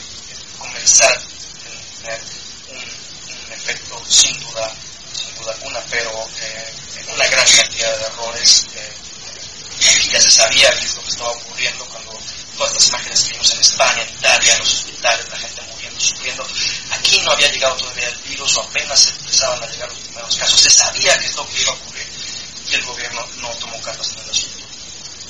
comenzar 0.58 1.12
a 1.12 2.02
tener 2.02 2.22
un, 2.70 2.78
un, 2.78 3.54
efecto 3.54 4.02
sin 4.08 4.40
duda, 4.40 4.72
sin 5.14 5.36
duda 5.36 5.52
alguna, 5.54 5.80
pero 5.90 6.28
eh, 6.40 6.74
una 7.14 7.28
gran 7.28 7.48
cantidad 7.48 7.98
de 7.98 8.06
errores. 8.06 8.68
Eh, 8.76 8.94
aquí 9.98 10.10
ya 10.10 10.22
se 10.22 10.32
sabía 10.32 10.70
qué 10.72 10.86
es 10.86 10.96
lo 10.96 11.02
que 11.04 11.10
estaba 11.10 11.32
ocurriendo 11.32 11.86
cuando 11.86 12.20
todas 12.58 12.74
las 12.74 12.88
imágenes 12.88 13.24
que 13.24 13.32
vimos 13.32 13.52
en 13.52 13.60
España, 13.60 14.02
en 14.02 14.10
Italia, 14.10 14.54
en 14.54 14.60
los 14.60 14.74
hospitales, 14.74 15.26
la 15.30 15.38
gente 15.38 15.62
muriendo, 15.64 16.00
sufriendo. 16.00 16.48
Aquí 16.92 17.20
no 17.22 17.32
había 17.32 17.52
llegado 17.52 17.76
todavía 17.76 18.08
el 18.08 18.18
virus 18.18 18.56
o 18.58 18.62
apenas 18.62 19.08
empezaban 19.08 19.62
a 19.62 19.68
llegar 19.68 19.90
los 19.90 20.00
primeros 20.00 20.36
casos. 20.38 20.62
Se 20.62 20.70
sabía 20.70 21.20
que 21.20 21.26
es 21.26 21.36
lo 21.36 21.48
que 21.48 21.62
iba 21.62 21.72
a 21.72 21.76
ocurrir 21.76 22.08
y 22.70 22.76
el 22.76 22.84
gobierno 22.86 23.28
no 23.38 23.50
tomó 23.60 23.82
cartas 23.82 24.12
en 24.14 24.20
el 24.20 24.30
asunto. 24.30 24.66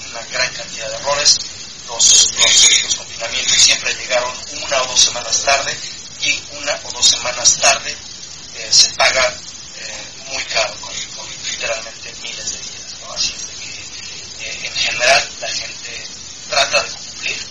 Una 0.09 0.21
gran 0.27 0.53
cantidad 0.53 0.89
de 0.89 0.95
errores. 0.95 1.37
Los, 1.87 2.31
los, 2.33 2.83
los 2.83 2.95
confinamientos 2.95 3.57
siempre 3.61 3.93
llegaron 3.95 4.33
una 4.63 4.81
o 4.81 4.87
dos 4.87 4.99
semanas 4.99 5.43
tarde 5.43 5.77
y 6.21 6.41
una 6.53 6.79
o 6.83 6.91
dos 6.91 7.05
semanas 7.05 7.57
tarde 7.57 7.95
eh, 8.55 8.69
se 8.71 8.89
paga 8.93 9.35
eh, 9.75 10.05
muy 10.31 10.43
caro 10.45 10.73
con, 10.81 10.93
literalmente 11.43 12.13
miles 12.21 12.51
de 12.51 12.57
vidas. 12.57 12.95
Así 13.15 13.33
es 13.35 13.47
de 13.47 13.53
que 13.53 14.49
eh, 14.49 14.67
en 14.67 14.73
general 14.73 15.29
la 15.39 15.47
gente 15.47 16.07
trata 16.49 16.83
de 16.83 16.91
cumplir, 16.91 17.47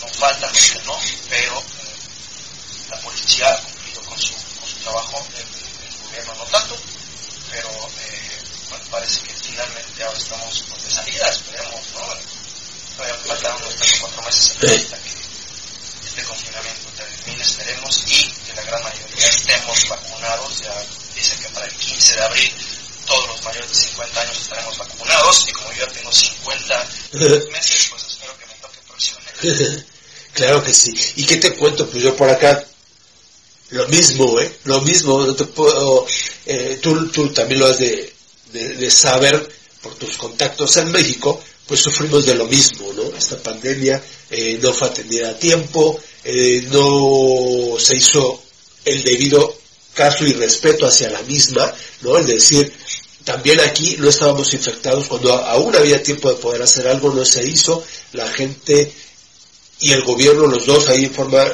no 0.00 0.08
faltan 0.08 0.52
los 0.52 0.70
que 0.70 0.82
no, 0.82 0.98
pero 1.28 1.62
la 2.90 3.00
policía 3.00 3.52
ha 3.52 3.62
cumplido 3.62 4.02
con 4.02 4.20
su, 4.20 4.34
con 4.60 4.68
su 4.68 4.76
trabajo, 4.76 5.26
el, 5.36 6.04
gobierno 6.04 6.34
no 6.36 6.44
tanto, 6.44 6.76
pero 7.50 7.68
bueno, 8.70 8.84
parece 8.90 9.20
que 9.22 9.34
finalmente 9.34 10.02
ahora 10.02 10.18
estamos 10.18 10.64
pues, 10.68 10.84
de 10.84 10.90
salida, 10.90 11.28
esperemos, 11.28 11.80
¿no? 11.94 12.37
Todavía 12.98 13.16
faltan 13.26 13.54
unos 13.62 13.76
3 13.76 13.94
o 13.94 14.08
4 14.08 14.22
meses 14.22 14.50
hasta 14.50 14.66
que 14.66 15.08
este 16.08 16.22
confinamiento 16.24 16.88
termine, 16.96 17.42
esperemos, 17.44 18.04
y 18.08 18.26
que 18.26 18.54
la 18.56 18.62
gran 18.62 18.82
mayoría 18.82 19.28
estemos 19.28 19.88
vacunados, 19.88 20.58
ya 20.58 20.74
dicen 21.14 21.38
que 21.38 21.48
para 21.50 21.66
el 21.66 21.72
15 21.74 22.14
de 22.14 22.22
abril 22.24 22.52
todos 23.06 23.28
los 23.28 23.44
mayores 23.44 23.68
de 23.68 23.74
50 23.76 24.20
años 24.20 24.38
estaremos 24.40 24.78
vacunados, 24.78 25.46
y 25.48 25.52
como 25.52 25.72
yo 25.74 25.86
ya 25.86 25.92
tengo 25.92 26.12
50 26.12 26.88
meses, 27.52 27.86
pues 27.88 28.02
espero 28.02 28.36
que 28.36 28.46
me 28.46 28.54
toque 28.54 28.78
próximamente. 28.88 29.84
claro 30.34 30.64
que 30.64 30.74
sí. 30.74 31.12
¿Y 31.14 31.24
qué 31.24 31.36
te 31.36 31.54
cuento? 31.54 31.88
Pues 31.88 32.02
yo 32.02 32.16
por 32.16 32.28
acá, 32.28 32.64
lo 33.68 33.86
mismo, 33.86 34.40
¿eh? 34.40 34.58
Lo 34.64 34.80
mismo, 34.80 35.24
no 35.24 35.36
te 35.36 35.44
puedo, 35.44 36.04
eh, 36.46 36.80
tú, 36.82 37.08
tú 37.12 37.32
también 37.32 37.60
lo 37.60 37.66
has 37.66 37.78
de, 37.78 38.12
de, 38.50 38.74
de 38.74 38.90
saber, 38.90 39.54
por 39.82 39.94
tus 39.94 40.16
contactos 40.16 40.76
en 40.78 40.90
México, 40.90 41.40
pues 41.68 41.80
sufrimos 41.80 42.24
de 42.24 42.34
lo 42.34 42.46
mismo, 42.46 42.92
¿no? 42.94 43.04
Esta 43.16 43.36
pandemia 43.40 44.02
eh, 44.30 44.58
no 44.60 44.72
fue 44.72 44.88
atendida 44.88 45.30
a 45.30 45.38
tiempo, 45.38 46.00
eh, 46.24 46.66
no 46.72 47.78
se 47.78 47.96
hizo 47.96 48.42
el 48.86 49.04
debido 49.04 49.54
caso 49.92 50.24
y 50.24 50.32
respeto 50.32 50.86
hacia 50.86 51.10
la 51.10 51.22
misma, 51.22 51.72
¿no? 52.00 52.16
Es 52.16 52.26
decir, 52.26 52.72
también 53.24 53.60
aquí 53.60 53.96
no 53.98 54.08
estábamos 54.08 54.54
infectados 54.54 55.06
cuando 55.06 55.34
aún 55.34 55.76
había 55.76 56.02
tiempo 56.02 56.30
de 56.30 56.36
poder 56.36 56.62
hacer 56.62 56.88
algo, 56.88 57.12
no 57.12 57.24
se 57.26 57.46
hizo, 57.46 57.84
la 58.12 58.26
gente 58.30 58.90
y 59.80 59.92
el 59.92 60.02
gobierno, 60.04 60.46
los 60.46 60.64
dos 60.64 60.88
ahí 60.88 61.04
en 61.04 61.14
forma 61.14 61.46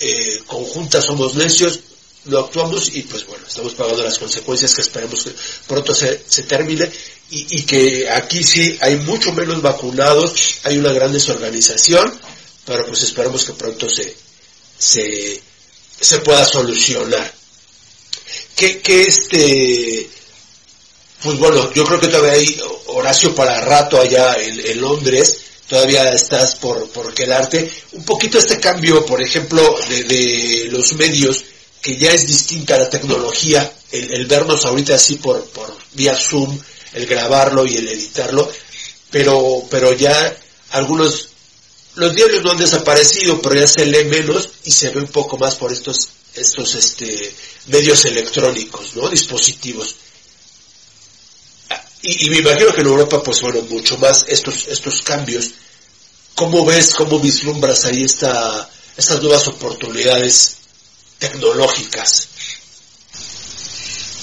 eh, 0.00 0.42
conjunta 0.46 1.00
somos 1.00 1.34
necios, 1.34 1.80
lo 2.26 2.40
actuamos 2.40 2.94
y 2.94 3.02
pues 3.02 3.26
bueno, 3.26 3.44
estamos 3.46 3.74
pagando 3.74 4.02
las 4.02 4.18
consecuencias 4.18 4.74
que 4.74 4.80
esperemos 4.80 5.24
que 5.24 5.32
pronto 5.66 5.94
se, 5.94 6.16
termine 6.44 6.90
y, 7.30 7.58
y, 7.58 7.62
que 7.62 8.08
aquí 8.10 8.42
sí 8.42 8.78
hay 8.80 8.96
mucho 8.96 9.32
menos 9.32 9.60
vacunados, 9.60 10.60
hay 10.64 10.78
una 10.78 10.92
gran 10.92 11.12
desorganización, 11.12 12.18
pero 12.64 12.86
pues 12.86 13.02
esperamos 13.02 13.44
que 13.44 13.52
pronto 13.52 13.88
se, 13.88 14.14
se, 14.78 15.42
se 16.00 16.18
pueda 16.20 16.44
solucionar. 16.44 17.32
Que, 18.56 18.80
que 18.80 19.02
este, 19.02 20.08
pues 21.22 21.38
bueno, 21.38 21.72
yo 21.72 21.84
creo 21.84 22.00
que 22.00 22.08
todavía 22.08 22.32
hay 22.32 22.60
Horacio 22.86 23.34
para 23.34 23.60
rato 23.60 24.00
allá 24.00 24.34
en, 24.40 24.60
en 24.60 24.80
Londres, 24.80 25.40
todavía 25.68 26.08
estás 26.10 26.54
por, 26.56 26.88
por 26.90 27.12
quedarte. 27.12 27.70
Un 27.92 28.04
poquito 28.04 28.38
este 28.38 28.60
cambio, 28.60 29.04
por 29.04 29.20
ejemplo, 29.22 29.76
de, 29.88 30.04
de 30.04 30.68
los 30.70 30.92
medios, 30.92 31.44
que 31.84 31.98
ya 31.98 32.12
es 32.12 32.26
distinta 32.26 32.78
la 32.78 32.88
tecnología, 32.88 33.70
el, 33.92 34.24
vernos 34.24 34.64
ahorita 34.64 34.94
así 34.94 35.16
por, 35.16 35.44
por 35.50 35.76
vía 35.92 36.16
Zoom, 36.16 36.58
el 36.94 37.04
grabarlo 37.04 37.66
y 37.66 37.76
el 37.76 37.86
editarlo, 37.86 38.50
pero, 39.10 39.66
pero 39.70 39.92
ya 39.92 40.34
algunos, 40.70 41.28
los 41.96 42.14
diarios 42.14 42.42
no 42.42 42.52
han 42.52 42.56
desaparecido, 42.56 43.42
pero 43.42 43.56
ya 43.56 43.66
se 43.66 43.84
lee 43.84 44.06
menos 44.06 44.48
y 44.64 44.70
se 44.70 44.88
ve 44.88 45.00
un 45.00 45.08
poco 45.08 45.36
más 45.36 45.56
por 45.56 45.70
estos, 45.70 46.08
estos 46.32 46.74
este, 46.74 47.34
medios 47.66 48.02
electrónicos, 48.06 48.96
¿no? 48.96 49.10
Dispositivos. 49.10 49.94
Y, 52.00 52.26
y, 52.26 52.30
me 52.30 52.38
imagino 52.38 52.72
que 52.72 52.80
en 52.80 52.86
Europa, 52.86 53.22
pues 53.22 53.42
bueno, 53.42 53.60
mucho 53.68 53.98
más 53.98 54.24
estos, 54.26 54.68
estos 54.68 55.02
cambios. 55.02 55.50
¿Cómo 56.34 56.64
ves, 56.64 56.94
cómo 56.94 57.20
vislumbras 57.20 57.84
ahí 57.84 58.04
esta, 58.04 58.70
estas 58.96 59.20
nuevas 59.20 59.46
oportunidades 59.48 60.63
tecnológicas? 61.18 62.28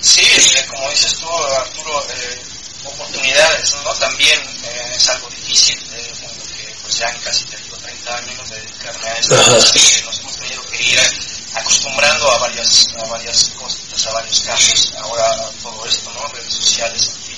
Sí, 0.02 0.22
eh, 0.22 0.66
como 0.68 0.90
dices 0.90 1.14
tú, 1.20 1.30
Arturo, 1.30 2.04
eh, 2.10 2.42
oportunidades, 2.86 3.76
¿no? 3.84 3.94
También 3.94 4.40
eh, 4.64 4.94
es 4.96 5.08
algo 5.10 5.30
difícil, 5.30 5.78
porque 6.22 6.76
pues 6.82 6.98
ya 6.98 7.14
casi 7.24 7.46
te 7.46 7.58
digo 7.58 7.78
30 7.78 8.18
años 8.18 8.50
de 8.50 8.56
dedicarme 8.62 9.10
a 9.10 9.14
esto, 9.14 9.36
pues, 9.36 10.04
nos 10.04 10.20
hemos 10.20 10.36
tenido 10.38 10.64
que 10.72 10.84
ir 10.84 11.00
acostumbrando 11.54 12.32
a 12.32 12.38
varias, 12.40 12.88
a 13.00 13.08
varias 13.10 13.50
cosas, 13.50 14.08
a 14.08 14.12
varios 14.12 14.42
cambios, 14.42 14.94
ahora 14.98 15.52
todo 15.62 15.86
esto, 15.86 16.12
¿no? 16.14 16.28
Redes 16.30 16.54
sociales, 16.56 17.12
en 17.16 17.22
fin. 17.22 17.38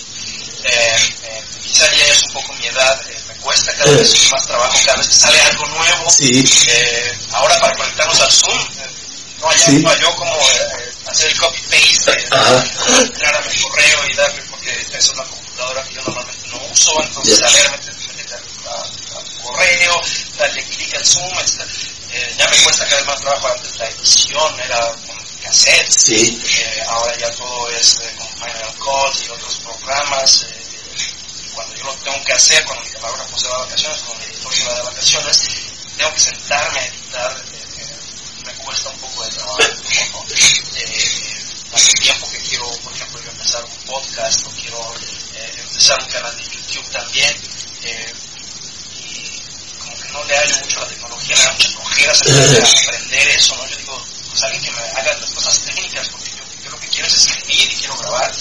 quizá 1.63 1.91
ya 1.91 2.05
es 2.07 2.23
un 2.23 2.31
poco 2.31 2.53
mi 2.53 2.67
edad, 2.67 3.01
me 3.27 3.35
cuesta 3.35 3.75
cada 3.75 3.91
vez 3.91 4.31
más 4.31 4.47
trabajo, 4.47 4.79
cada 4.85 4.97
vez 4.99 5.07
que 5.09 5.15
sale 5.15 5.41
algo 5.41 5.65
nuevo. 5.65 6.09
Sí. 6.09 6.45
ahora 7.31 7.59
para 7.59 7.75
conectarnos 7.75 8.21
al 8.21 8.31
Zoom, 8.31 8.67
no 9.43 9.49
allá 9.49 9.65
Sí. 9.65 9.83
yo 10.01 10.15
como 10.15 10.35
eh, 10.35 10.91
hacer 11.07 11.31
el 11.31 11.37
copy 11.39 11.61
paste, 11.63 12.11
entrar 13.01 13.35
a 13.35 13.41
mi 13.41 13.59
correo 13.61 14.05
y 14.09 14.13
darle, 14.15 14.41
porque 14.49 14.71
esta 14.79 14.97
es 14.97 15.09
una 15.09 15.23
computadora 15.25 15.83
que 15.83 15.93
yo 15.95 16.01
normalmente 16.03 16.47
no 16.49 16.57
uso, 16.71 17.01
entonces 17.03 17.39
Ya. 17.39 17.47
a 17.47 17.51
ver, 17.51 17.71
métete 17.71 18.33
a, 18.33 19.17
a 19.19 19.23
tu 19.23 19.37
correo, 19.43 20.01
darle 20.37 20.63
clic 20.65 20.95
al 20.95 21.05
Zoom, 21.05 21.33
etc. 21.39 21.61
Eh, 22.11 22.35
ya 22.37 22.47
me 22.47 22.57
cuesta 22.63 22.85
cada 22.85 22.97
vez 22.97 23.05
más 23.07 23.21
trabajo 23.21 23.47
antes 23.49 23.75
la 23.77 23.89
edición, 23.89 24.59
era 24.61 24.79
con 25.07 25.17
cassette, 25.43 25.91
Sí. 25.91 26.41
eh, 26.47 26.83
ahora 26.87 27.17
ya 27.17 27.29
todo 27.31 27.69
es 27.71 27.99
eh, 28.01 28.15
con 28.17 28.27
Final 28.29 28.73
Cut 28.77 29.25
y 29.25 29.29
otros 29.29 29.55
programas. 29.59 30.43
eh, 30.43 30.59
cuando 31.53 31.75
yo 31.75 31.83
lo 31.85 31.93
tengo 31.97 32.23
que 32.23 32.33
hacer, 32.33 32.63
cuando 32.65 32.83
mi 32.83 32.91
camarógrafo 32.91 33.37
se 33.37 33.47
va 33.47 33.57
de 33.57 33.63
vacaciones, 33.65 33.99
cuando 34.01 34.25
mi 34.25 34.31
editor 34.33 34.53
se 34.55 34.63
va 34.63 34.73
de 34.75 34.81
vacaciones, 34.83 35.41
tengo 35.97 36.13
que 36.13 36.19
sentarme 36.19 36.79
a 36.79 36.85
editar. 36.87 37.43
eh, 37.53 37.72
me 38.57 38.63
cuesta 38.65 38.89
un 38.89 38.97
poco 38.99 39.23
de 39.23 39.29
trabajo. 39.31 39.59
¿no? 40.13 40.25
Eh, 40.75 41.43
hace 41.73 41.93
tiempo 41.93 42.29
que 42.31 42.37
quiero, 42.39 42.69
por 42.83 42.93
ejemplo, 42.93 43.21
yo 43.23 43.31
empezar 43.31 43.63
un 43.63 43.77
podcast 43.85 44.45
o 44.47 44.49
quiero 44.51 44.93
eh, 45.35 45.53
empezar 45.57 46.01
un 46.01 46.09
canal 46.09 46.35
de 46.37 46.43
YouTube 46.43 46.89
también. 46.91 47.35
eh, 47.83 48.13
y 48.95 49.41
como 49.79 49.97
que 49.97 50.09
no 50.09 50.23
le 50.25 50.37
hallo 50.37 50.57
mucho 50.59 50.77
a 50.77 50.81
la 50.83 50.87
tecnología, 50.87 51.35
me 51.35 51.43
da 51.43 51.51
muchas 51.53 51.71
cojeras 51.73 52.21
aprender 52.87 53.27
eso, 53.29 53.55
¿no? 53.57 53.67
Yo 53.67 53.77
digo, 53.77 54.05
pues 54.29 54.43
alguien 54.43 54.63
que 54.63 54.71
me 54.71 54.81
haga 54.81 55.13
las 55.17 55.31
cosas 55.31 55.59
técnicas, 55.65 56.07
porque 56.09 56.29
yo, 56.29 56.43
yo 56.63 56.69
lo 56.71 56.79
que 56.79 56.87
quiero 56.87 57.07
es 57.07 57.13
escribir 57.15 57.71
y 57.71 57.75
quiero 57.75 57.97
grabar, 57.97 58.31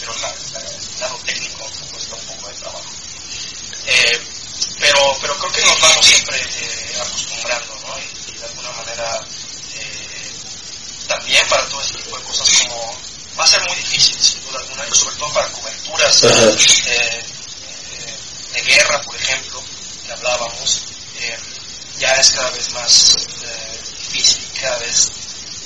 pero 0.00 0.14
la, 0.18 0.28
la, 0.52 0.60
el 0.68 1.00
lado 1.00 1.16
técnico 1.24 1.68
me 1.80 1.86
cuesta 1.88 2.14
un 2.16 2.26
poco 2.26 2.48
de 2.48 2.54
trabajo. 2.54 2.84
Eh, 3.86 4.20
pero, 4.78 5.16
pero 5.20 5.36
creo 5.38 5.52
que 5.52 5.62
nos 5.62 5.80
vamos 5.80 6.06
siempre 6.06 6.36
eh, 6.40 6.96
acostumbrando, 7.00 7.74
¿no? 7.86 7.98
Y, 7.98 8.30
y 8.30 8.38
de 8.38 8.44
alguna 8.46 8.70
manera 8.72 9.20
también 11.06 11.46
para 11.48 11.66
todo 11.68 11.80
este 11.82 11.98
tipo 11.98 12.16
de 12.18 12.24
cosas 12.24 12.48
como 12.62 12.96
va 13.38 13.44
a 13.44 13.48
ser 13.48 13.60
muy 13.62 13.76
difícil, 13.76 14.18
sin 14.20 14.40
duda 14.42 14.60
alguna, 14.60 14.86
y 14.88 14.94
sobre 14.94 15.16
todo 15.16 15.32
para 15.32 15.48
coberturas 15.48 16.22
eh, 16.24 16.56
eh, 16.86 17.24
de 18.52 18.62
guerra, 18.62 19.00
por 19.02 19.16
ejemplo, 19.16 19.62
que 20.06 20.12
hablábamos, 20.12 20.82
eh, 21.18 21.38
ya 21.98 22.12
es 22.14 22.30
cada 22.32 22.50
vez 22.50 22.70
más 22.72 23.16
eh, 23.42 23.80
difícil 23.98 24.42
cada 24.60 24.78
vez 24.78 25.08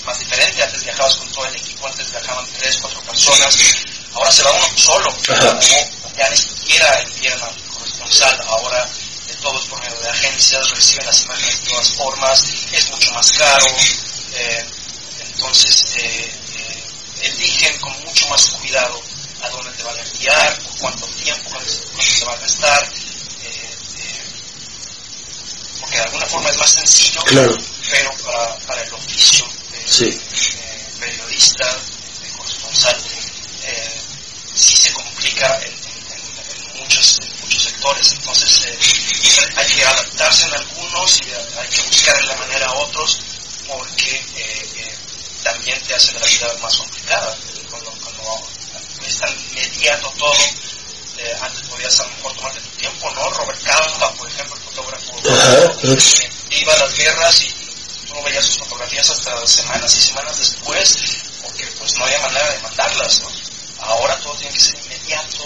más 0.05 0.19
diferente. 0.19 0.63
Antes 0.63 0.85
viajabas 0.85 1.17
con 1.17 1.29
todo 1.33 1.47
el 1.47 1.57
equipo, 1.57 1.87
antes 1.87 2.11
viajaban 2.11 2.47
tres, 2.59 2.79
cuatro 2.81 3.01
personas, 3.03 3.57
ahora 4.15 4.31
se 4.31 4.43
va 4.43 4.53
uno 4.53 4.69
solo, 4.77 5.17
ya 6.17 6.31
ni 6.31 6.37
siquiera 6.37 7.01
envían 7.01 7.41
al 7.43 7.57
corresponsal, 7.75 8.41
ahora 8.49 8.89
de 9.27 9.35
todos 9.35 9.67
por 9.67 9.81
medio 9.81 9.99
de 10.01 10.09
agencias, 10.09 10.71
reciben 10.71 11.07
las 11.07 11.23
imágenes 11.23 11.61
de 11.63 11.69
todas 11.71 11.89
formas, 11.95 12.45
es 12.73 12.91
mucho 12.91 13.13
más 13.13 13.33
caro, 13.33 13.67
eh, 14.35 14.65
entonces 15.37 15.97
eh, 15.97 16.31
eh, 16.57 16.83
eligen 17.23 17.79
con 17.79 17.93
mucho 18.05 18.27
más 18.29 18.47
cuidado 18.59 19.03
a 19.43 19.51
dónde 19.51 19.71
te 19.73 19.83
van 19.83 19.99
a 19.99 20.03
enviar, 20.03 20.59
por 20.63 20.77
cuánto 20.79 21.07
tiempo, 21.09 21.51
cuánto, 21.51 21.71
te 21.71 22.25
va 22.25 22.33
a 22.33 22.37
gastar, 22.39 22.83
eh, 23.45 23.71
eh, 23.99 24.25
porque 25.81 25.97
de 25.97 26.03
alguna 26.05 26.27
forma 26.27 26.49
es 26.51 26.57
más 26.57 26.71
sencillo, 26.71 27.23
Claro. 27.25 27.59
pero 27.91 28.11
para, 28.25 28.57
para 28.61 28.83
el 28.83 28.95
oficio 28.95 29.47
de, 29.73 29.93
Sí. 29.93 30.21
periodista, 30.99 31.67
de 32.23 32.29
corresponsal, 32.39 32.97
eh, 33.65 34.01
sí 34.55 34.75
se 34.75 34.93
complica 34.95 35.61
en, 35.63 35.73
en- 35.75 36.73
en 36.75 36.81
muchos, 36.81 37.19
en 37.21 37.41
muchos 37.43 37.63
sectores. 37.63 38.13
Entonces 38.13 38.63
eh, 38.65 38.79
hay 39.55 39.67
que 39.67 39.85
adaptarse 39.85 40.47
en 40.47 40.55
algunos 40.55 41.19
y 41.21 41.31
hay 41.61 41.69
que 41.69 41.83
buscar 41.83 42.19
en 42.21 42.27
la 42.29 42.37
manera 42.37 42.67
a 42.67 42.73
otros 42.75 43.19
porque 43.69 44.23
también 45.43 45.81
te 45.83 45.95
hace 45.95 46.13
la 46.19 46.27
vida 46.27 46.53
más 46.61 46.77
complicada. 46.77 47.37
Cuando, 47.71 47.91
cuando 48.03 48.49
es 49.07 49.19
tan 49.19 49.33
inmediato 49.33 50.13
todo, 50.19 50.35
eh, 51.19 51.37
antes 51.41 51.63
podías 51.63 52.01
a 52.01 52.03
lo 52.05 52.11
mejor 52.11 52.37
tomarte 52.37 52.61
tu 52.61 52.71
tiempo, 52.77 53.11
¿no? 53.13 53.31
Robert 53.31 53.63
Capa, 53.63 54.13
por 54.15 54.29
ejemplo, 54.29 54.57
el 54.57 54.63
fotógrafo, 54.63 55.13
eh, 55.83 56.31
iba 56.51 56.73
a 56.75 56.79
las 56.79 56.97
guerras 56.97 57.43
y 57.43 57.49
tú 58.07 58.15
no 58.15 58.23
veías 58.23 58.45
sus 58.45 58.59
fotografías 58.59 59.11
hasta 59.11 59.47
semanas 59.47 59.97
y 59.97 60.01
semanas 60.01 60.39
después, 60.39 60.97
porque 61.43 61.67
pues 61.79 61.97
no 61.97 62.05
había 62.05 62.19
manera 62.21 62.51
de 62.51 62.59
mandarlas, 62.61 63.21
¿no? 63.21 63.31
Ahora 63.81 64.19
todo 64.21 64.35
tiene 64.35 64.53
que 64.53 64.61
ser 64.61 64.75
inmediato 64.85 65.45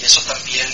y 0.00 0.04
eso 0.04 0.20
también 0.22 0.68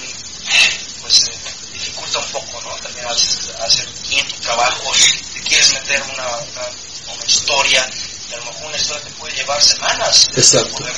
pues 1.02 1.24
eh, 1.24 1.38
dificulta 1.78 2.18
un 2.18 2.30
poco, 2.32 2.60
¿no? 2.62 2.76
También 2.76 3.06
haces, 3.06 3.50
hacer 3.60 3.86
bien 4.08 4.26
tu 4.28 4.36
trabajo 4.40 4.92
te 5.34 5.40
quieres 5.42 5.72
meter 5.74 6.02
una, 6.02 6.26
una, 6.26 6.66
una 7.14 7.24
historia 7.26 7.90
y 8.30 8.34
a 8.34 8.36
lo 8.38 8.44
mejor 8.46 8.66
una 8.66 8.76
historia 8.76 9.04
te 9.04 9.10
puede 9.10 9.34
llevar 9.36 9.62
semanas 9.62 10.28
Exacto. 10.34 10.74
poder 10.76 10.96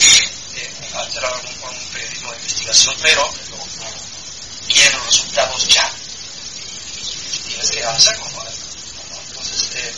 eh, 0.54 0.70
hacer 0.94 1.24
algún, 1.24 1.50
un 1.62 1.88
periodismo 1.92 2.30
de 2.30 2.36
investigación, 2.38 2.94
pero 3.02 3.34
quieren 4.68 4.92
los 4.98 5.06
resultados 5.06 5.68
ya 5.68 5.90
y, 6.96 7.00
y 7.00 7.38
tienes 7.48 7.70
que 7.70 7.84
hacerlo, 7.84 8.26
¿no? 8.32 8.42
Entonces, 9.28 9.70
eh, 9.74 9.94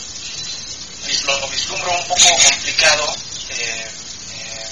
lo 1.23 1.47
vislumbro 1.49 1.91
un 1.91 2.07
poco 2.07 2.29
complicado, 2.49 3.15
eh, 3.49 3.85
eh, 4.33 4.69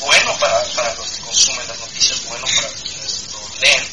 bueno 0.00 0.36
para, 0.38 0.62
para 0.74 0.94
los 0.94 1.10
que 1.10 1.22
consumen 1.22 1.66
las 1.68 1.78
noticias, 1.78 2.24
bueno 2.24 2.46
para 2.54 2.68
quienes 2.74 3.24
lo 3.32 3.58
leen, 3.60 3.88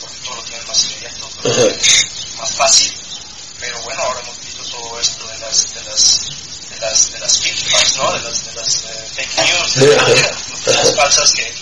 porque 0.00 0.18
todo 0.20 0.36
lo 0.36 0.42
tienen 0.44 0.66
más 0.66 0.84
inmediato, 0.84 1.28
todo 1.42 1.68
más 2.38 2.52
fácil, 2.52 2.94
pero 3.60 3.80
bueno, 3.82 4.02
ahora 4.02 4.20
hemos 4.20 4.40
visto 4.40 4.62
todo 4.64 5.00
esto 5.00 5.26
de 5.26 5.38
las, 5.38 5.74
de 5.74 5.82
las, 5.84 6.20
de 6.70 6.80
las, 6.80 7.12
de 7.12 7.18
las 7.18 7.38
fake 7.40 7.96
¿no? 7.96 8.12
De 8.12 8.20
las, 8.20 8.44
de 8.44 8.52
las 8.54 8.84
eh, 8.84 9.10
fake 9.14 9.36
news, 9.38 9.74
de, 9.74 10.74
las 10.74 10.94
falsas 10.96 11.32
que, 11.32 11.54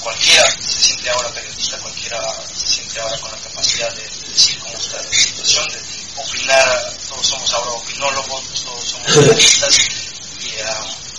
cualquiera 0.00 0.50
se 0.50 0.82
siente 0.82 1.10
ahora 1.10 1.28
periodista, 1.30 1.78
cualquiera 1.78 2.20
se 2.54 2.66
siente 2.66 3.00
ahora 3.00 3.18
con 3.18 3.30
la 3.30 3.38
capacidad 3.38 3.92
de, 3.94 4.02
decir 4.30 4.58
cómo 4.60 4.78
está 4.78 4.96
la 5.02 5.12
situación, 5.12 5.66
de 5.68 5.80
opinar, 6.16 6.96
todos 7.08 7.26
somos 7.26 7.52
ahora 7.52 7.70
opinólogos, 7.72 8.64
todos 8.64 8.84
somos 8.84 9.06
periodistas 9.16 9.78
y, 10.40 10.62
um, 10.62 11.10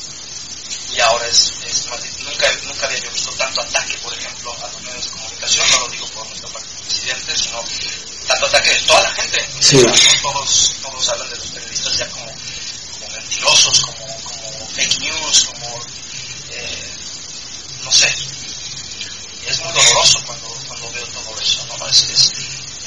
y 0.96 1.00
ahora 1.00 1.28
es, 1.28 1.54
es 1.66 1.88
más, 1.88 2.00
nunca, 2.20 2.52
nunca 2.64 2.86
había 2.86 3.10
visto 3.10 3.32
tanto 3.32 3.62
ataque, 3.62 3.98
por 3.98 4.14
ejemplo, 4.14 4.56
a 4.62 4.68
los 4.68 4.82
medios 4.82 5.08
no 5.42 5.80
lo 5.80 5.90
digo 5.90 6.08
por 6.10 6.28
nuestro 6.28 6.50
presidente, 6.50 7.36
sino 7.36 7.64
tanto 8.28 8.46
ataque 8.46 8.70
de 8.70 8.82
toda 8.82 9.02
la 9.04 9.12
gente. 9.12 9.48
Sí. 9.60 9.78
Todos, 10.22 10.76
todos 10.82 11.10
hablan 11.10 11.30
de 11.30 11.36
los 11.38 11.48
periodistas 11.48 11.98
ya 11.98 12.08
como, 12.10 12.26
como 12.26 13.08
mentirosos, 13.16 13.82
como, 13.82 14.22
como 14.22 14.68
fake 14.68 15.00
news, 15.00 15.46
como, 15.46 15.86
eh, 16.52 16.90
no 17.84 17.92
sé. 17.92 18.08
es 19.48 19.60
muy 19.60 19.74
doloroso 19.74 20.24
cuando, 20.26 20.48
cuando 20.68 20.92
veo 20.92 21.06
todo 21.08 21.40
eso, 21.40 21.66
¿no? 21.66 21.88
Es, 21.88 22.04
es, 22.04 22.32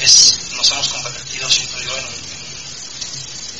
es 0.00 0.38
nos 0.52 0.70
hemos 0.70 0.88
convertido, 0.88 1.50
siento 1.50 1.78
yo, 1.82 1.96
en 1.98 2.04
un, 2.06 2.14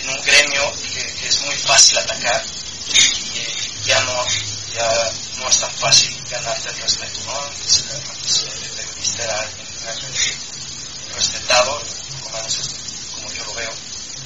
en 0.01 0.09
un 0.11 0.23
gremio 0.23 0.73
que, 0.95 1.15
que, 1.15 1.29
es 1.29 1.41
muy 1.43 1.57
fácil 1.59 1.99
atacar 1.99 2.45
y 2.87 3.87
ya 3.87 4.01
no, 4.05 4.25
ya 4.73 5.13
no 5.39 5.49
es 5.49 5.59
tan 5.59 5.71
fácil 5.73 6.17
ganarte 6.31 6.71
el 6.71 6.77
respeto, 6.77 7.21
¿no? 7.27 7.43
Antes, 7.43 7.85
antes 8.09 8.45
respetado, 11.15 11.81
como 13.15 13.33
yo 13.33 13.45
lo 13.45 13.55
veo, 13.55 13.71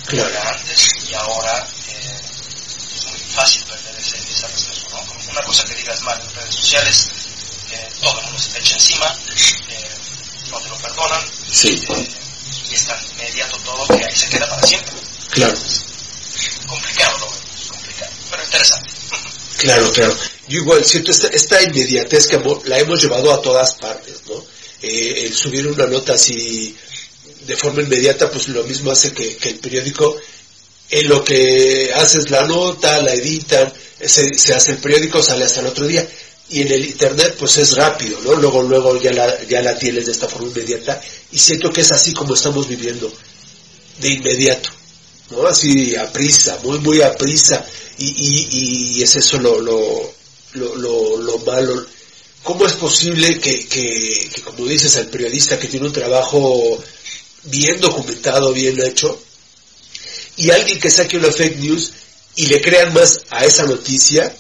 claro. 0.07 0.41
antes 0.49 0.89
y 1.09 1.15
ahora 1.15 1.67
eh, 1.89 2.21
es 2.97 3.07
muy 3.07 3.19
fácil 3.35 3.65
perder 3.65 3.95
ese, 3.99 4.17
ese 4.19 4.49
respeto. 4.49 4.89
¿no? 4.91 5.07
Como 5.07 5.31
una 5.31 5.43
cosa 5.43 5.65
que 5.65 5.75
digas 5.75 6.01
mal 6.03 6.21
en 6.21 6.35
redes 6.35 6.55
sociales, 6.55 7.09
eh, 7.71 7.89
todo 8.01 8.19
el 8.19 8.25
mundo 8.27 8.41
se 8.41 8.51
te 8.51 8.59
echa 8.61 8.75
encima, 8.75 9.17
eh, 9.69 9.91
no 10.51 10.61
te 10.61 10.69
lo 10.69 10.79
perdonan 10.79 11.25
sí. 11.53 11.87
Y 12.71 12.75
es 12.75 12.87
tan 12.87 12.99
inmediato 13.13 13.57
todo 13.59 13.87
que 13.89 14.05
ahí 14.05 14.17
se 14.17 14.29
queda 14.29 14.49
para 14.49 14.67
siempre. 14.67 14.93
Claro. 15.31 15.55
Es 15.55 16.67
complicado, 16.67 17.19
lo 17.19 17.27
veo, 17.27 17.41
es 17.61 17.69
complicado, 17.69 18.13
pero 18.31 18.45
interesante. 18.45 18.91
Claro, 19.59 19.93
claro. 19.93 20.17
Yo 20.49 20.61
igual 20.61 20.85
siento 20.85 21.11
esta, 21.11 21.29
esta 21.29 21.63
inmediatez 21.63 22.29
que 22.29 22.41
la 22.65 22.79
hemos 22.79 23.03
llevado 23.03 23.33
a 23.35 23.43
todas 23.43 23.75
partes, 23.75 24.23
¿no? 24.27 24.45
Eh, 24.81 25.25
el 25.27 25.35
subir 25.35 25.67
una 25.67 25.87
nota 25.87 26.15
así 26.15 26.75
de 27.47 27.57
forma 27.57 27.83
inmediata, 27.83 28.31
pues 28.31 28.49
lo 28.49 28.63
mismo 28.65 28.91
hace 28.91 29.13
que, 29.13 29.37
que 29.37 29.49
el 29.51 29.59
periódico, 29.59 30.17
en 30.91 31.09
lo 31.09 31.25
que 31.25 31.91
haces 31.95 32.31
la 32.31 32.47
nota, 32.47 33.03
la 33.03 33.15
editan, 33.15 33.73
se, 34.01 34.39
se, 34.39 34.55
hace 34.55 34.73
el 34.73 34.79
periódico, 34.79 35.23
sale 35.23 35.45
hasta 35.45 35.61
el 35.61 35.67
otro 35.67 35.87
día. 35.87 36.09
Y 36.51 36.63
en 36.63 36.73
el 36.73 36.85
internet, 36.85 37.37
pues 37.39 37.59
es 37.59 37.77
rápido, 37.77 38.21
¿no? 38.23 38.35
Luego, 38.35 38.63
luego 38.63 39.01
ya 39.01 39.13
la, 39.13 39.45
ya 39.45 39.61
la 39.61 39.79
tienes 39.79 40.07
de 40.07 40.13
esta 40.13 40.29
forma 40.29 40.49
inmediata. 40.49 41.01
Y 41.33 41.39
siento 41.39 41.73
que 41.73 41.83
es 41.83 41.93
así 41.93 42.15
como 42.15 42.35
estamos 42.35 42.69
viviendo, 42.69 43.13
de 44.01 44.09
inmediato, 44.09 44.71
¿no? 45.31 45.47
Así 45.47 45.97
a 45.97 46.11
prisa, 46.13 46.59
muy, 46.63 46.79
muy 46.79 47.03
a 47.03 47.15
prisa. 47.17 47.67
Y, 47.99 48.07
y, 48.07 48.99
y 48.99 49.03
es 49.03 49.17
eso 49.17 49.39
lo, 49.39 49.61
lo, 49.61 50.15
lo, 50.53 50.77
lo, 50.77 51.17
lo 51.19 51.39
malo 51.39 51.85
¿Cómo 52.43 52.67
es 52.67 52.75
posible 52.75 53.39
que, 53.41 53.67
que, 53.67 54.31
que, 54.35 54.43
como 54.43 54.65
dices, 54.67 54.97
al 54.97 55.09
periodista 55.09 55.59
que 55.59 55.69
tiene 55.69 55.87
un 55.87 55.93
trabajo 55.93 56.83
bien 57.45 57.81
documentado, 57.81 58.53
bien 58.53 58.81
hecho, 58.81 59.21
y 60.37 60.51
alguien 60.51 60.79
que 60.79 60.91
saque 60.91 61.17
una 61.17 61.33
fake 61.33 61.59
news 61.59 61.93
y 62.37 62.47
le 62.47 62.61
crean 62.61 62.95
más 62.95 63.21
a 63.31 63.45
esa 63.45 63.65
noticia 63.65 64.35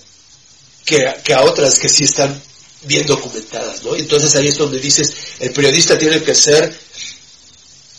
que, 0.85 1.35
a 1.35 1.43
otras 1.43 1.79
que 1.79 1.89
sí 1.89 2.05
están 2.05 2.41
bien 2.83 3.07
documentadas, 3.07 3.83
¿no? 3.83 3.95
Entonces 3.95 4.35
ahí 4.37 4.49
es 4.49 4.57
donde 4.57 4.79
dices, 4.79 5.13
el 5.41 5.53
periodista 5.53 5.99
tiene 5.99 6.23
que 6.23 6.35
ser 6.35 6.79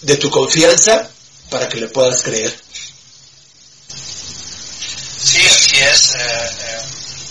de 0.02 0.16
tu 0.16 0.30
confianza 0.30 1.10
para 1.50 1.68
que 1.68 1.82
le 1.82 1.88
puedas 1.90 2.24
creer. 2.24 2.58
Sí, 5.22 5.38
así 5.46 5.76
es. 5.76 6.16
Eh, 6.16 6.18
eh, 6.18 6.82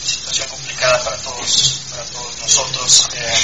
situación 0.04 0.48
complicada 0.48 1.02
para 1.02 1.16
todos, 1.22 1.80
para 1.98 2.10
todos 2.10 2.38
nosotros, 2.38 3.08
eh, 3.14 3.34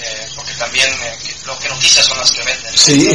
eh, 0.00 0.28
porque 0.34 0.54
también 0.54 0.90
eh, 1.02 1.36
lo 1.44 1.58
que 1.58 1.68
noticias 1.68 2.06
son 2.06 2.18
las 2.18 2.32
que 2.32 2.42
venden. 2.42 2.78
Sí. 2.78 3.08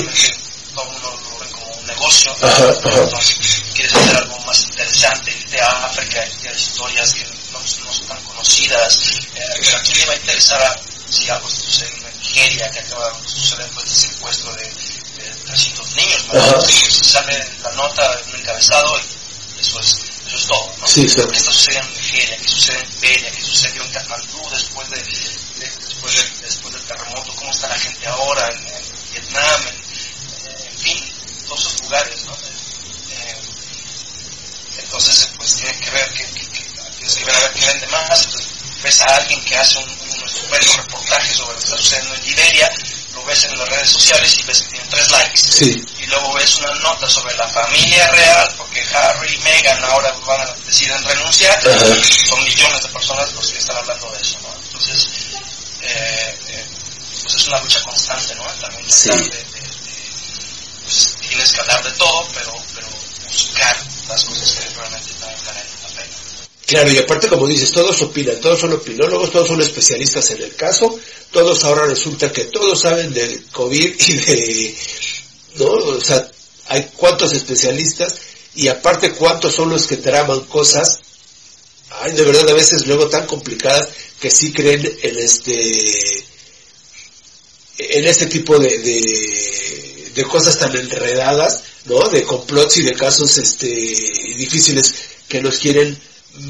Todo 0.75 0.85
el 0.85 0.91
mundo 0.91 1.19
lo 1.31 1.39
ve 1.39 1.51
como 1.51 1.65
un 1.73 1.87
negocio. 1.87 2.31
Ajá, 2.41 2.69
ajá. 2.69 3.01
Entonces, 3.01 3.63
quieres 3.73 3.93
hacer 3.95 4.15
algo 4.17 4.39
más 4.41 4.63
interesante, 4.63 5.31
irte 5.31 5.61
a 5.61 5.85
África, 5.85 6.25
irte 6.25 6.49
a 6.49 6.53
historias 6.53 7.13
que 7.13 7.25
no, 7.51 7.59
no 7.59 7.93
son 7.93 8.07
tan 8.07 8.23
conocidas. 8.23 8.99
pero 9.33 9.77
aquí 9.77 9.93
le 9.95 10.05
va 10.05 10.13
a 10.13 10.17
interesar 10.17 10.61
a, 10.61 10.79
si 11.09 11.29
algo 11.29 11.49
sucede 11.49 11.91
en 11.95 12.19
Nigeria, 12.19 12.69
que 12.71 12.79
acaba 12.79 13.09
de 13.09 13.27
suceder 13.27 13.69
pues, 13.71 13.85
el 13.87 13.95
secuestro 13.95 14.53
de, 14.55 14.63
de 14.63 15.35
300 15.47 15.95
niños. 15.95 16.25
¿no? 16.27 16.33
Pues, 16.33 16.95
sale 16.95 17.47
la 17.63 17.71
nota, 17.71 18.21
un 18.27 18.39
encabezado, 18.39 18.99
y 18.99 19.61
eso 19.61 19.79
es 19.79 20.10
es 20.41 20.47
todo, 20.47 20.75
¿no? 20.79 20.87
Sí, 20.87 21.07
claro. 21.07 21.31
¿Qué 21.31 21.37
está 21.37 21.51
sucediendo 21.53 21.87
en 21.89 22.01
Nigeria? 22.01 22.37
¿Qué 22.37 22.47
sucede 22.47 22.79
en 22.79 22.99
Beria? 23.01 23.31
¿Qué 23.31 23.41
sucedió 23.41 23.83
en 23.83 23.91
Katmandú 23.91 24.49
después, 24.51 24.89
de, 24.89 24.97
de, 24.97 25.71
después, 25.79 26.15
de, 26.15 26.45
después 26.45 26.73
del 26.73 26.83
terremoto? 26.83 27.35
¿Cómo 27.35 27.51
está 27.51 27.67
la 27.67 27.79
gente 27.79 28.07
ahora 28.07 28.47
en, 28.47 28.67
en 28.67 29.11
Vietnam? 29.13 29.61
En, 29.67 30.67
en, 30.67 30.79
fin, 30.79 31.13
todos 31.47 31.59
esos 31.61 31.81
lugares, 31.81 32.25
¿no? 32.25 32.33
Eh, 32.33 33.37
entonces, 34.79 35.29
pues 35.37 35.55
tienes 35.55 35.77
que 35.77 35.89
ver 35.91 36.13
que, 36.13 36.25
que, 36.25 36.47
que, 36.47 36.63
tienes 36.97 37.15
que 37.15 37.25
ver 37.25 37.35
a 37.35 37.39
ver 37.39 37.53
qué 37.53 37.65
vende 37.65 37.87
más. 37.87 38.25
Entonces, 38.25 38.47
ves 38.83 39.01
a 39.01 39.15
alguien 39.15 39.43
que 39.45 39.57
hace 39.57 39.77
un, 39.77 39.89
un 39.89 40.27
estupendo 40.27 40.73
reportaje 40.77 41.33
sobre 41.33 41.53
lo 41.53 41.59
que 41.59 41.65
está 41.65 41.77
sucediendo 41.77 42.15
en 42.15 42.23
Liberia, 42.23 42.71
lo 43.13 43.23
ves 43.25 43.43
en 43.43 43.57
las 43.57 43.69
redes 43.69 43.89
sociales 43.89 44.37
y 44.39 44.43
ves 44.43 44.61
que 44.63 44.69
tiene 44.69 44.85
tres 44.89 45.11
likes. 45.11 45.37
Sí. 45.37 45.85
Luego 46.11 46.33
ves 46.33 46.57
una 46.57 46.73
nota 46.75 47.09
sobre 47.09 47.33
la 47.35 47.47
familia 47.47 48.07
real, 48.09 48.53
porque 48.57 48.81
Harry 48.93 49.33
y 49.33 49.37
Meghan 49.39 49.83
ahora 49.85 50.11
van 50.27 50.41
a, 50.41 50.53
deciden 50.65 51.01
renunciar. 51.03 51.61
Son 52.27 52.43
millones 52.43 52.83
de 52.83 52.89
personas 52.89 53.33
los 53.33 53.49
que 53.49 53.57
están 53.59 53.77
hablando 53.77 54.11
de 54.11 54.21
eso, 54.21 54.37
¿no? 54.41 54.53
Entonces, 54.65 55.07
eh, 55.81 56.37
eh, 56.49 56.65
pues 57.23 57.35
es 57.35 57.47
una 57.47 57.59
lucha 57.61 57.81
constante, 57.83 58.35
¿no? 58.35 58.43
También 58.43 58.85
Sí. 58.91 59.09
de, 59.09 59.15
de, 59.15 59.21
de, 59.21 59.43
pues 60.83 61.15
tienes 61.29 61.51
que 61.53 61.61
hablar 61.61 61.83
de 61.83 61.91
todo, 61.91 62.27
pero, 62.33 62.53
pero 62.75 62.87
buscar 63.31 63.77
las 64.09 64.23
cosas 64.25 64.51
que 64.51 64.69
realmente 64.75 65.11
valen 65.21 65.65
la 65.81 65.87
pena. 65.89 66.15
Claro, 66.67 66.91
y 66.91 66.97
aparte 66.97 67.27
como 67.29 67.47
dices, 67.47 67.71
todos 67.71 68.01
opinan, 68.01 68.39
todos 68.41 68.59
son 68.59 68.73
opinólogos, 68.73 69.31
todos 69.31 69.47
son 69.47 69.61
especialistas 69.61 70.29
en 70.31 70.41
el 70.43 70.55
caso, 70.55 70.99
todos 71.31 71.63
ahora 71.63 71.85
resulta 71.85 72.31
que 72.31 72.45
todos 72.45 72.81
saben 72.81 73.13
del 73.13 73.45
COVID 73.51 73.95
y 74.07 74.13
de, 74.13 74.77
¿no? 75.55 75.65
O 75.65 76.01
sea, 76.01 76.29
hay 76.67 76.89
cuántos 76.95 77.33
especialistas 77.33 78.15
y 78.55 78.67
aparte 78.67 79.13
cuántos 79.13 79.55
son 79.55 79.69
los 79.69 79.87
que 79.87 79.97
traman 79.97 80.41
cosas, 80.41 80.99
ay, 82.01 82.13
de 82.13 82.23
verdad 82.23 82.49
a 82.49 82.53
veces 82.53 82.87
luego 82.87 83.07
tan 83.09 83.25
complicadas 83.25 83.89
que 84.19 84.29
sí 84.31 84.51
creen 84.51 84.81
en 85.01 85.17
este, 85.17 86.25
en 87.77 88.05
este 88.05 88.27
tipo 88.27 88.59
de, 88.59 88.77
de, 88.77 90.23
cosas 90.29 90.59
tan 90.59 90.75
enredadas, 90.75 91.63
¿no? 91.85 92.07
De 92.09 92.23
complots 92.23 92.77
y 92.77 92.83
de 92.83 92.93
casos 92.93 93.37
este 93.39 93.67
difíciles 93.67 94.93
que 95.27 95.41
nos 95.41 95.57
quieren 95.57 95.99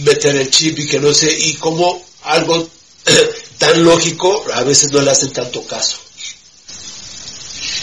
meter 0.04 0.36
el 0.36 0.50
chip 0.52 0.78
y 0.80 0.88
que 0.88 1.00
no 1.00 1.14
sé, 1.14 1.32
y 1.32 1.54
como 1.56 2.04
algo 2.24 2.70
tan 3.58 3.84
lógico 3.84 4.46
a 4.54 4.64
veces 4.64 4.92
no 4.92 5.02
le 5.02 5.12
hacen 5.12 5.32
tanto 5.32 5.66
caso. 5.66 6.00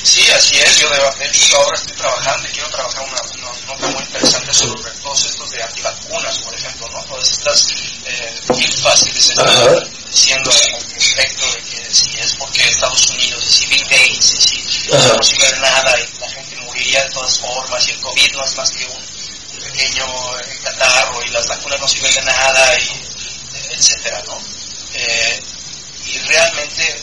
Sí, 0.03 0.25
así 0.31 0.57
es. 0.59 0.79
Yo 0.79 0.89
de, 0.91 0.99
de 1.19 1.27
hecho 1.27 1.57
ahora 1.57 1.77
estoy 1.77 1.97
trabajando 1.97 2.49
y 2.49 2.53
quiero 2.53 2.69
trabajar 2.71 3.03
una, 3.03 3.21
una 3.23 3.67
nota 3.67 3.87
muy 3.89 4.03
interesante 4.03 4.55
sobre 4.55 4.91
todos 5.03 5.25
estos 5.25 5.51
de 5.51 5.63
antivacunas, 5.63 6.39
por 6.39 6.55
ejemplo, 6.55 6.89
¿no? 6.91 7.05
Todas 7.05 7.31
estas 7.31 7.67
eh, 8.07 8.41
fáciles 8.83 9.39
Ajá. 9.39 9.77
diciendo 10.11 10.51
al 10.51 10.91
respecto 10.95 11.47
de 11.53 11.63
que 11.63 11.95
si 11.95 12.19
es 12.19 12.35
porque 12.35 12.67
Estados 12.69 13.07
Unidos 13.11 13.45
y 13.47 13.53
si 13.53 13.67
Bill 13.67 13.85
Gates 13.85 14.35
y 14.35 14.41
si 14.41 14.93
Ajá. 14.93 15.13
no 15.15 15.23
sirve 15.23 15.51
de 15.51 15.59
nada 15.59 15.99
y 16.01 16.21
la 16.21 16.29
gente 16.31 16.57
moriría 16.63 17.03
de 17.05 17.11
todas 17.11 17.39
formas 17.39 17.87
y 17.89 17.91
el 17.93 18.01
COVID 18.01 18.33
no 18.33 18.45
es 18.45 18.57
más 18.57 18.71
que 18.71 18.85
un, 18.87 18.93
un 19.53 19.61
pequeño 19.61 20.07
eh, 20.41 20.59
catarro 20.63 21.23
y 21.23 21.29
las 21.31 21.47
vacunas 21.49 21.81
no 21.81 21.89
sirven 21.89 22.15
de 22.15 22.23
nada 22.23 22.79
y 22.79 22.85
eh, 22.85 23.69
etcétera, 23.73 24.23
¿no? 24.27 24.39
Eh, 24.95 25.41
y 26.07 26.19
realmente 26.21 27.03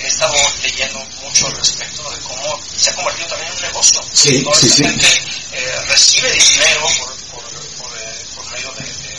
he 0.00 0.06
estado 0.06 0.34
leyendo 0.62 1.04
mucho 1.22 1.46
al 1.46 1.56
respecto 1.56 2.10
de 2.10 2.18
cómo 2.20 2.60
se 2.76 2.90
ha 2.90 2.94
convertido 2.94 3.28
también 3.28 3.50
en 3.50 3.56
un 3.56 3.62
negocio. 3.62 4.04
Sí, 4.12 4.42
Toda 4.42 4.56
sí, 4.56 4.66
esta 4.66 4.76
sí. 4.76 4.84
gente 4.84 5.06
eh, 5.52 5.80
recibe 5.88 6.32
dinero 6.32 6.86
por, 6.98 7.16
por, 7.26 7.42
por, 7.78 7.98
eh, 7.98 8.26
por 8.34 8.50
medio 8.50 8.72
de, 8.72 8.82
de, 8.82 9.14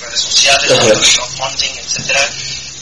redes 0.00 0.20
sociales, 0.20 0.68
de 0.70 0.76
crowdfunding, 0.78 1.76
etc. 1.78 2.10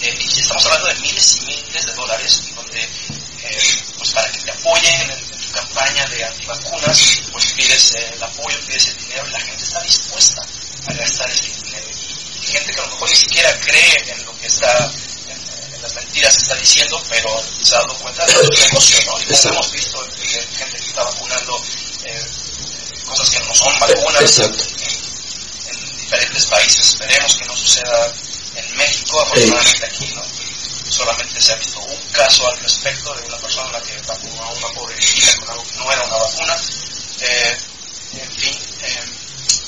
Eh, 0.01 0.16
y 0.20 0.41
estamos 0.41 0.64
hablando 0.66 0.89
de 0.89 0.95
miles 1.01 1.37
y 1.43 1.47
miles 1.47 1.85
de 1.85 1.93
dólares, 1.95 2.43
donde 2.55 2.81
eh, 2.81 3.59
pues 3.97 4.11
para 4.12 4.31
que 4.31 4.39
te 4.39 4.51
apoyen 4.53 5.01
en, 5.03 5.11
en, 5.11 5.29
tu 5.29 5.53
campaña 5.53 6.05
de 6.07 6.24
antivacunas, 6.24 7.22
pues 7.33 7.53
pides 7.53 7.95
eh, 7.95 8.11
el 8.14 8.22
apoyo, 8.22 8.57
pides 8.66 8.89
el 8.89 8.99
dinero 8.99 9.26
y 9.29 9.33
la 9.33 9.41
gente 9.41 9.64
está 9.64 9.81
dispuesta 9.83 10.47
a 10.87 10.93
gastar 10.93 11.31
ese 11.31 11.49
dinero. 11.64 11.89
Y 12.41 12.47
gente 12.47 12.72
que 12.72 12.81
a 12.81 12.85
lo 12.85 12.91
mejor 12.93 13.11
ni 13.11 13.16
siquiera 13.16 13.61
cree 13.61 14.12
en 14.12 14.24
lo 14.24 14.39
que 14.39 14.47
está 14.47 14.93
en, 15.79 15.83
las 15.83 15.95
mentiras 15.95 16.37
está 16.37 16.55
diciendo, 16.55 17.03
pero 17.09 17.43
se 17.62 17.74
ha 17.74 17.79
dado 17.79 17.95
cuenta 17.99 18.26
de 18.26 18.33
su 18.33 18.43
negocio, 18.43 18.99
¿no? 19.07 19.18
Y 19.20 19.49
hemos 19.49 19.72
visto 19.72 20.09
gente 20.57 20.79
que 20.79 20.87
está 20.87 21.05
vacunando 21.05 21.62
eh, 22.05 22.26
cosas 23.07 23.31
que 23.31 23.41
no 23.41 23.55
son 23.55 23.79
vacunas 23.79 24.39
en, 24.39 24.57
diferentes 25.99 26.47
países. 26.47 26.89
Esperemos 26.89 27.37
que 27.37 27.45
no 27.47 27.57
suceda 27.57 28.12
en 28.55 28.76
México, 28.76 29.20
afortunadamente 29.20 29.87
aquí 29.87 30.07
no 30.14 30.22
solamente 30.91 31.41
se 31.41 31.53
ha 31.53 31.57
visto 31.57 31.81
un 31.81 32.01
caso 32.12 32.49
al 32.49 32.59
respecto 32.59 33.14
de 33.14 33.26
una 33.26 33.37
persona 33.39 33.81
que 33.81 33.97
vacunó 34.07 34.43
a 34.43 34.51
una 34.51 34.68
pobre 34.68 34.99
chica 34.99 35.37
con 35.39 35.51
algo 35.51 35.64
que 35.64 35.76
no 35.76 35.93
era 35.93 36.03
una 36.05 36.16
vacuna. 36.16 36.57
Eh, 37.20 37.59
en 38.14 38.33
fin, 38.33 38.59
eh, 38.83 39.05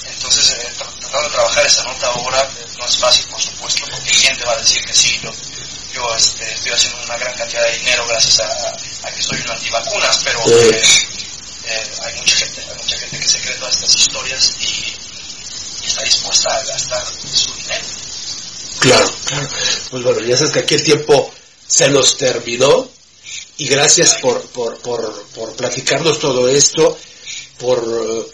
entonces 0.06 0.50
eh, 0.50 0.72
tratando 0.76 1.22
de 1.22 1.30
trabajar 1.30 1.66
esa 1.66 1.84
nota 1.84 2.06
ahora 2.08 2.48
no 2.78 2.86
es 2.86 2.96
fácil, 2.96 3.26
por 3.26 3.40
supuesto, 3.40 3.86
porque 3.90 4.10
¿quién 4.10 4.36
te 4.36 4.44
va 4.44 4.52
a 4.52 4.56
decir 4.56 4.84
que 4.84 4.94
sí? 4.94 5.20
Yo, 5.22 5.30
yo 5.92 6.14
este, 6.16 6.52
estoy 6.52 6.72
haciendo 6.72 7.02
una 7.04 7.16
gran 7.16 7.34
cantidad 7.36 7.62
de 7.64 7.78
dinero 7.78 8.06
gracias 8.08 8.40
a, 8.40 9.10
que 9.14 9.22
soy 9.22 9.40
un 9.40 9.50
antivacunas, 9.50 10.20
pero 10.24 10.40
hay 10.40 12.14
mucha 12.16 12.36
gente, 12.36 12.60
hay 12.60 12.76
mucha 12.76 12.98
gente 12.98 13.18
que 13.18 13.28
se 13.28 13.40
cree 13.40 13.56
todas 13.56 13.74
estas 13.76 13.96
historias 13.96 14.56
y, 14.60 15.84
y 15.84 15.86
está 15.86 16.02
dispuesta 16.02 16.54
a 16.54 16.64
gastar 16.64 17.06
su 17.06 17.54
dinero. 17.54 17.84
Claro, 18.80 19.14
claro. 19.24 19.48
Pues 19.90 20.02
bueno, 20.02 20.20
ya 20.20 20.36
sabes 20.36 20.52
que 20.52 20.60
aquí 20.60 20.74
el 20.74 20.82
tiempo 20.82 21.32
se 21.66 21.90
nos 21.90 22.16
terminó 22.16 22.90
y 23.58 23.68
gracias 23.68 24.14
por, 24.14 24.40
por, 24.48 24.80
por, 24.80 25.26
por 25.34 25.54
platicarnos 25.54 26.18
todo 26.18 26.48
esto, 26.48 26.98
por... 27.58 28.30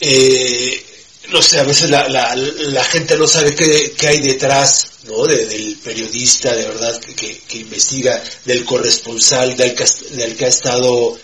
Eh, 0.00 0.91
no 1.28 1.40
sé, 1.40 1.58
a 1.58 1.64
veces 1.64 1.90
la, 1.90 2.08
la, 2.08 2.84
gente 2.84 3.16
no 3.16 3.26
sabe 3.28 3.54
qué, 3.54 3.94
qué 3.96 4.08
hay 4.08 4.20
detrás 4.20 4.90
¿no? 5.04 5.24
del 5.24 5.78
periodista, 5.82 6.54
de 6.54 6.66
verdad, 6.66 7.00
que, 7.00 7.14
que, 7.14 7.58
investiga, 7.58 8.22
del 8.44 8.64
corresponsal, 8.64 9.56
del 9.56 9.74
del 10.10 10.36
que 10.36 10.44
ha 10.44 10.48
estado 10.48 11.18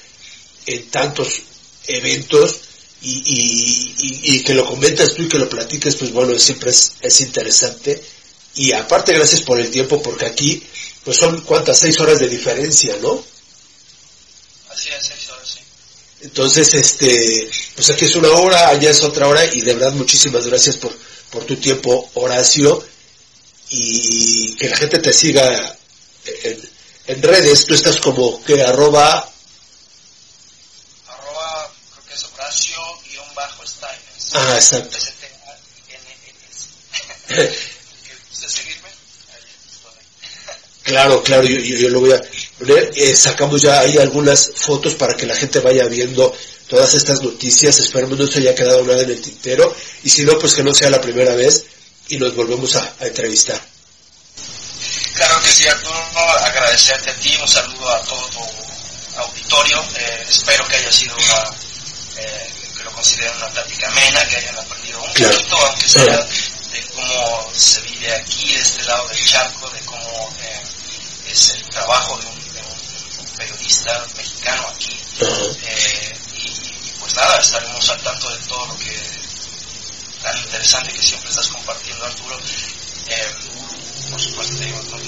en 0.67 0.91
tantos 0.91 1.43
eventos 1.87 2.61
y, 3.03 3.95
y, 4.23 4.43
que 4.43 4.55
lo 4.55 4.67
comentas 4.67 5.15
tú 5.15 5.23
y 5.23 5.29
que 5.29 5.39
lo 5.39 5.49
platiques, 5.49 5.97
pues 5.97 6.13
bueno, 6.13 6.39
siempre 6.39 6.71
es, 6.71 6.95
es 7.01 7.21
interesante. 7.21 8.03
Y 8.57 8.73
aparte, 8.73 9.13
gracias 9.13 9.43
por 9.43 9.61
el 9.61 9.71
tiempo, 9.71 10.03
porque 10.03 10.27
aquí, 10.27 10.63
pues 11.05 11.17
son 11.17 11.43
cuántas, 11.43 11.79
seis 11.79 11.99
horas 12.01 12.19
de 12.19 12.29
diferencia, 12.29 12.97
¿no? 13.01 13.25
Así 14.71 14.89
es. 14.89 15.28
Entonces, 16.21 16.75
este, 16.75 17.49
pues 17.75 17.91
aquí 17.91 18.05
es 18.05 18.17
una 18.17 18.31
hora, 18.31 18.69
allá 18.69 18.91
es 18.91 19.03
otra 19.03 19.29
hora, 19.29 19.45
y 19.45 19.61
de 19.61 19.75
verdad 19.75 19.93
muchísimas 19.93 20.47
gracias 20.47 20.77
por, 20.77 20.93
por 21.31 21.45
tu 21.45 21.57
tiempo, 21.57 22.11
Horacio, 22.15 22.85
y 23.71 24.55
que 24.57 24.69
la 24.69 24.77
gente 24.77 24.99
te 24.99 25.13
siga 25.13 25.77
en, 26.45 26.71
en 27.07 27.23
redes, 27.23 27.65
tú 27.67 27.75
estás 27.75 27.99
como 27.99 28.43
que 28.45 28.63
arroba 28.63 29.33
Ah, 34.35 34.55
exacto. 34.55 34.97
Claro, 40.89 41.23
claro, 41.23 41.47
yo, 41.47 41.59
yo, 41.59 41.91
lo 41.91 42.01
voy 42.01 42.13
a. 42.13 42.21
Eh, 42.61 43.15
sacamos 43.15 43.63
ya 43.63 43.81
ahí 43.81 43.99
algunas 43.99 44.53
fotos 44.55 44.95
para 44.95 45.17
que 45.17 45.27
la 45.27 45.35
gente 45.35 45.61
vaya 45.61 45.87
viendo 45.87 46.35
todas 46.69 46.95
estas 46.95 47.23
noticias. 47.23 47.79
Esperemos 47.79 48.19
no 48.19 48.27
se 48.27 48.41
haya 48.41 48.55
quedado 48.55 48.83
nada 48.85 49.03
en 49.03 49.11
el 49.11 49.23
tintero. 49.23 49.75
Y 50.03 50.11
si 50.11 50.25
no, 50.25 50.39
pues 50.39 50.55
que 50.55 50.63
no 50.63 50.75
sea 50.75 50.91
la 50.91 51.01
primera 51.01 51.35
vez 51.35 51.65
y 52.09 52.19
nos 52.19 52.35
volvemos 52.35 52.75
a, 52.77 52.95
entrevistar. 53.01 53.61
Claro 55.15 55.41
que 55.43 55.51
sí, 55.51 55.67
Arturo. 55.67 55.99
Agradecerte 56.41 57.11
a 57.11 57.15
ti. 57.17 57.37
Un 57.41 57.49
saludo 57.49 57.91
a 57.91 58.03
todo 58.03 58.29
tu 58.29 59.21
auditorio. 59.21 59.83
Eh, 59.97 60.27
espero 60.29 60.67
que 60.69 60.77
haya 60.77 60.93
sido 60.93 61.15
una. 61.17 61.51
Eh, 62.19 62.49
consideren 62.99 63.37
una 63.37 63.49
plática 63.51 63.87
amena, 63.87 64.27
que 64.27 64.37
hayan 64.37 64.59
aprendido 64.59 65.01
un 65.01 65.07
poquito, 65.07 65.57
aunque 65.57 65.89
sea 65.89 66.17
de 66.73 66.85
cómo 66.93 67.51
se 67.55 67.81
vive 67.83 68.13
aquí, 68.13 68.53
de 68.53 68.61
este 68.61 68.83
lado 68.83 69.07
del 69.07 69.25
charco, 69.25 69.71
de 69.71 69.81
cómo 69.81 70.35
eh, 70.41 70.63
es 71.31 71.51
el 71.51 71.63
trabajo 71.69 72.19
de 72.19 72.27
un, 72.27 72.48
periodista 73.39 74.05
mexicano 74.17 74.69
aquí. 74.69 75.01
Eh, 75.63 76.19
y, 76.35 76.91
pues 77.01 77.15
nada, 77.15 77.39
estaremos 77.39 77.89
al 77.89 78.03
tanto 78.03 78.29
de 78.29 78.39
todo 78.47 78.67
lo 78.67 78.77
que 78.79 79.01
tan 80.23 80.37
interesante 80.39 80.93
que 80.93 81.03
siempre 81.03 81.31
estás 81.31 81.49
compartiendo, 81.49 82.05
Arturo. 82.05 82.39
Eh, 83.09 83.35
por 84.11 84.21
supuesto, 84.21 84.55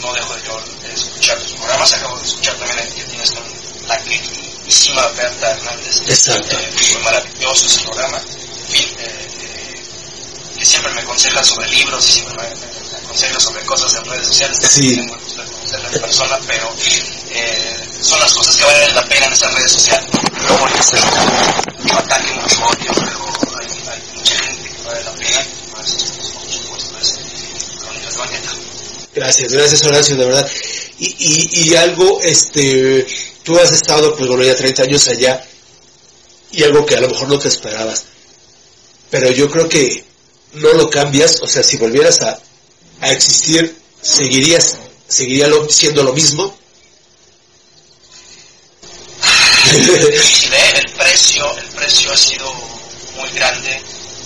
no, 0.01 0.13
dejo 0.15 0.35
de 0.35 0.43
yo 0.47 0.65
escuchar 0.95 1.39
tus 1.41 1.53
programas, 1.53 1.93
acabo 1.93 2.19
de 2.19 2.27
escuchar 2.27 2.55
también 2.57 2.79
el 2.79 2.95
que 2.95 3.05
tienes 3.05 3.31
con 3.33 3.43
la 3.89 3.99
crítica 3.99 4.51
Berta 5.17 5.51
Hernández. 5.51 6.01
Exacto. 6.07 6.57
Eh, 6.57 6.73
fue 6.73 7.03
maravilloso 7.03 7.67
ese 7.67 7.81
programa. 7.81 8.19
En 8.19 8.67
fin, 8.69 8.87
eh, 8.99 9.29
eh, 9.41 9.83
que 10.59 10.65
siempre 10.65 10.93
me 10.93 11.01
aconseja 11.01 11.43
sobre 11.43 11.69
libros 11.69 12.09
y 12.09 12.13
siempre 12.13 12.37
me, 12.37 12.97
aconseja 12.99 13.41
sobre 13.41 13.65
cosas 13.65 13.95
en 13.95 14.05
redes 14.05 14.27
sociales. 14.27 14.59
Sí. 14.71 14.97
Me 14.97 15.09
conocer 15.09 15.81
la 15.81 15.91
persona, 15.91 16.39
pero 16.47 16.75
son 18.03 18.21
las 18.21 18.35
cosas 18.35 18.57
que 18.57 18.65
valen 18.65 18.95
la 18.95 19.05
pena 19.07 19.27
en 19.27 19.33
esas 19.33 19.55
redes 19.55 19.73
sociales. 19.73 20.07
No 20.13 20.59
voy 20.59 20.71
a 21.91 21.99
ataque 21.99 22.35
mucho 22.35 22.65
odio, 22.65 22.93
hay, 23.59 24.03
mucha 24.15 24.35
gente 24.37 24.71
que 24.71 24.83
vale 24.85 25.05
la 25.05 25.13
pena. 25.13 25.47
Gracias, 29.15 29.53
gracias 29.53 29.85
Horacio, 29.85 30.17
de 30.17 30.25
verdad. 30.25 30.51
Y, 30.99 31.17
y, 31.19 31.69
y 31.69 31.77
algo, 31.77 32.21
este, 32.23 33.07
tú 33.43 33.59
has 33.59 33.73
estado, 33.73 34.15
pues 34.17 34.29
bueno, 34.29 34.45
ya 34.45 34.55
30 34.55 34.83
años 34.85 35.09
allá 35.09 35.45
y 36.53 36.63
algo 36.63 36.87
que 36.87 36.97
a 36.97 37.01
lo 37.01 37.09
mejor 37.09 37.29
no 37.29 37.39
te 37.39 37.49
esperabas. 37.49 38.05
Pero 39.11 39.31
yo 39.31 39.51
creo 39.51 39.69
que 39.69 40.05
no 40.55 40.73
lo 40.73 40.89
cambias, 40.91 41.41
o 41.43 41.47
sea, 41.47 41.63
si 41.63 41.77
volvieras 41.77 42.23
a, 42.23 42.39
a 43.01 43.13
existir, 43.13 43.77
seguirías, 44.01 44.77
seguiría 45.09 45.49
lo, 45.49 45.69
siendo 45.69 46.03
lo 46.03 46.13
mismo. 46.13 46.57
El 49.69 50.93
precio, 50.93 51.57
el 51.59 51.69
precio 51.69 52.13
ha 52.13 52.17
sido 52.17 52.53
muy 53.17 53.29
grande, 53.31 53.83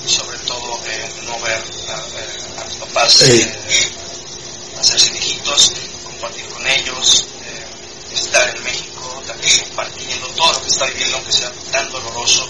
sobre 0.07 0.39
todo 0.39 0.81
eh, 0.87 1.11
no 1.27 1.39
ver 1.41 1.63
a, 1.89 2.61
a, 2.61 2.65
los 2.65 2.77
papás 2.77 3.23
eh, 3.23 3.57
hacerse 4.79 5.11
viejitos, 5.11 5.73
compartir 6.05 6.45
con 6.47 6.67
ellos, 6.67 7.27
eh, 7.47 8.15
estar 8.15 8.57
en 8.57 8.63
México 8.63 9.23
también 9.27 9.59
compartiendo 9.61 10.27
todo 10.29 10.53
lo 10.53 10.63
que 10.63 10.69
está 10.69 10.87
viviendo, 10.87 11.17
aunque 11.17 11.33
sea 11.33 11.51
tan 11.73 11.91
doloroso, 11.91 12.49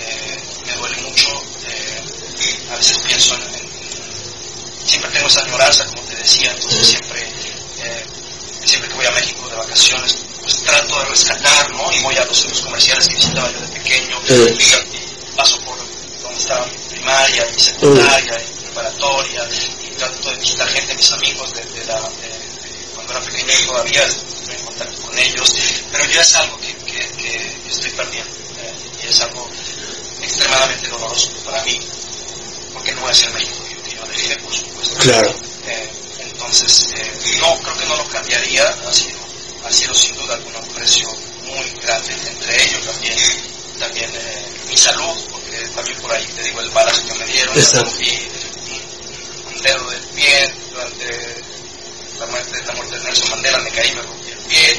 eh, 0.00 0.38
me 0.66 0.72
duele 0.74 0.96
mucho. 1.02 1.28
Eh, 1.68 2.02
a 2.72 2.76
veces 2.76 2.98
pienso 2.98 3.34
en, 3.34 3.66
Siempre 4.86 5.10
tengo 5.10 5.26
esa 5.26 5.40
añoranza, 5.40 5.84
como 5.86 6.02
te 6.02 6.14
decía, 6.14 6.52
entonces 6.52 6.86
siempre, 6.86 7.28
siempre 8.66 8.90
que 8.90 8.96
voy 8.96 9.06
a 9.06 9.10
México 9.12 9.48
de 9.48 9.56
vacaciones, 9.56 10.18
pues 10.42 10.62
trato 10.62 10.98
de 10.98 11.04
rescatar, 11.06 11.70
¿no? 11.70 11.92
Y 11.92 12.00
voy 12.00 12.16
a 12.16 12.24
los 12.24 12.36
centros 12.36 12.62
comerciales 12.62 13.08
que 13.08 13.14
visitaba 13.14 13.50
yo 13.52 13.60
de 13.60 13.68
pequeño, 13.68 14.20
y 14.28 15.36
paso 15.36 15.58
por 15.60 15.78
donde 15.78 16.38
estaba 16.38 16.66
mi 16.66 16.78
primaria, 16.88 17.46
mi 17.54 17.60
secundaria, 17.60 18.38
mi 18.38 18.64
preparatoria, 18.64 19.48
y 19.84 19.90
trato 19.96 20.30
de 20.30 20.36
visitar 20.38 20.68
gente, 20.68 20.94
mis 20.94 21.12
amigos 21.12 21.54
de, 21.54 21.84
la, 21.86 22.10
cuando 22.94 23.12
era 23.12 23.20
pequeño 23.22 23.66
todavía 23.66 24.02
en 24.02 24.64
contacto 24.64 25.02
con 25.02 25.18
ellos, 25.18 25.54
pero 25.92 26.04
ya 26.06 26.20
es 26.20 26.34
algo 26.34 26.58
que, 26.58 26.74
que, 26.74 27.56
estoy 27.68 27.90
perdiendo 27.90 28.30
eh, 28.58 28.74
y 29.04 29.08
es 29.08 29.20
algo 29.20 29.48
extremadamente 30.22 30.88
doloroso 30.88 31.30
para 31.44 31.62
mí, 31.64 31.78
porque 32.72 32.92
no 32.92 33.08
es 33.10 33.22
el 33.22 33.32
México 33.32 33.75
yo 33.96 34.06
dejé, 34.06 34.36
por 34.36 34.54
supuesto. 34.54 34.96
Claro. 34.98 35.34
Eh, 35.66 35.90
entonces, 36.20 36.94
eh, 36.96 37.36
no, 37.40 37.58
creo 37.60 37.76
que 37.78 37.86
no 37.86 37.96
lo 37.96 38.08
cambiaría, 38.08 38.66
ha 38.68 38.92
sido, 38.92 39.18
ha 39.64 39.72
sido 39.72 39.94
sin 39.94 40.14
duda 40.16 40.34
algún 40.34 40.52
precio 40.74 41.08
muy 41.44 41.70
grande, 41.82 42.12
entre 42.28 42.64
ellos 42.64 42.84
también, 42.84 43.16
también 43.78 44.10
mi 44.68 44.76
salud, 44.76 45.16
porque 45.30 45.56
también 45.74 45.98
por 46.00 46.12
ahí 46.12 46.26
te 46.36 46.42
digo 46.42 46.60
el 46.60 46.70
balazo 46.70 47.06
que 47.06 47.14
me 47.14 47.26
dieron, 47.26 47.56
un, 47.56 49.54
un 49.54 49.62
dedo 49.62 49.90
del 49.90 50.00
pie 50.14 50.52
durante 50.70 51.36
la 52.18 52.26
muerte, 52.26 52.62
la 52.66 52.72
muerte 52.74 52.98
de 52.98 53.04
Nelson 53.04 53.30
Mandela, 53.30 53.58
me 53.58 53.70
caí, 53.70 53.92
me 53.92 54.02
rompí 54.02 54.30
el 54.30 54.38
pie, 54.38 54.78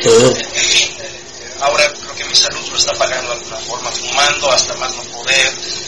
en 0.53 0.65
fin, 0.65 0.95
eh, 0.99 1.53
ahora 1.61 1.91
creo 1.93 2.15
que 2.15 2.25
mi 2.25 2.35
salud 2.35 2.67
lo 2.69 2.77
está 2.77 2.93
pagando 2.93 3.29
de 3.31 3.37
alguna 3.37 3.57
forma, 3.59 3.91
fumando 3.91 4.51
hasta 4.51 4.73
más 4.75 4.93
no 4.95 5.03
poder, 5.03 5.47
eh, 5.47 5.86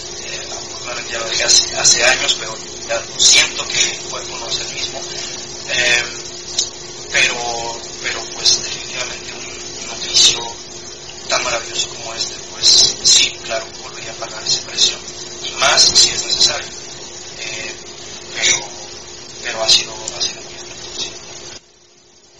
ya 1.12 1.20
lo 1.20 1.30
dije 1.30 1.44
hace, 1.44 1.76
hace 1.76 2.04
años, 2.04 2.36
pero 2.40 2.56
ya 2.88 3.04
siento 3.18 3.68
que 3.68 3.80
el 3.80 4.00
cuerpo 4.10 4.38
no 4.38 4.50
es 4.50 4.60
el 4.60 4.74
mismo. 4.74 5.02
Eh, 5.70 6.04
pero, 7.12 7.82
pero 8.04 8.24
pues 8.36 8.62
definitivamente 8.64 9.34
un, 9.34 9.84
un, 9.84 9.90
oficio 9.90 10.40
tan 11.28 11.44
maravilloso 11.44 11.90
como 11.90 12.14
este, 12.14 12.36
pues 12.52 12.96
sí, 13.04 13.32
claro, 13.44 13.66
volvería 13.82 14.12
a 14.12 14.16
pagar 14.16 14.44
ese 14.44 14.62
precio. 14.62 14.96
Y 15.44 15.52
más 15.56 15.82
si 15.82 16.10
es 16.10 16.26
necesario. 16.26 16.68
Eh, 17.40 17.76
pero, 18.36 18.58
pero 19.44 19.64
ha 19.64 19.70
sido, 19.70 19.94
ha 20.18 20.22
sido 20.22 20.42
muy 20.42 20.54
sí. 20.98 21.12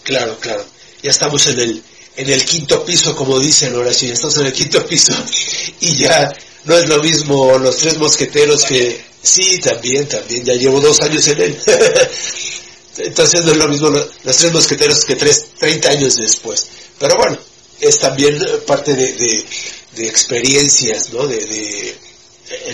Claro, 0.04 0.38
claro. 0.38 0.64
Ya 1.02 1.10
estamos 1.10 1.46
en 1.48 1.60
el, 1.60 1.82
en 2.16 2.30
el 2.30 2.44
quinto 2.44 2.84
piso, 2.84 3.16
como 3.16 3.38
dicen 3.40 3.74
ahora 3.74 3.92
sí, 3.92 4.10
estamos 4.10 4.36
en 4.38 4.46
el 4.46 4.52
quinto 4.52 4.86
piso 4.86 5.14
y 5.80 5.96
ya 5.96 6.32
no 6.64 6.76
es 6.76 6.88
lo 6.88 7.02
mismo 7.02 7.58
los 7.58 7.76
tres 7.76 7.98
mosqueteros 7.98 8.64
que... 8.64 9.10
Sí, 9.22 9.60
también, 9.60 10.08
también, 10.08 10.44
ya 10.44 10.54
llevo 10.54 10.80
dos 10.80 11.00
años 11.00 11.26
en 11.28 11.40
él. 11.42 11.60
Entonces 12.96 13.44
no 13.44 13.52
es 13.52 13.58
lo 13.58 13.68
mismo 13.68 13.90
los, 13.90 14.36
tres 14.36 14.52
mosqueteros 14.52 15.04
que 15.04 15.16
tres, 15.16 15.46
30 15.58 15.88
años 15.90 16.16
después. 16.16 16.68
Pero 16.98 17.16
bueno, 17.16 17.38
es 17.80 17.98
también 17.98 18.38
parte 18.66 18.94
de, 18.94 19.12
de, 19.12 20.08
experiencias, 20.08 21.12
¿no? 21.12 21.26
De, 21.26 21.96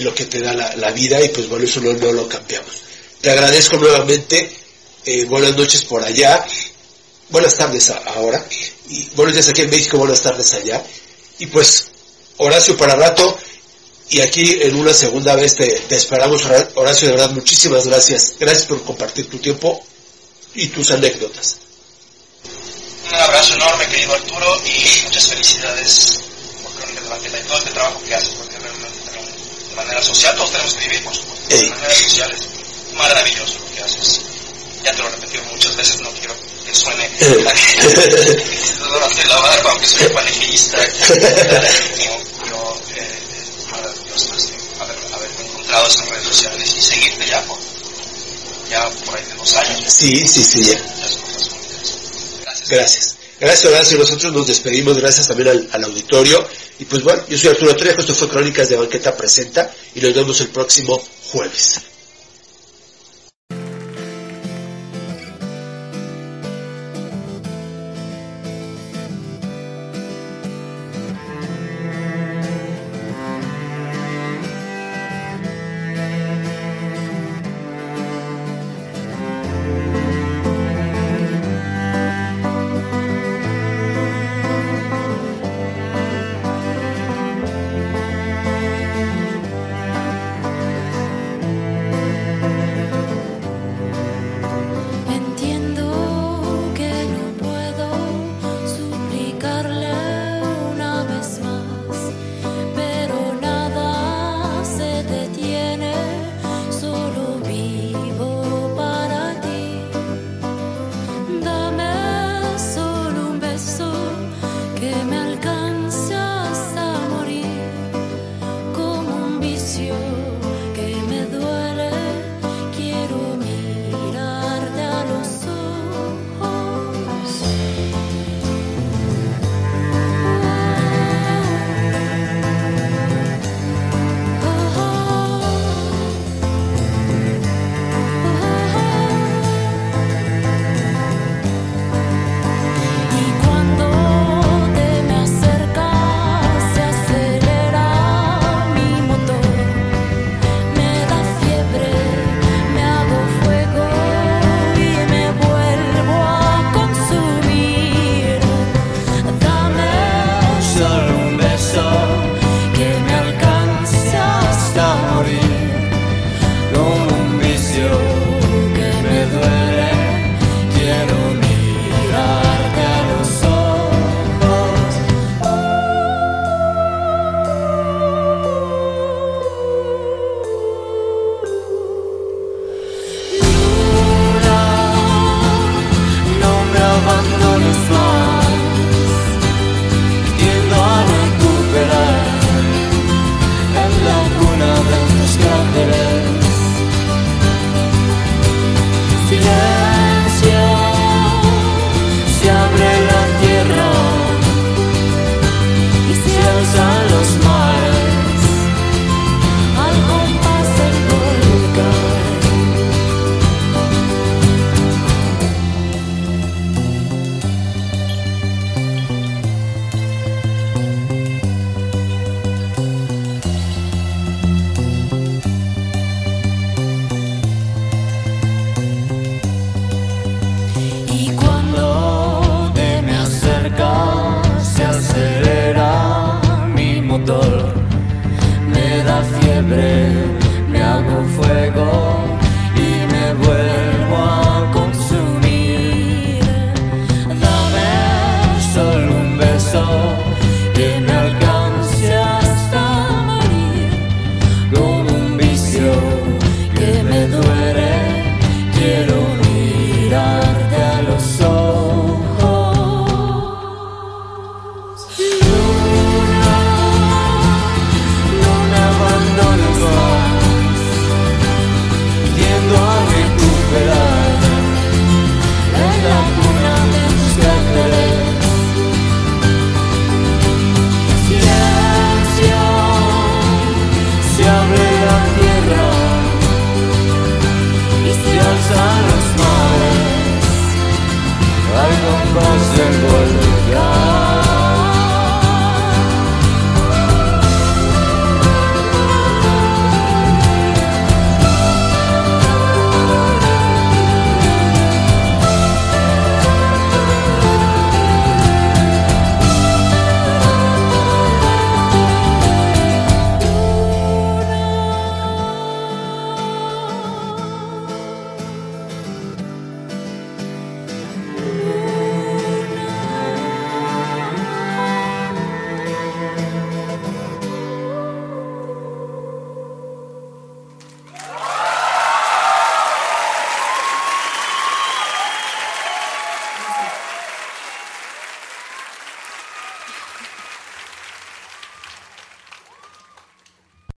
lo 0.01 0.14
que 0.14 0.24
te 0.24 0.41
da 0.41 0.53
la, 0.53 0.91
vida 0.93 1.20
y 1.20 1.28
pues 1.28 1.49
bueno, 1.49 1.64
eso 1.64 1.80
no, 1.80 1.93
no 1.93 2.12
lo 2.12 2.28
cambiamos. 2.28 2.82
Te 3.20 3.30
agradezco 3.30 3.76
nuevamente, 3.76 4.51
eh, 5.05 5.24
buenas 5.24 5.57
noches 5.57 5.84
por 5.84 6.03
allá, 6.03 6.47
buenas 7.28 7.57
tardes 7.57 7.91
ahora, 7.91 8.47
y 8.89 9.09
buenos 9.16 9.34
días 9.34 9.49
aquí 9.49 9.62
en 9.62 9.70
México, 9.70 9.99
buenas 9.99 10.22
tardes 10.22 10.55
allá. 10.55 10.82
Y 11.39 11.47
pues, 11.47 11.89
Horacio 12.39 12.76
para 12.76 12.97
rato, 12.97 13.39
y 14.09 14.20
aquí 14.20 14.59
en 14.62 14.76
una 14.76 14.94
segunda 14.94 15.34
vez 15.34 15.57
te, 15.57 15.66
te, 15.66 15.96
esperamos, 15.96 16.44
Horacio, 16.74 17.09
de 17.09 17.14
verdad, 17.14 17.30
muchísimas 17.30 17.86
gracias. 17.86 18.34
Gracias 18.38 18.66
por 18.66 18.82
compartir 18.84 19.28
tu 19.28 19.38
tiempo 19.38 19.84
y 20.54 20.68
tus 20.68 20.90
anécdotas. 20.90 21.57
Un 23.09 23.14
abrazo 23.14 23.54
enorme, 23.54 23.86
querido 23.86 24.14
Arturo, 24.14 24.61
y 24.64 25.04
muchas 25.04 25.28
felicidades 25.28 26.20
por 26.62 26.72
todo 27.46 27.59
este 27.59 27.70
trabajo 27.70 28.00
que 28.07 28.14
haces, 28.14 28.34
porque 28.34 28.59
realmente 28.59 28.88
de 29.70 29.76
manera 29.76 30.02
social, 30.02 30.34
todos 30.36 30.52
tenemos 30.52 30.74
que 30.74 30.88
vivir, 30.88 31.04
por 31.04 31.14
supuesto, 31.14 31.57
de 31.57 31.68
manera 31.68 31.94
social 31.94 32.32
es 32.32 32.48
maravilloso 32.94 33.61
lo 33.61 33.70
que 33.74 33.82
haces. 33.82 34.20
Ya 34.84 34.92
te 34.92 34.98
lo 34.98 35.09
he 35.09 35.12
repetido 35.12 35.44
muchas 35.44 35.74
veces, 35.76 36.00
no 36.00 36.11
quiero 36.12 36.34
que 36.64 36.74
suene 36.74 37.09
la 39.28 39.36
aunque 39.70 39.86
soy 39.86 40.09
panegirista, 40.09 40.82
eh, 42.96 43.26
es 43.77 44.29
maravilloso 44.29 44.33
haber, 44.81 44.97
haberme 45.14 45.45
encontrado 45.45 45.87
en 45.87 46.11
redes 46.11 46.24
sociales 46.24 46.74
y 46.77 46.83
seguirte 46.83 47.27
ya 47.27 47.43
por, 47.45 47.59
ya 48.70 48.91
por 49.05 49.16
ahí 49.16 49.24
de 49.24 49.35
dos 49.35 49.57
años. 49.57 49.93
Sí, 49.93 50.27
sí, 50.27 50.45
sí, 50.45 50.64
ya. 50.64 50.81
Gracias. 52.68 53.16
Gracias, 53.39 53.72
Horacio. 53.72 53.99
Nosotros 53.99 54.33
nos 54.33 54.47
despedimos. 54.47 54.97
Gracias 54.99 55.29
también 55.29 55.49
al, 55.51 55.68
al, 55.72 55.85
auditorio. 55.85 56.47
Y 56.79 56.85
pues 56.87 57.03
bueno, 57.03 57.22
yo 57.29 57.37
soy 57.37 57.51
Arturo 57.51 57.77
Trejo. 57.77 58.01
Esto 58.01 58.14
fue 58.14 58.29
Crónicas 58.29 58.68
de 58.68 58.77
Banqueta 58.77 59.16
Presenta. 59.16 59.72
Y 59.95 60.01
nos 60.01 60.14
vemos 60.14 60.41
el 60.41 60.49
próximo 60.49 61.03
jueves. 61.31 61.81